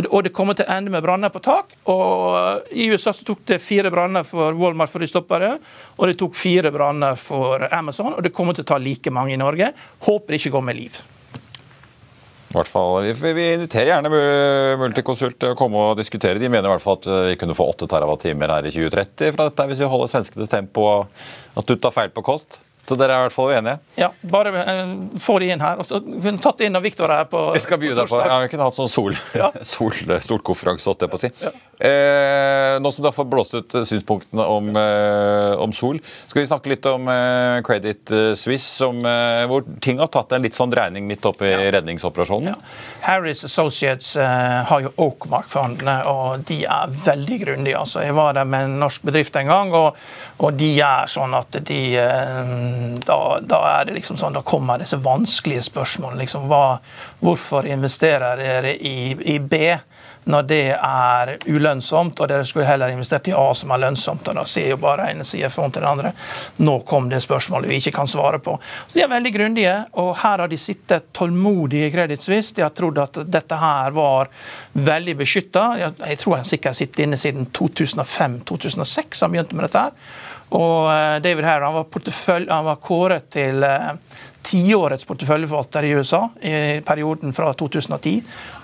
Og 0.10 0.24
det- 0.24 0.32
kommer 0.34 0.56
til 0.56 0.66
å 0.66 0.72
ende 0.78 0.92
med 0.94 1.04
branner 1.04 1.30
på 1.30 1.42
tak. 1.44 1.74
Og 1.92 2.64
I 2.72 2.88
USA 2.94 3.12
så 3.12 3.26
tok 3.28 3.44
det 3.46 3.60
fire 3.62 3.92
branner 3.92 4.24
for 4.24 4.54
Walmart 4.56 4.90
for 4.90 5.00
de 5.04 5.08
stoppa 5.12 5.40
det. 5.40 5.54
Og 5.98 6.08
det 6.08 6.18
tok 6.18 6.36
fire 6.36 6.72
branner 6.72 7.16
for 7.20 7.68
Amazon. 7.72 8.14
Og 8.14 8.24
det 8.24 8.32
kommer 8.34 8.54
til 8.56 8.64
å 8.64 8.72
ta 8.72 8.78
like 8.80 9.12
mange 9.12 9.34
i 9.34 9.38
Norge. 9.42 9.74
Håper 10.08 10.28
det 10.36 10.40
ikke 10.42 10.56
går 10.56 10.64
med 10.70 10.76
liv. 10.80 11.00
I 12.50 12.56
hvert 12.58 12.66
fall, 12.72 13.04
vi, 13.06 13.34
vi 13.38 13.44
inviterer 13.54 13.92
gjerne 13.92 14.10
Mu- 14.10 14.78
Multiconsult 14.82 15.36
til 15.38 15.52
å 15.54 15.58
komme 15.60 15.78
og 15.92 16.00
diskutere. 16.00 16.40
De 16.42 16.50
mener 16.50 16.66
i 16.66 16.72
hvert 16.72 16.82
fall 16.82 16.98
at 16.98 17.06
eh, 17.06 17.28
vi 17.28 17.36
kunne 17.38 17.54
få 17.54 17.68
8 17.70 17.86
TWh 17.86 18.48
her 18.50 18.66
i 18.66 18.72
2030 18.74 19.36
fra 19.36 19.46
dette, 19.52 19.68
hvis 19.70 19.84
vi 19.84 19.90
holder 19.92 20.10
svenskenes 20.10 20.50
tempo 20.50 20.82
og 20.88 21.60
at 21.62 21.70
du 21.70 21.76
tar 21.78 21.94
feil 21.94 22.10
på 22.16 22.24
kost. 22.26 22.64
Så 22.90 22.98
dere 22.98 23.14
er 23.14 23.22
i 23.22 23.28
hvert 23.28 23.36
fall 23.36 23.52
uenige? 23.54 23.78
Ja, 24.00 24.08
bare 24.32 24.54
eh, 24.64 24.94
få 25.22 25.38
de 25.44 25.52
inn 25.54 25.62
her. 25.62 25.78
Og 25.82 25.86
så 25.86 26.00
kunne 26.02 26.40
tatt 26.42 26.64
inn 26.66 26.74
når 26.74 26.88
Victor 26.88 27.12
er 27.14 27.28
på 27.30 27.44
Vi 27.54 27.62
skal 27.62 27.78
by 27.82 27.92
deg 27.94 28.10
på 28.10 28.22
Jeg 28.22 28.32
ja, 28.32 28.40
Vi 28.42 28.50
kunne 28.54 28.70
hatt 28.70 28.78
sånn 28.80 28.90
sol, 28.90 29.18
sol, 29.76 30.00
solkonferanse, 30.26 30.90
holdt 30.90 31.06
jeg 31.06 31.14
på 31.14 31.20
å 31.20 31.22
si. 31.22 31.32
Eh, 31.80 32.76
nå 32.84 32.92
som 32.92 33.04
du 33.04 33.08
har 33.08 33.16
fått 33.16 33.30
blåst 33.32 33.54
ut 33.56 33.76
synspunktene 33.88 34.44
om, 34.44 34.66
eh, 34.76 35.54
om 35.64 35.72
sol, 35.72 36.02
skal 36.28 36.42
vi 36.42 36.48
snakke 36.50 36.72
litt 36.74 36.86
om 36.92 37.08
eh, 37.08 37.62
Credit 37.64 38.12
Suisse, 38.36 38.68
som, 38.82 39.00
eh, 39.06 39.46
hvor 39.48 39.64
ting 39.80 40.02
har 40.04 40.12
tatt 40.12 40.36
en 40.36 40.44
litt 40.44 40.58
sånn 40.58 40.74
dreining 40.74 41.08
midt 41.08 41.24
oppi 41.30 41.48
redningsoperasjonen. 41.48 42.52
Ja. 42.52 42.58
Harris 43.06 43.46
Associates 43.48 44.10
eh, 44.20 44.58
har 44.68 44.84
jo 44.84 44.92
Oakmark-fondene, 45.06 46.02
og 46.12 46.44
de 46.50 46.66
er 46.68 46.92
veldig 47.06 47.38
grundige. 47.46 47.80
Altså, 47.80 48.04
jeg 48.04 48.18
var 48.18 48.36
der 48.36 48.50
med 48.50 48.68
en 48.68 48.76
norsk 48.84 49.06
bedrift 49.08 49.40
en 49.40 49.48
gang, 49.48 49.72
og, 49.72 49.96
og 50.44 50.60
de 50.60 50.74
er 50.84 51.08
sånn 51.08 51.38
at 51.38 51.62
de 51.70 51.80
eh, 51.96 52.52
da, 53.08 53.20
da 53.40 53.62
er 53.78 53.88
det 53.88 53.96
liksom 54.02 54.20
sånn, 54.20 54.36
da 54.36 54.44
kommer 54.44 54.84
disse 54.84 55.00
vanskelige 55.00 55.64
spørsmålene. 55.70 56.26
Liksom, 56.26 56.52
hva, 56.52 56.82
hvorfor 57.24 57.72
investerer 57.72 58.44
dere 58.44 58.76
i, 58.76 59.16
i 59.36 59.40
B? 59.40 59.64
Når 60.30 60.48
det 60.50 60.64
er 60.76 61.32
ulønnsomt, 61.48 62.20
og 62.20 62.30
dere 62.30 62.46
skulle 62.46 62.68
heller 62.68 62.92
investert 62.94 63.28
i 63.30 63.34
A, 63.36 63.48
som 63.56 63.72
er 63.72 63.82
lønnsomt. 63.86 64.28
og 64.28 64.36
Da 64.36 64.46
ser 64.46 64.70
jo 64.74 64.78
bare 64.82 65.10
ene 65.12 65.26
side 65.26 65.50
fra 65.50 65.68
til 65.70 65.82
den 65.82 65.90
andre. 65.90 66.14
Nå 66.58 66.80
kom 66.90 67.10
det 67.10 67.22
spørsmålet 67.24 67.70
vi 67.70 67.80
ikke 67.82 67.96
kan 68.00 68.08
svare 68.08 68.40
på. 68.40 68.58
Så 68.88 69.00
De 69.00 69.04
er 69.06 69.12
veldig 69.12 69.34
grundige, 69.34 69.76
og 69.94 70.16
her 70.18 70.44
har 70.44 70.48
de 70.48 70.58
sittet 70.58 71.12
tålmodige 71.14 71.88
i 71.88 71.92
Credit 71.92 72.22
Suisse. 72.22 72.56
De 72.56 72.66
har 72.66 72.76
trodd 72.76 72.98
at 72.98 73.22
dette 73.26 73.56
her 73.56 73.92
var 73.92 74.30
veldig 74.74 75.18
beskytta. 75.18 75.68
Jeg, 75.80 76.18
tror 76.20 76.38
han 76.38 76.46
sikkert 76.46 76.74
har 76.74 76.82
sittet 76.82 77.06
inne 77.06 77.18
siden 77.18 77.48
2005-2006 77.56 79.22
han 79.22 79.32
begynte 79.32 79.56
med 79.56 79.70
dette. 79.70 79.80
her. 79.88 80.28
Og 80.50 80.90
eh, 80.90 81.20
David 81.22 81.46
Herr 81.46 81.62
var, 81.62 81.86
han 82.50 82.66
var 82.66 82.80
kåret 82.82 83.30
til 83.34 83.64
eh, 83.64 83.92
tiårets 84.50 85.06
porteføljeforvalter 85.06 85.86
i 85.86 85.92
USA 86.00 86.22
i 86.42 86.82
perioden 86.86 87.34
fra 87.38 87.52
2010 87.54 88.14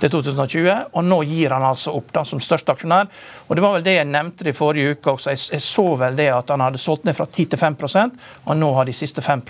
til 0.01 0.11
2020. 0.11 0.77
Og 0.97 1.05
nå 1.05 1.19
gir 1.29 1.53
han 1.53 1.65
altså 1.65 1.93
opp 1.97 2.11
da 2.15 2.23
som 2.25 2.41
største 2.41 2.73
aksjonær. 2.73 3.11
Og 3.47 3.55
det 3.55 3.65
var 3.65 3.77
vel 3.77 3.85
det 3.85 3.97
jeg 3.99 4.09
nevnte 4.09 4.49
i 4.49 4.55
forrige 4.57 4.95
uke 4.95 5.13
også. 5.13 5.35
Jeg, 5.35 5.61
så 5.63 5.85
vel 5.99 6.17
det 6.17 6.31
at 6.33 6.53
han 6.53 6.63
hadde 6.65 6.81
solgt 6.81 7.05
ned 7.05 7.17
fra 7.17 7.27
10 7.29 7.51
til 7.53 7.61
5 7.61 7.77
og 8.45 8.57
nå 8.57 8.71
har 8.73 8.85
de 8.85 8.93
siste 8.93 9.21
5 9.21 9.45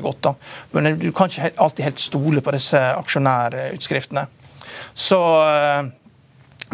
gått. 0.00 0.22
da. 0.22 0.34
Men 0.72 0.98
du 0.98 1.10
kan 1.12 1.28
ikke 1.28 1.52
alltid 1.56 1.84
helt 1.84 2.00
stole 2.00 2.40
på 2.40 2.54
disse 2.56 2.80
aksjonærutskriftene. 2.80 4.26
Så 4.94 5.20
eh, 5.42 5.84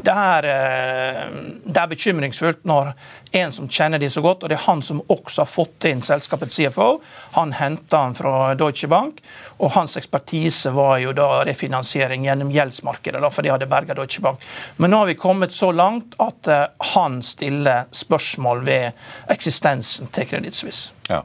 det 0.04 0.12
er, 0.12 0.46
eh, 0.50 1.24
det 1.64 1.80
er 1.80 1.90
bekymringsfullt 1.90 2.64
når 2.68 2.92
en 3.32 3.52
som 3.52 3.68
kjenner 3.68 3.98
de 4.02 4.10
så 4.10 4.22
godt, 4.24 4.42
og 4.42 4.50
det 4.50 4.56
er 4.58 4.64
han 4.66 4.82
som 4.82 5.02
også 5.06 5.42
har 5.44 5.50
fått 5.50 5.86
inn 5.90 6.02
selskapets 6.02 6.56
CFO, 6.58 6.88
han 7.36 7.52
henta 7.58 8.04
han 8.04 8.14
fra 8.18 8.54
Deutsche 8.58 8.88
Bank, 8.90 9.20
og 9.58 9.72
hans 9.76 9.96
ekspertise 10.00 10.72
var 10.74 10.98
jo 11.02 11.12
da 11.16 11.42
refinansiering 11.46 12.24
gjennom 12.26 12.52
gjeldsmarkedet, 12.54 13.20
da, 13.22 13.30
for 13.30 13.46
de 13.46 13.52
hadde 13.54 13.70
berga 13.70 13.94
Deutsche 13.98 14.22
Bank. 14.24 14.42
Men 14.76 14.90
nå 14.94 15.02
har 15.02 15.10
vi 15.12 15.18
kommet 15.20 15.52
så 15.54 15.72
langt 15.72 16.16
at 16.18 16.48
eh, 16.50 16.66
han 16.94 17.20
stiller 17.22 17.90
spørsmål 17.92 18.64
ved 18.66 19.04
eksistensen 19.30 20.10
til 20.14 20.26
Credit 20.30 20.54
Suisse. 20.54 20.94
Ja. 21.08 21.22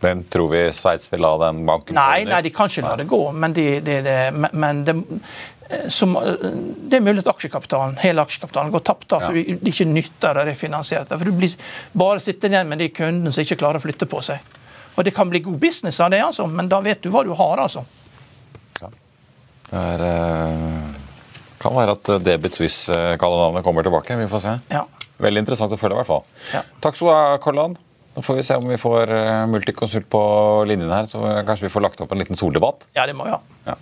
Men 0.00 0.24
tror 0.30 0.48
vi 0.52 0.60
Sveits 0.72 1.12
vil 1.12 1.20
la 1.24 1.32
den 1.42 1.64
banken 1.66 1.96
gå 1.96 1.98
Nei, 1.98 2.22
nei, 2.28 2.42
de 2.46 2.52
kan 2.54 2.70
ikke 2.70 2.84
la 2.86 2.94
det 3.00 3.08
gå, 3.10 3.22
men, 3.34 3.54
de, 3.56 3.80
de, 3.82 3.96
de, 4.06 4.18
men- 4.52 4.84
som, 5.92 6.16
eh, 6.16 6.36
det 6.88 6.96
er 6.98 7.04
mulig 7.04 7.18
at 7.26 7.32
aksjekapitalen, 7.34 7.96
hele 8.00 8.22
aksjekapitalen 8.24 8.70
går 8.72 8.84
tapt. 8.88 9.12
At 9.12 9.22
Ja. 9.22 9.28
du 9.28 9.42
ikke 9.68 9.86
nytter 9.86 10.34
å 10.40 10.44
refinansiere 10.48 11.08
det. 11.08 11.18
For 11.18 11.24
du 11.24 11.32
blir 11.32 11.54
bare 11.94 12.20
sittende 12.20 12.56
igjen 12.56 12.68
med 12.68 12.78
de 12.78 12.88
kundene 12.88 13.32
som 13.32 13.44
ikke 13.44 13.58
klarer 13.60 13.76
å 13.80 13.84
flytte 13.84 14.06
på 14.08 14.22
seg. 14.22 14.38
Og 14.96 15.04
Det 15.04 15.14
kan 15.14 15.28
bli 15.30 15.40
god 15.40 15.60
business 15.60 16.00
av 16.00 16.10
det, 16.10 16.20
altså, 16.20 16.46
men 16.50 16.68
da 16.68 16.80
vet 16.80 17.02
du 17.02 17.10
hva 17.10 17.22
du 17.24 17.34
har. 17.34 17.56
altså. 17.58 17.84
Det 19.70 19.76
er, 19.76 20.00
eh, 20.00 20.94
kan 21.60 21.74
være 21.74 21.92
at 21.92 22.08
eh, 22.08 22.18
Debit 22.18 22.52
Swiss-kallenavnet 22.56 23.62
kommer 23.64 23.82
tilbake. 23.84 24.16
Vi 24.16 24.26
får 24.30 24.40
se. 24.40 24.54
Ja. 24.72 24.86
Veldig 25.20 25.38
interessant 25.44 25.72
å 25.74 25.76
følge, 25.78 25.98
i 25.98 26.00
hvert 26.02 26.06
fall. 26.06 26.24
Ja. 26.54 26.62
Takk 26.80 26.96
skal 26.96 27.08
du 27.08 27.12
ha, 27.12 27.36
Kollan. 27.42 27.76
Nå 28.16 28.22
får 28.24 28.36
vi 28.36 28.42
se 28.42 28.54
om 28.56 28.66
vi 28.66 28.76
får 28.80 29.10
eh, 29.14 29.46
Multiconsult 29.46 30.08
på 30.10 30.22
linjen 30.66 30.90
her, 30.90 31.04
så 31.10 31.20
kanskje 31.46 31.68
vi 31.68 31.72
får 31.74 31.82
lagt 31.84 32.00
opp 32.00 32.10
en 32.12 32.18
liten 32.18 32.34
soldebatt. 32.38 32.86
Ja, 32.96 33.04
det 33.06 33.14
må 33.14 33.24
vi 33.28 33.30
ha. 33.30 33.40
Ja. 33.66 33.74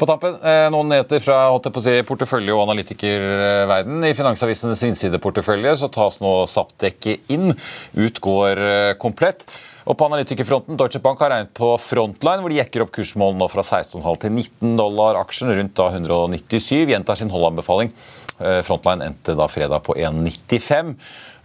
På 0.00 0.08
tampen, 0.08 0.36
eh, 0.42 0.66
noen 0.72 0.88
nyheter 0.92 1.20
fra 1.20 1.40
si, 1.80 1.96
portefølje- 2.08 2.54
og 2.54 2.68
analytikerverden. 2.68 4.04
I 4.04 4.14
Finansavisens 4.14 4.82
innsideportefølje 4.82 5.76
så 5.76 5.90
tas 5.92 6.20
nå 6.20 6.46
Zapdekket 6.48 7.20
inn. 7.28 7.54
Ut 7.96 8.20
går 8.20 8.58
eh, 8.58 8.94
komplett. 8.94 9.44
Og 9.88 9.96
på 9.96 10.06
analytikerfronten, 10.06 10.76
Deutsche 10.76 11.00
Bank 11.02 11.20
har 11.24 11.32
regnet 11.32 11.54
på 11.56 11.72
Frontline, 11.80 12.42
hvor 12.42 12.52
de 12.52 12.60
jekker 12.60 12.84
opp 12.84 12.92
kursmålene 12.94 13.48
fra 13.50 13.64
16,5 13.64 14.20
til 14.22 14.34
19 14.36 14.76
dollar 14.78 15.18
aksjen, 15.22 15.50
rundt 15.56 15.74
da 15.78 15.88
197. 15.90 16.90
Gjentar 16.92 17.18
sin 17.18 17.32
holdanbefaling. 17.32 17.90
Eh, 18.40 18.60
Frontline 18.64 19.08
endte 19.08 19.34
da 19.36 19.48
fredag 19.50 19.82
på 19.84 19.96
1,95. 19.96 20.94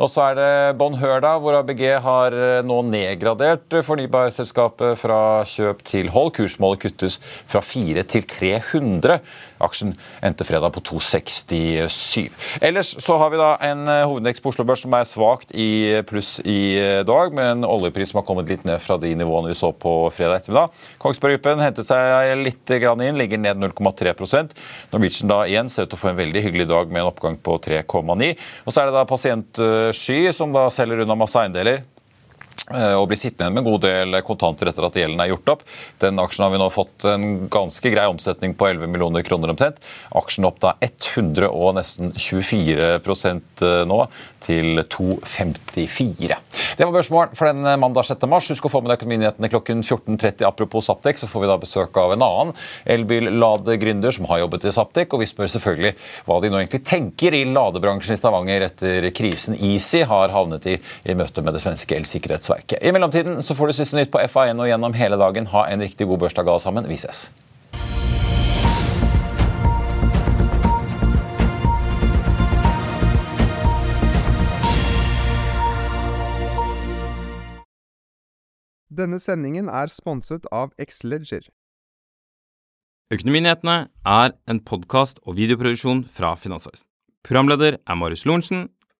Og 0.02 0.10
så 0.12 0.26
er 0.30 0.38
det 0.40 0.78
Bonheur, 0.80 1.22
da, 1.24 1.36
hvor 1.40 1.56
ABG 1.60 1.84
har 2.04 2.36
eh, 2.36 2.62
nå 2.66 2.82
nedgradert 2.90 3.78
fornybarselskapet 3.86 5.00
fra 5.00 5.20
kjøp 5.48 5.84
til 5.88 6.10
hold. 6.12 6.34
Kursmålet 6.36 6.82
kuttes 6.88 7.20
fra 7.48 7.62
4 7.64 8.04
til 8.10 8.26
300. 8.28 9.20
Aksjen 9.64 9.94
endte 10.26 10.48
fredag 10.48 10.74
på 10.76 10.84
267. 10.84 12.28
Ellers 12.66 12.92
så 13.00 13.16
har 13.22 13.32
vi 13.32 13.40
da 13.40 13.54
en 13.70 13.86
eh, 13.88 14.04
hovedindeks 14.04 14.44
på 14.44 14.52
Oslo 14.52 14.66
Børs 14.68 14.84
som 14.84 14.98
er 14.98 15.08
svakt 15.08 15.56
i 15.56 16.02
pluss 16.10 16.38
i 16.44 16.76
eh, 16.82 17.04
dag, 17.08 17.32
med 17.36 17.54
en 17.54 17.70
oljepris 17.70 18.12
som 18.12 18.20
har 18.22 18.28
kommet 18.28 18.52
litt 18.52 18.66
ned 18.68 18.84
fra 18.84 19.00
de 19.02 19.14
nivåene 19.16 19.54
vi 19.54 19.58
så 19.58 19.72
på 19.72 19.96
fredag 20.16 20.42
ettermiddag. 20.42 20.76
Kongsberg 21.02 21.36
Gruppen 21.36 21.60
hentet 21.60 21.88
seg 21.88 22.32
litt 22.40 22.72
inn, 22.76 23.18
ligger 23.20 23.40
ned 23.42 23.60
0,3% 23.60 24.54
Norwegian 24.94 25.32
da 25.32 25.42
igjen 25.48 25.72
ser 25.72 25.86
ut 25.86 25.92
til 25.92 25.98
å 25.98 26.00
få 26.00 26.12
en 26.14 26.20
veldig 26.20 26.44
hyggelig 26.46 26.68
dag 26.70 26.92
med 26.92 27.04
en 27.04 27.10
oppgang 27.10 27.36
på 27.44 27.58
3,9. 27.66 28.30
Og 28.64 28.72
så 28.72 28.82
er 28.82 28.90
det 28.90 28.96
da 28.96 29.04
Pasientsky 29.86 30.34
som 30.34 30.54
da 30.54 30.70
selger 30.70 31.04
unna 31.04 31.16
masse 31.16 31.38
eiendeler. 31.38 31.84
Eh, 32.74 32.96
og 32.98 33.12
blir 33.12 33.20
sittende 33.20 33.46
igjen 33.46 33.54
med 33.54 33.62
en 33.62 33.68
god 33.68 33.84
del 33.84 34.18
kontanter 34.26 34.72
etter 34.72 34.88
at 34.88 34.96
gjelden 34.98 35.20
er 35.22 35.30
gjort 35.30 35.52
opp. 35.54 35.60
Den 36.02 36.18
aksjen 36.22 36.48
har 36.48 36.54
vi 36.54 36.58
nå 36.58 36.70
fått 36.74 37.06
en 37.12 37.46
ganske 37.54 37.92
grei 37.94 38.06
omsetning 38.10 38.56
på 38.58 38.72
11 38.72 38.90
millioner 38.90 39.26
kroner 39.28 39.54
omtrent. 39.54 39.78
Aksjen 40.18 40.48
opp 40.50 40.58
da 40.64 40.74
100 40.82 41.46
og 41.52 41.76
nesten 41.78 42.16
24 42.18 42.88
eh, 42.98 43.84
nå, 43.86 44.00
til 44.46 44.82
2,54. 44.82 46.40
Det 46.78 46.88
var 46.88 46.96
børsmålen 46.96 47.38
for 47.38 47.52
den 47.52 47.70
mandag 47.82 48.10
6. 48.10 48.26
mars. 48.30 48.50
Husk 48.50 48.66
å 48.66 48.74
få 48.74 48.82
med 48.82 48.92
deg 48.92 48.98
Økonominyhetene 48.98 49.52
klokken 49.54 49.86
14.30. 49.86 50.42
Apropos 50.50 50.90
Saptek, 50.90 51.22
så 51.22 51.30
får 51.30 51.46
vi 51.46 51.52
da 51.52 51.60
besøk 51.62 52.02
av 52.02 52.16
en 52.16 52.26
annen 52.26 52.56
elbil-ladegründer 52.96 54.18
som 54.18 54.30
har 54.32 54.42
jobbet 54.42 54.66
i 54.66 54.74
Saptek, 54.74 55.14
og 55.14 55.22
vi 55.22 55.30
spør 55.30 55.54
selvfølgelig 55.54 55.94
hva 56.26 56.42
de 56.42 56.50
nå 56.50 56.62
egentlig 56.64 56.82
tenker 56.88 57.38
i 57.38 57.46
ladebransjen 57.46 58.18
i 58.18 58.20
Stavanger 58.20 58.66
etter 58.72 59.10
krisen 59.14 59.58
Easy 59.60 60.02
har 60.10 60.34
havnet 60.34 60.66
i 60.70 60.80
i 61.06 61.14
møte 61.18 61.44
med 61.46 61.54
det 61.54 61.62
svenske 61.64 61.98
elsikkerhetsverket 61.98 62.55
nettverket. 62.56 62.84
I 62.84 62.92
mellomtiden 62.92 63.44
så 63.44 63.56
får 63.56 63.68
du 63.68 63.74
siste 63.74 63.96
nytt 63.96 64.12
på 64.12 64.20
FA1 64.20 64.60
og 64.60 64.68
gjennom 64.68 64.94
hele 64.94 65.18
dagen. 65.18 65.48
Ha 65.48 65.68
en 65.68 65.82
riktig 65.82 66.08
god 66.08 66.20
børsdag 66.20 66.48
alle 66.48 66.60
sammen. 66.60 66.88
Vi 66.88 66.98
ses. 66.98 67.32
Denne 78.96 79.20
sendingen 79.20 79.68
er 79.68 79.88
sponset 79.92 80.46
av 80.52 80.72
Xleger. 80.80 81.50
Økonominyhetene 83.12 83.90
er 84.08 84.32
en 84.48 84.60
podkast 84.64 85.20
og 85.28 85.36
videoproduksjon 85.36 86.06
fra 86.10 86.34
Finansavisen. 86.36 86.88
Programleder 87.26 87.78
er 87.86 87.96
Marius 87.96 88.26
Lorentzen. 88.26 88.70